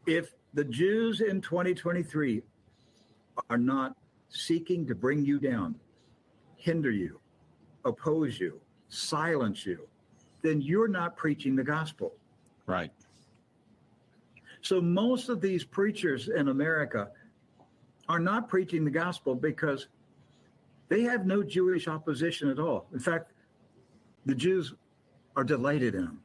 [0.08, 2.42] If the Jews in 2023
[3.50, 3.94] are not
[4.30, 5.74] seeking to bring you down,
[6.56, 7.20] hinder you,
[7.84, 8.58] oppose you,
[8.88, 9.86] silence you,
[10.40, 12.14] then you're not preaching the gospel.
[12.64, 12.90] Right.
[14.62, 17.10] So most of these preachers in America
[18.08, 19.88] are not preaching the gospel because
[20.88, 22.86] they have no Jewish opposition at all.
[22.94, 23.32] In fact,
[24.24, 24.72] the Jews
[25.36, 26.20] are delighted in them,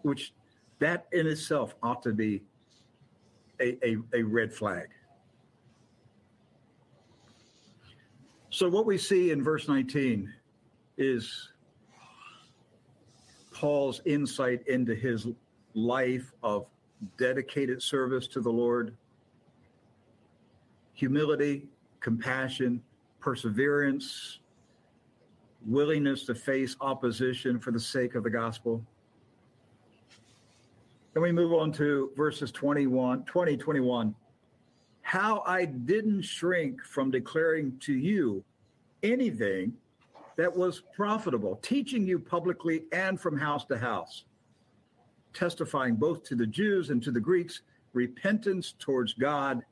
[0.00, 0.32] which
[0.78, 2.42] that in itself ought to be
[3.60, 4.88] a, a, a red flag.
[8.50, 10.32] So, what we see in verse 19
[10.96, 11.50] is
[13.52, 15.26] Paul's insight into his
[15.74, 16.66] life of
[17.18, 18.96] dedicated service to the Lord,
[20.94, 21.68] humility,
[22.00, 22.82] compassion,
[23.20, 24.38] perseverance,
[25.66, 28.82] willingness to face opposition for the sake of the gospel.
[31.16, 34.14] Then we move on to verses 21, 20, 21.
[35.00, 38.44] How I didn't shrink from declaring to you
[39.02, 39.72] anything
[40.36, 44.24] that was profitable, teaching you publicly and from house to house,
[45.32, 47.62] testifying both to the Jews and to the Greeks
[47.94, 49.62] repentance towards God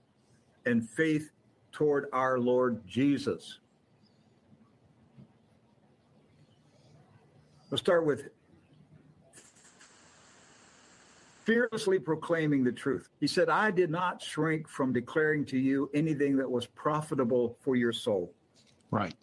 [0.64, 1.30] and faith
[1.72, 3.58] toward our Lord Jesus.
[7.68, 8.30] We'll start with
[11.44, 13.08] fearlessly proclaiming the truth.
[13.20, 17.76] He said, I did not shrink from declaring to you anything that was profitable for
[17.76, 18.32] your soul.
[18.90, 19.14] Right.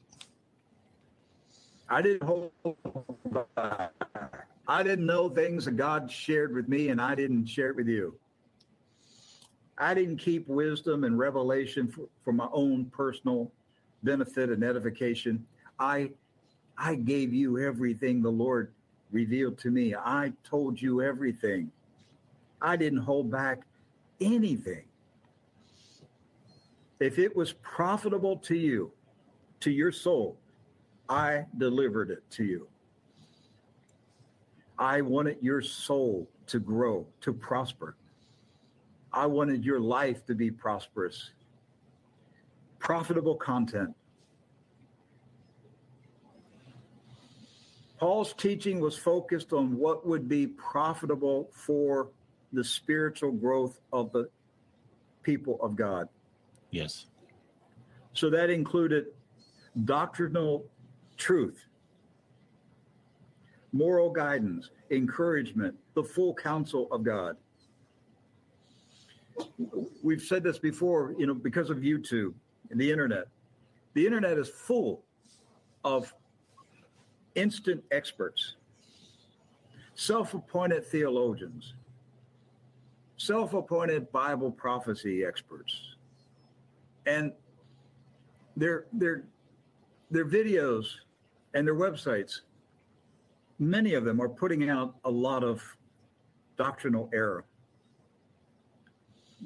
[1.90, 2.52] I didn't hold
[3.56, 3.92] back.
[4.68, 7.88] I didn't know things that God shared with me, and I didn't share it with
[7.88, 8.16] you.
[9.78, 13.52] I didn't keep wisdom and revelation for, for my own personal
[14.04, 15.46] benefit and edification.
[15.80, 16.12] I
[16.78, 18.72] I gave you everything the Lord
[19.12, 19.96] revealed to me.
[19.96, 21.72] I told you everything.
[22.62, 23.62] I didn't hold back
[24.20, 24.84] anything.
[27.00, 28.92] If it was profitable to you,
[29.62, 30.38] to your soul,
[31.10, 32.68] I delivered it to you.
[34.78, 37.96] I wanted your soul to grow, to prosper.
[39.14, 41.32] I wanted your life to be prosperous,
[42.80, 43.94] profitable content.
[48.00, 52.10] Paul's teaching was focused on what would be profitable for
[52.54, 54.30] the spiritual growth of the
[55.24, 56.08] people of God.
[56.72, 57.06] Yes.
[58.14, 59.08] So that included
[59.86, 60.66] doctrinal
[61.18, 61.66] truth,
[63.72, 67.38] moral guidance, encouragement, the full counsel of God.
[70.04, 72.34] We've said this before, you know, because of YouTube
[72.70, 73.28] and the internet.
[73.94, 75.04] The internet is full
[75.84, 76.14] of
[77.36, 78.56] instant experts,
[79.96, 81.74] self appointed theologians,
[83.22, 85.96] self appointed Bible prophecy experts.
[87.06, 87.32] And
[88.58, 89.24] their, their,
[90.10, 90.86] their videos
[91.54, 92.42] and their websites,
[93.60, 95.62] many of them are putting out a lot of
[96.58, 97.46] doctrinal error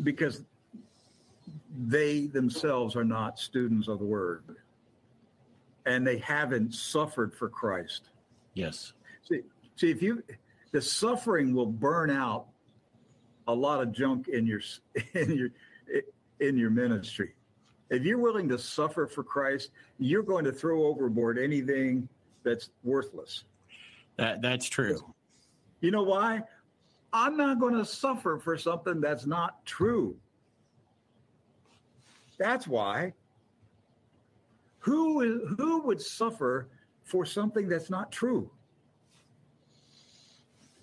[0.03, 0.43] because
[1.87, 4.43] they themselves are not students of the word
[5.85, 8.09] and they haven't suffered for Christ.
[8.53, 8.93] Yes.
[9.29, 9.41] See,
[9.75, 10.23] see if you
[10.71, 12.47] the suffering will burn out
[13.47, 14.61] a lot of junk in your
[15.13, 15.49] in your
[16.39, 17.33] in your ministry.
[17.89, 22.09] If you're willing to suffer for Christ, you're going to throw overboard anything
[22.43, 23.43] that's worthless.
[24.17, 24.99] That that's true.
[25.81, 26.41] You know why?
[27.13, 30.15] I'm not going to suffer for something that's not true.
[32.37, 33.13] That's why.
[34.79, 36.67] Who is who would suffer
[37.03, 38.49] for something that's not true?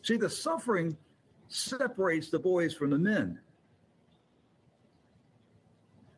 [0.02, 0.96] See, the suffering
[1.52, 3.38] separates the boys from the men.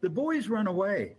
[0.01, 1.17] The boys run away,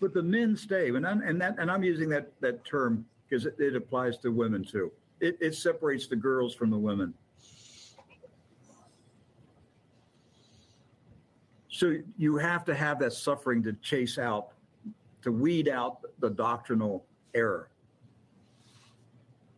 [0.00, 0.88] but the men stay.
[0.88, 4.30] And I'm, and that and I'm using that that term because it, it applies to
[4.30, 4.92] women too.
[5.20, 7.14] It, it separates the girls from the women.
[11.68, 14.50] So you have to have that suffering to chase out,
[15.22, 17.04] to weed out the doctrinal
[17.34, 17.68] error.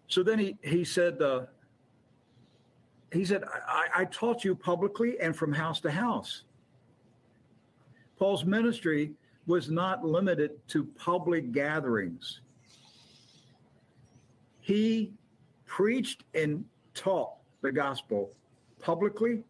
[0.09, 1.43] So then he, he said, uh,
[3.17, 6.43] he said, I, I taught you publicly and from house to house.
[8.19, 9.13] Paul's ministry
[9.47, 12.41] was not limited to public gatherings.
[14.61, 15.13] He
[15.67, 16.65] preached and
[16.95, 18.33] taught the gospel
[18.81, 19.45] publicly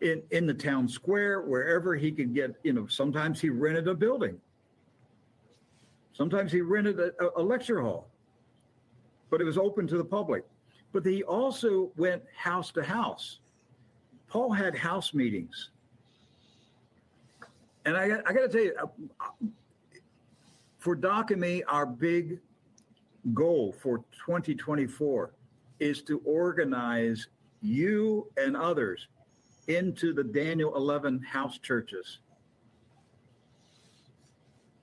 [0.00, 3.94] in, in the town square, wherever he could get, you know, sometimes he rented a
[3.94, 4.38] building.
[6.12, 8.08] Sometimes he rented a, a lecture hall,
[9.30, 10.44] but it was open to the public.
[10.96, 13.40] But he also went house to house.
[14.28, 15.68] Paul had house meetings.
[17.84, 19.46] And I, I got to tell you, uh,
[20.78, 22.38] for Doc and me, our big
[23.34, 25.32] goal for 2024
[25.80, 27.26] is to organize
[27.60, 29.06] you and others
[29.68, 32.20] into the Daniel 11 house churches.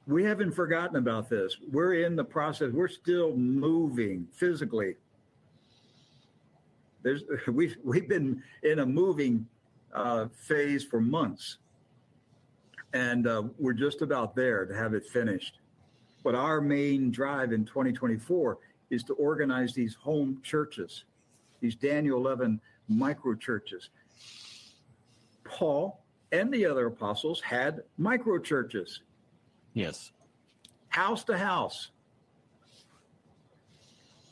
[0.05, 1.57] We haven't forgotten about this.
[1.71, 2.71] We're in the process.
[2.71, 4.97] We're still moving physically.
[7.03, 9.45] There's we've we've been in a moving
[9.93, 11.57] uh, phase for months,
[12.93, 15.59] and uh, we're just about there to have it finished.
[16.23, 18.57] But our main drive in 2024
[18.89, 21.03] is to organize these home churches,
[21.59, 23.89] these Daniel 11 micro churches.
[25.43, 29.01] Paul and the other apostles had micro churches.
[29.73, 30.11] Yes.
[30.89, 31.91] House to house.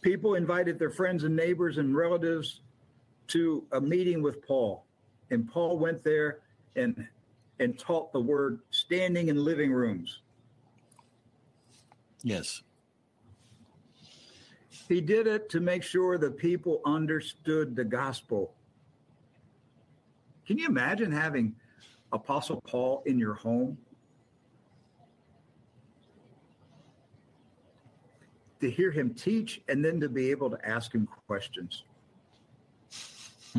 [0.01, 2.61] People invited their friends and neighbors and relatives
[3.27, 4.83] to a meeting with Paul.
[5.29, 6.39] And Paul went there
[6.75, 7.07] and
[7.59, 10.21] and taught the word standing in living rooms.
[12.23, 12.63] Yes.
[14.87, 18.55] He did it to make sure the people understood the gospel.
[20.47, 21.55] Can you imagine having
[22.11, 23.77] Apostle Paul in your home?
[28.61, 31.83] To hear him teach and then to be able to ask him questions.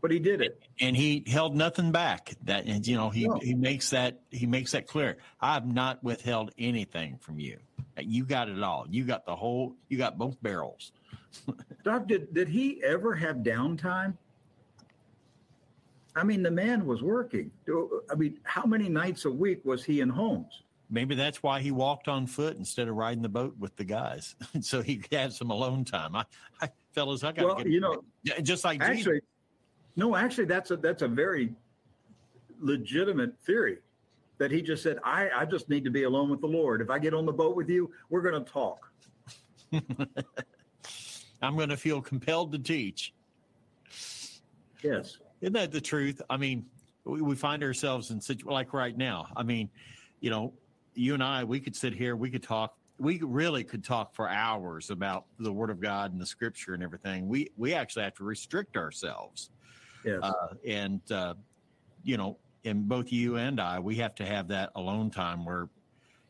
[0.00, 3.40] but he did it and he held nothing back that and you know he No.
[3.42, 7.58] he makes that he makes that clear i've not withheld anything from you
[7.98, 10.92] you got it all you got the whole you got both barrels
[11.84, 14.16] Doc, did, did he ever have downtime?
[16.16, 17.50] I mean, the man was working.
[18.10, 20.62] I mean, how many nights a week was he in homes?
[20.94, 24.34] Maybe that's why he walked on foot instead of riding the boat with the guys
[24.60, 26.24] so he could have some alone time i,
[26.62, 28.02] I fellas i got Well, you know,
[28.42, 28.98] just like Jesus.
[28.98, 29.20] actually,
[29.96, 31.52] no, actually, that's a that's a very
[32.60, 33.78] legitimate theory.
[34.38, 36.80] That he just said, I, I just need to be alone with the Lord.
[36.80, 38.90] If I get on the boat with you, we're going to talk.
[41.42, 43.14] I'm going to feel compelled to teach.
[44.82, 45.18] Yes.
[45.40, 46.20] Isn't that the truth?
[46.28, 46.66] I mean,
[47.04, 49.28] we, we find ourselves in situ like right now.
[49.36, 49.70] I mean,
[50.20, 50.52] you know,
[50.94, 54.28] you and I, we could sit here, we could talk, we really could talk for
[54.28, 57.28] hours about the Word of God and the Scripture and everything.
[57.28, 59.50] We we actually have to restrict ourselves.
[60.04, 60.20] Yes.
[60.22, 61.34] Uh, and uh,
[62.02, 65.68] you know, and both you and I, we have to have that alone time where,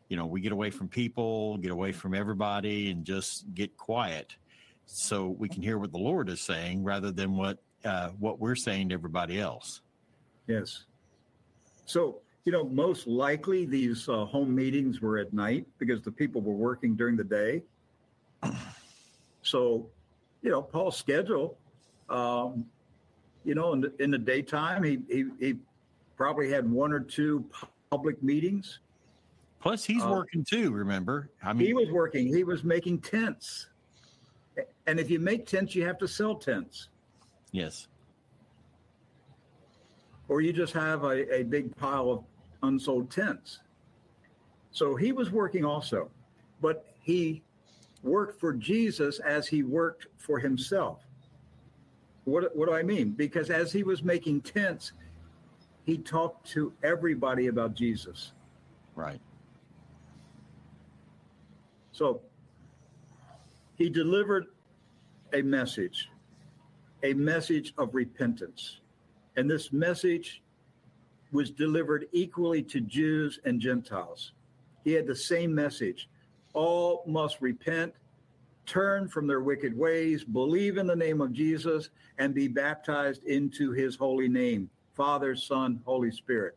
[0.08, 4.34] you know, we get away from people, get away from everybody, and just get quiet,
[4.86, 8.54] so we can hear what the Lord is saying rather than what uh, what we're
[8.54, 9.82] saying to everybody else.
[10.46, 10.84] Yes.
[11.86, 16.42] So, you know, most likely these uh, home meetings were at night because the people
[16.42, 17.62] were working during the day.
[19.42, 19.86] So,
[20.42, 21.56] you know, Paul's schedule,
[22.10, 22.66] um,
[23.44, 25.54] you know, in the, in the daytime, he, he, he
[26.16, 27.44] probably had one or two
[27.90, 28.80] public meetings.
[29.60, 30.70] Plus, he's Uh, working too.
[30.70, 33.68] Remember, I mean, He was working, he was making tents.
[34.86, 36.88] And if you make tents, you have to sell tents.
[37.52, 37.88] yes,
[40.28, 42.24] or you just have a, a big pile of
[42.64, 43.60] unsold tents.
[44.70, 46.10] So he was working also,
[46.60, 47.42] but he
[48.02, 51.00] worked for Jesus as he worked for himself.
[52.24, 53.10] What, what do I mean?
[53.10, 54.92] Because as he was making tents,
[55.84, 58.32] he talked to everybody about Jesus.
[58.94, 59.20] right.
[61.92, 62.22] So
[63.76, 64.46] he delivered
[65.32, 66.08] a message,
[67.02, 68.80] a message of repentance.
[69.36, 70.42] And this message
[71.34, 74.32] was delivered equally to Jews and Gentiles.
[74.84, 76.08] He had the same message.
[76.52, 77.92] All must repent,
[78.66, 83.72] turn from their wicked ways, believe in the name of Jesus, and be baptized into
[83.72, 86.56] his holy name Father, Son, Holy Spirit.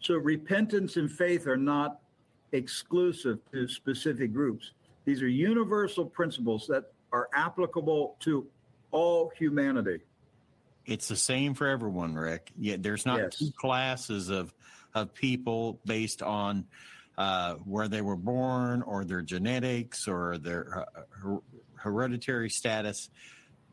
[0.00, 2.00] So repentance and faith are not
[2.50, 4.72] exclusive to specific groups.
[5.04, 8.44] These are universal principles that are applicable to
[8.90, 10.00] all humanity.
[10.88, 12.50] It's the same for everyone, Rick.
[12.58, 13.36] Yeah, there's not Yes.
[13.38, 14.52] two classes of
[14.94, 16.64] of people based on
[17.18, 21.42] uh, where they were born or their genetics or their uh, her-
[21.74, 23.10] hereditary status.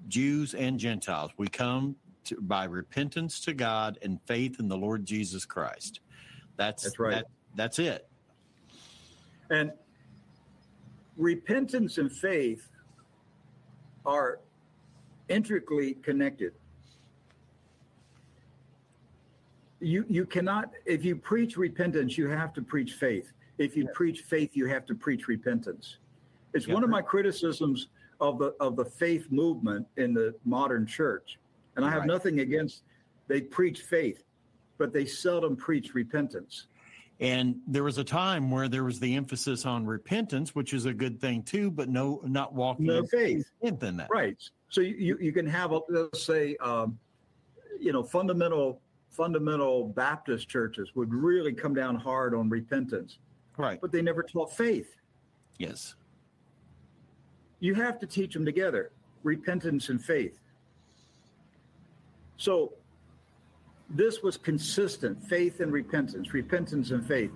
[0.10, 5.06] Jews and Gentiles, we come to, by repentance to God and faith in the Lord
[5.06, 6.02] Jesus Christ.
[6.58, 7.12] That's That's right.
[7.16, 8.10] that- that's it.
[9.50, 9.72] And
[11.16, 12.68] repentance and faith
[14.06, 14.42] are
[15.30, 16.54] intricately connected.
[19.86, 23.32] You you cannot if you preach repentance, you have to preach faith.
[23.60, 25.98] If you preach faith, you have to preach repentance.
[26.56, 27.90] It's one of my criticisms
[28.20, 31.38] of the of the faith movement in the modern church.
[31.76, 32.08] And I have Right.
[32.08, 32.82] nothing against
[33.28, 34.24] they preach faith,
[34.80, 36.66] but they seldom preach repentance.
[37.20, 40.94] And there was a time where there was the emphasis on repentance, which is a
[40.94, 43.46] good thing too, but no, not walking No faith.
[43.62, 44.08] in that.
[44.10, 44.38] Right.
[44.70, 46.98] So you, you, you can have, a, let's say, um,
[47.80, 48.82] you know, fundamental
[49.16, 53.20] fundamental Baptist churches would really come down hard on repentance,
[53.58, 53.80] Right.
[53.80, 54.96] but they never taught faith.
[55.58, 55.96] Yes.
[57.60, 58.92] You have to teach them together,
[59.24, 60.40] repentance and faith.
[62.38, 62.74] So
[63.90, 67.32] this was consistent, faith and repentance, repentance and faith.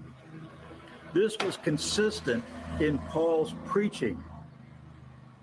[1.14, 2.44] This was consistent
[2.80, 4.22] in Paul's preaching,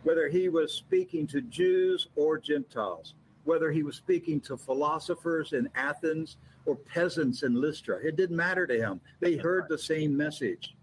[0.02, 3.14] whether he was speaking to Jews or Gentiles,
[3.47, 6.36] whether he was speaking to philosophers in Athens
[6.66, 7.98] or peasants in Lystra.
[8.05, 9.01] It didn't matter to him.
[9.20, 10.74] They heard the same message.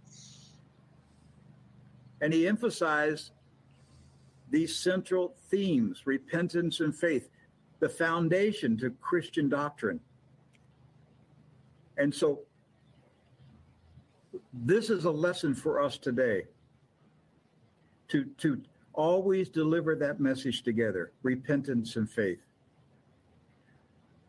[2.22, 3.32] And he emphasized
[4.50, 7.30] these central themes repentance and faith,
[7.80, 10.00] the foundation to Christian doctrine.
[11.98, 12.40] And so,
[14.54, 16.44] this is a lesson for us today
[18.08, 18.62] to, to
[18.94, 22.40] always deliver that message together repentance and faith.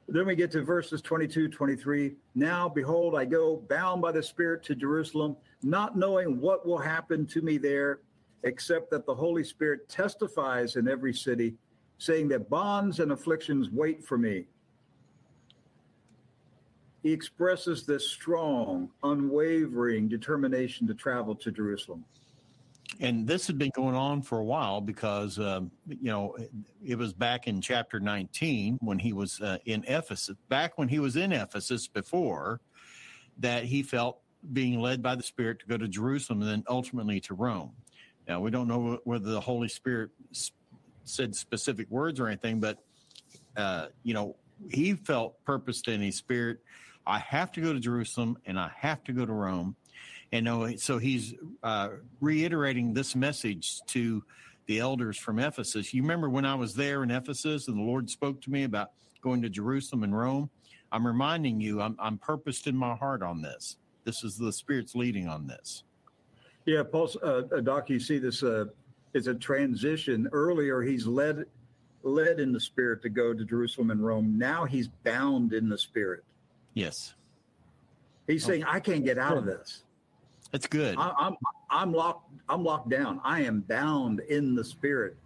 [0.06, 2.14] Then we get to verses 22, 23.
[2.34, 7.26] Now, behold, I go bound by the Spirit to Jerusalem, not knowing what will happen
[7.28, 8.00] to me there,
[8.42, 11.54] except that the Holy Spirit testifies in every city,
[11.96, 14.44] saying that bonds and afflictions wait for me.
[17.02, 22.04] He expresses this strong, unwavering determination to travel to Jerusalem.
[23.00, 26.36] And this had been going on for a while because, um, you know,
[26.84, 30.98] it was back in chapter 19 when he was uh, in Ephesus, back when he
[30.98, 32.60] was in Ephesus before,
[33.38, 34.20] that he felt
[34.52, 37.72] being led by the Spirit to go to Jerusalem and then ultimately to Rome.
[38.28, 40.10] Now, we don't know whether the Holy Spirit
[41.04, 42.78] said specific words or anything, but,
[43.56, 44.36] uh, you know,
[44.70, 46.60] he felt purposed in his spirit
[47.06, 49.76] I have to go to Jerusalem and I have to go to Rome.
[50.34, 51.90] And so he's uh,
[52.20, 54.24] reiterating this message to
[54.66, 55.94] the elders from Ephesus.
[55.94, 58.90] You remember when I was there in Ephesus and the Lord spoke to me about
[59.22, 60.50] going to Jerusalem and Rome?
[60.90, 63.76] I'm reminding you, I'm, I'm purposed in my heart on this.
[64.02, 65.84] This is the Spirit's leading on this.
[66.66, 68.64] Yeah, Paul, uh, uh, Doc, you see this uh,
[69.12, 70.28] is a transition.
[70.32, 71.44] Earlier, he's led
[72.02, 74.36] led in the Spirit to go to Jerusalem and Rome.
[74.36, 76.24] Now he's bound in the Spirit.
[76.74, 77.14] Yes.
[78.26, 79.83] He's saying, I can't get out of this.
[80.54, 80.96] That's good.
[80.96, 81.36] I, I'm
[81.68, 83.20] I'm locked I'm locked down.
[83.24, 85.16] I am bound in the spirit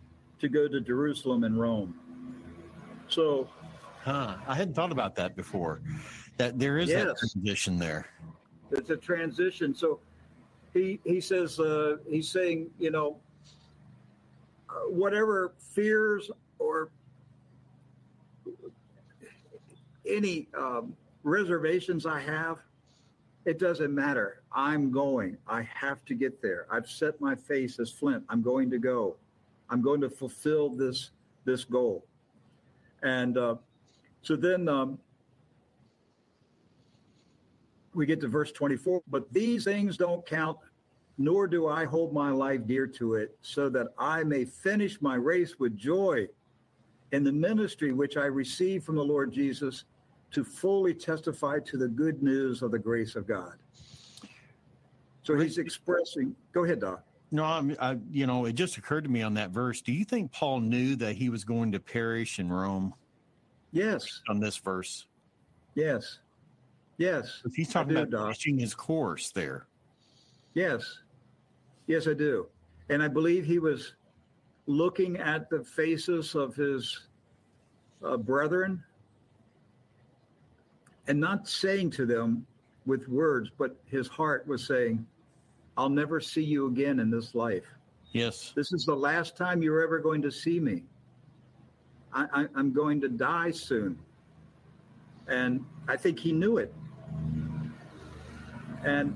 [0.41, 1.95] to go to Jerusalem and Rome.
[3.09, 3.47] So
[4.05, 4.37] Huh.
[4.47, 5.83] I hadn't thought about that before.
[6.39, 7.05] That there is yes.
[7.05, 8.07] that transition there.
[8.71, 9.75] It's a transition.
[9.75, 10.01] So
[10.73, 13.19] he he says uh, he's saying you know
[14.89, 16.89] whatever fears or
[20.09, 22.61] any um, reservations I have,
[23.49, 24.43] it doesn't matter.
[24.53, 25.39] I'm going.
[25.47, 26.67] I have to get there.
[26.71, 28.23] I've set my face as flint.
[28.29, 29.17] I'm going to go.
[29.71, 31.13] I'm going to fulfill this
[31.47, 32.05] this goal.
[33.03, 33.55] And uh,
[34.21, 34.99] so then um,
[37.95, 39.01] we get to verse 24.
[39.09, 40.59] But these things don't count,
[41.17, 45.15] nor do I hold my life dear to it, so that I may finish my
[45.15, 46.29] race with joy
[47.13, 49.85] in the ministry which I received from the Lord Jesus
[50.31, 53.55] to fully testify to the good news of the grace of God.
[55.23, 56.35] So he's expressing.
[56.53, 57.03] Go ahead, Doc.
[57.31, 59.83] No, I'm, I, you know, it just occurred to me on that verse.
[59.83, 62.95] Do you think Paul knew that he was going to perish in Rome?
[63.73, 64.23] Yes.
[64.29, 65.07] On this verse.
[65.75, 66.21] Yes.
[66.97, 67.43] Yes.
[67.45, 69.67] If he's talking do, about finishing his course there.
[70.55, 71.01] Yes.
[71.87, 72.49] Yes, I do.
[72.89, 73.95] And I believe he was
[74.67, 77.09] looking at the faces of his
[78.03, 78.83] uh, brethren
[81.09, 82.47] and not saying to them
[82.87, 85.05] with words, but his heart was saying,
[85.77, 87.65] I'll never see you again in this life.
[88.13, 88.53] Yes.
[88.55, 90.85] This is the last time you're ever going to see me.
[92.13, 93.99] I, am going to die soon.
[95.29, 96.75] And I think he knew it.
[98.83, 99.15] And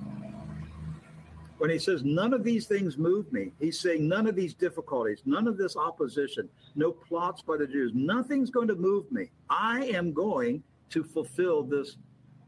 [1.58, 5.22] when he says, none of these things move me, he's saying, none of these difficulties,
[5.24, 9.30] none of this opposition, no plots by the Jews, nothing's going to move me.
[9.48, 10.62] I am going
[10.92, 11.96] to fulfill this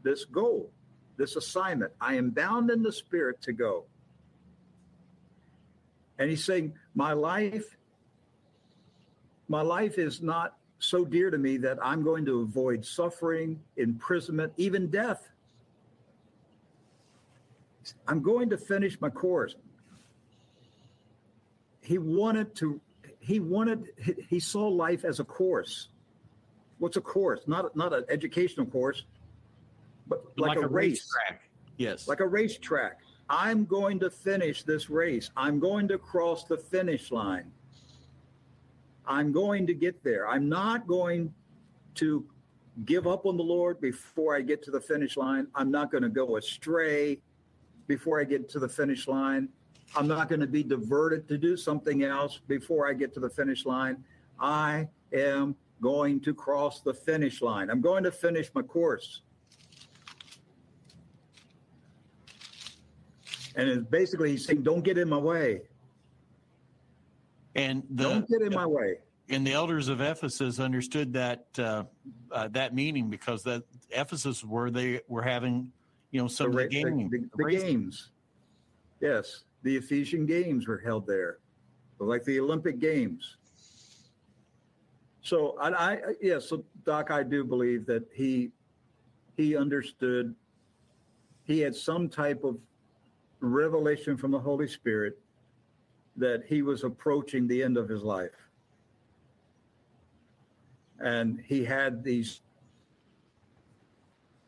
[0.03, 0.71] this goal,
[1.17, 1.91] this assignment.
[1.99, 3.85] I am bound in the spirit to go.
[6.19, 7.75] And he's saying, My life,
[9.47, 14.53] my life is not so dear to me that I'm going to avoid suffering, imprisonment,
[14.57, 15.27] even death.
[18.07, 19.55] I'm going to finish my course.
[21.81, 22.79] He wanted to,
[23.19, 23.87] he wanted,
[24.29, 25.89] he saw life as a course
[26.79, 27.41] what's a course?
[27.47, 29.03] Not not an educational course,
[30.07, 31.07] but like, like a, a race.
[31.07, 31.49] track.
[31.77, 32.99] Yes, like a racetrack.
[33.29, 35.31] I'm going to finish this race.
[35.35, 37.51] I'm going to cross the finish line.
[39.07, 40.27] I'm going to get there.
[40.27, 41.33] I'm not going
[41.95, 42.25] to
[42.85, 45.47] give up on the Lord before I get to the finish line.
[45.55, 47.19] I'm not going to go astray
[47.87, 49.49] before I get to the finish line.
[49.95, 53.29] I'm not going to be diverted to do something else before I get to the
[53.29, 54.03] finish line.
[54.39, 57.69] I am going to cross the finish line.
[57.69, 59.21] I'm going to finish my course.
[63.55, 65.61] And it's basically he's saying, don't get in my way.
[67.55, 68.97] And the, don't get in my way.
[69.29, 71.83] And the elders of Ephesus understood that uh,
[72.31, 75.71] uh, that meaning because that Ephesus where they were having,
[76.11, 78.11] you know, some the, of the, the, the games.
[78.99, 81.39] Yes, the Ephesian games were held there,
[81.99, 83.37] like the Olympic Games.
[85.25, 88.51] So I, I yeah, so Doc, I do believe that he
[89.35, 90.35] he understood.
[91.45, 92.59] He had some type of
[93.39, 95.17] revelation from the Holy Spirit
[96.15, 98.37] that he was approaching the end of his life,
[100.99, 102.41] and he had these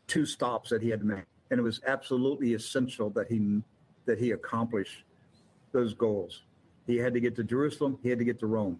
[0.05, 3.63] two stops that he had to make, and it was absolutely essential that he
[4.05, 5.03] that he accomplish
[5.71, 6.43] those goals.
[6.85, 7.97] He had to get to Jerusalem.
[8.03, 8.77] He had to get to Rome.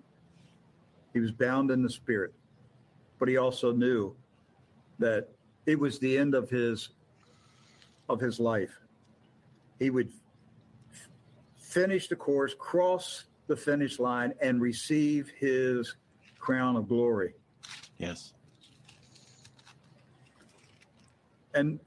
[1.18, 2.32] He was bound in the spirit,
[3.18, 4.16] but he also knew
[5.00, 5.28] that
[5.66, 6.90] it was the end of his
[8.08, 8.80] of his life.
[9.80, 10.14] He would
[10.94, 11.10] f-
[11.58, 15.96] finish the course, cross the finish line, and receive his
[16.38, 17.34] crown of glory.
[17.98, 18.34] Yes.
[21.56, 21.80] And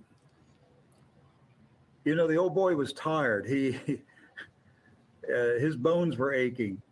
[2.05, 3.47] you know, the old boy was tired.
[3.47, 3.78] He,
[5.32, 6.82] uh, his bones were aching.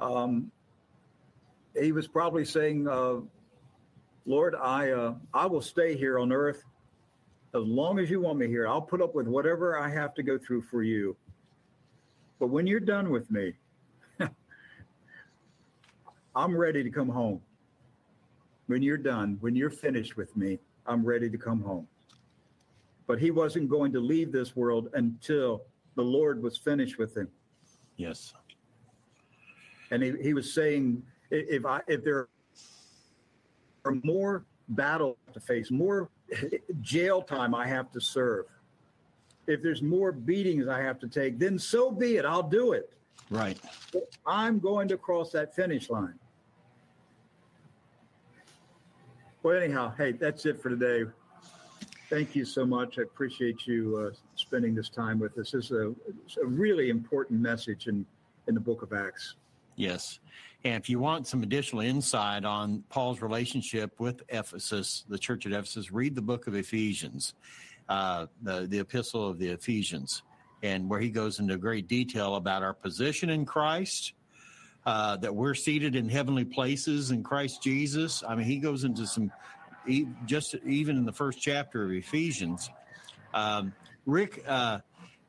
[0.00, 0.50] Um,
[1.80, 3.16] he was probably saying, uh,
[4.24, 6.64] Lord, I uh, I will stay here on earth
[7.54, 8.66] as long as you want me here.
[8.66, 11.16] I'll put up with whatever I have to go through for you.
[12.38, 13.54] But when you're done with me,
[16.36, 17.40] I'm ready to come home.
[18.66, 21.86] When you're done, when you're finished with me, I'm ready to come home.
[23.06, 25.62] But he wasn't going to leave this world until
[25.94, 27.28] the Lord was finished with him.
[27.96, 28.34] Yes.
[29.90, 32.28] And he, he was saying, if I if there
[33.84, 36.10] are more battle to face, more
[36.80, 38.46] jail time I have to serve,
[39.46, 42.24] if there's more beatings I have to take, then so be it.
[42.24, 42.92] I'll do it.
[43.30, 43.58] Right.
[44.26, 46.18] I'm going to cross that finish line.
[49.42, 51.04] Well, anyhow, hey, that's it for today.
[52.10, 52.98] Thank you so much.
[52.98, 55.52] I appreciate you uh, spending this time with us.
[55.52, 55.94] This is a,
[56.40, 58.06] a really important message in,
[58.46, 59.34] in the book of Acts.
[59.76, 60.20] Yes.
[60.66, 65.52] And if you want some additional insight on Paul's relationship with Ephesus, the church at
[65.52, 67.34] Ephesus, read the book of Ephesians,
[67.88, 70.24] uh, the, the epistle of the Ephesians,
[70.64, 74.14] and where he goes into great detail about our position in Christ,
[74.86, 78.24] uh, that we're seated in heavenly places in Christ Jesus.
[78.28, 79.30] I mean, he goes into some,
[80.24, 82.70] just even in the first chapter of Ephesians.
[83.32, 83.72] Um,
[84.04, 84.80] Rick, uh,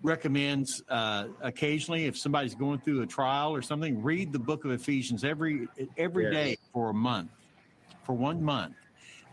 [0.03, 4.71] recommends uh, occasionally if somebody's going through a trial or something, read the book of
[4.71, 5.67] Ephesians every
[5.97, 6.33] every yes.
[6.33, 7.31] day for a month,
[8.03, 8.75] for one month.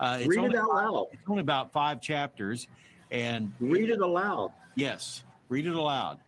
[0.00, 1.06] Uh, read it out loud.
[1.12, 2.66] It's only about five chapters,
[3.10, 4.52] and read it aloud.
[4.74, 6.18] Yes, read it aloud,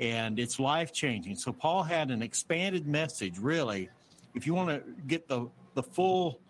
[0.00, 1.36] and it's life changing.
[1.36, 3.38] So Paul had an expanded message.
[3.38, 3.88] Really,
[4.34, 6.40] if you want to get the the full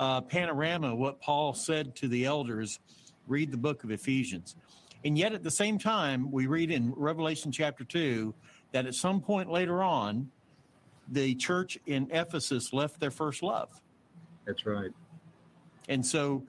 [0.00, 2.80] uh, panorama of what Paul said to the elders,
[3.28, 4.56] read the book of Ephesians.
[5.04, 8.34] And yet, at the same time, we read in Revelation chapter 2
[8.72, 10.30] that at some point later on,
[11.08, 13.68] the church in Ephesus left their first love.
[14.46, 14.90] That's right.
[15.88, 16.44] And so,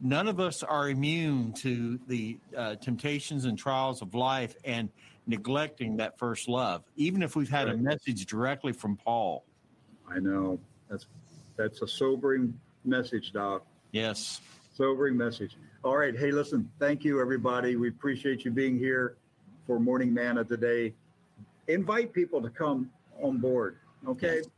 [0.00, 4.88] none of us are immune to the uh, temptations and trials of life and
[5.26, 7.74] neglecting that first love, even if we've had right.
[7.74, 9.44] a message directly from Paul.
[10.10, 10.58] I know.
[10.88, 11.06] That's
[11.56, 13.64] that's a sobering message, Doc.
[13.92, 14.40] Yes.
[14.74, 15.56] Sobering message.
[15.82, 16.14] All right.
[16.14, 17.76] Hey, listen, thank you, everybody.
[17.76, 19.16] We appreciate you being here
[19.66, 20.92] for Morning Manna today.
[21.68, 22.90] Invite people to come
[23.22, 23.78] on board.
[24.06, 24.36] Okay.
[24.36, 24.48] Yes.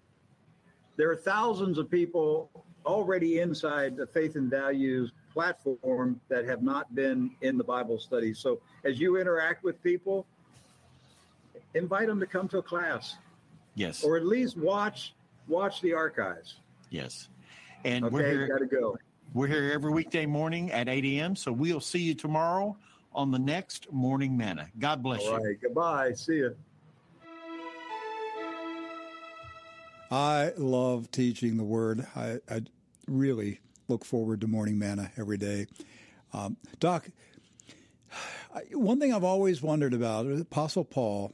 [0.97, 2.51] There are thousands of people
[2.85, 8.35] already inside the Faith and Values platform that have not been in the Bible study.
[8.35, 10.27] So as you interact with people,
[11.75, 13.17] invite them to come to a class.
[13.77, 14.03] Yes.
[14.03, 15.15] Or at least watch
[15.47, 16.57] watch the archives.
[16.91, 17.29] Yes.
[17.85, 18.99] And okay, we're got to go.
[19.35, 21.37] We're here every weekday morning at 8 a.m.
[21.37, 22.77] So we'll see you tomorrow
[23.15, 24.69] on the next Morning Manna.
[24.79, 25.33] God bless All you.
[25.33, 25.57] All right.
[25.59, 26.13] Goodbye.
[26.13, 26.55] See you.
[30.11, 32.07] I love teaching the word.
[32.15, 32.61] I, I
[33.09, 35.67] really look forward to Morning Manna every day.
[36.35, 37.09] Um, Doc,
[38.73, 41.33] one thing I've always wondered about Apostle Paul,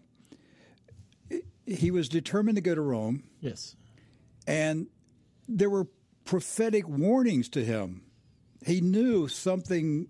[1.67, 3.25] he was determined to go to Rome.
[3.41, 3.75] Yes.
[4.47, 4.87] And
[5.49, 5.89] there were
[6.29, 8.03] prophetic warnings to him.
[8.65, 10.09] He knew something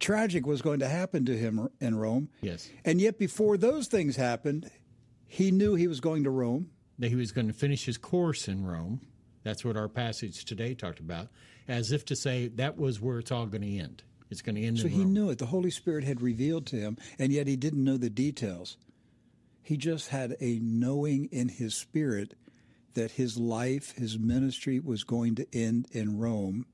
[0.00, 2.28] tragic was going to happen to him in Rome.
[2.40, 2.68] Yes.
[2.84, 4.68] And yet, before those things happened,
[5.28, 6.70] he knew he was going to Rome.
[6.98, 9.00] That he was going to finish his course in Rome.
[9.44, 11.28] That's what our passage today talked about,
[11.68, 14.02] as if to say that was where it's all going to end.
[14.28, 14.80] It's going to end.
[14.80, 15.12] So he Rome.
[15.12, 15.38] knew it.
[15.38, 18.76] The Holy Spirit had revealed to him, and yet he didn't know the details.
[19.62, 22.34] He just had a knowing in his spirit
[22.96, 26.66] that his life, his ministry was going to end in Rome,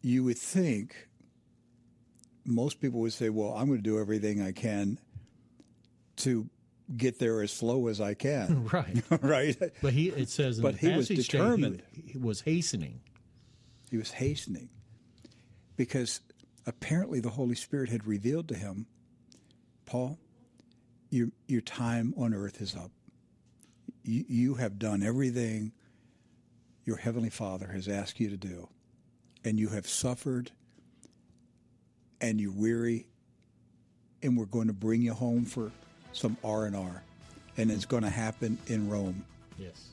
[0.00, 1.08] you would think
[2.44, 4.98] most people would say, Well, I'm going to do everything I can
[6.18, 6.48] to
[6.96, 8.68] get there as slow as I can.
[8.72, 9.02] Right.
[9.20, 9.72] right.
[9.82, 11.82] But he it says but he was determined.
[11.92, 13.00] He, he was hastening.
[13.90, 14.70] He was hastening
[15.76, 16.20] because
[16.66, 18.86] apparently the Holy Spirit had revealed to him,
[19.86, 20.18] Paul,
[21.10, 22.90] your your time on earth is up
[24.04, 25.72] you, you have done everything
[26.84, 28.68] your Heavenly Father has asked you to do,
[29.44, 30.50] and you have suffered
[32.20, 33.06] and you're weary,
[34.22, 35.72] and we're going to bring you home for
[36.12, 37.02] some R and R,
[37.56, 39.24] and it's going to happen in Rome.
[39.58, 39.90] Yes.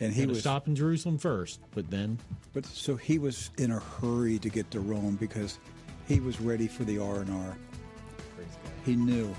[0.00, 2.18] And he was stop in Jerusalem first, but then.
[2.52, 5.58] But so he was in a hurry to get to Rome because
[6.06, 7.56] he was ready for the R and R.
[8.84, 9.34] He knew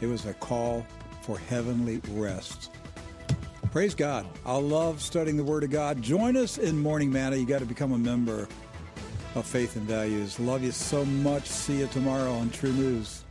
[0.00, 0.86] it was a call
[1.22, 2.70] for heavenly rest.
[3.74, 4.24] Praise God.
[4.46, 6.00] I love studying the Word of God.
[6.00, 7.34] Join us in Morning Manna.
[7.34, 8.46] You got to become a member
[9.34, 10.38] of Faith and Values.
[10.38, 11.46] Love you so much.
[11.46, 13.22] See you tomorrow on TruNews.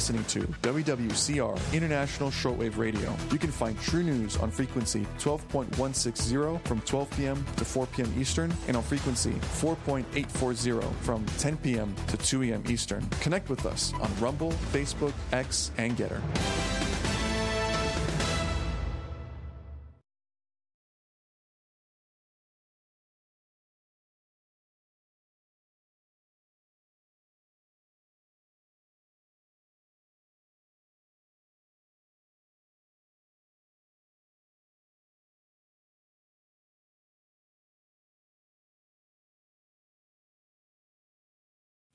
[0.00, 3.14] Listening to WWCR International Shortwave Radio.
[3.30, 7.44] You can find TruNews on frequency 12.160 from 12 p.m.
[7.58, 8.14] to 4 p.m.
[8.18, 11.94] Eastern and on frequency 4.840 from 10 p.m.
[12.06, 12.64] to 2 a.m.
[12.66, 13.06] Eastern.
[13.20, 16.89] Connect with us on Rumble, Facebook, X, and GETTR.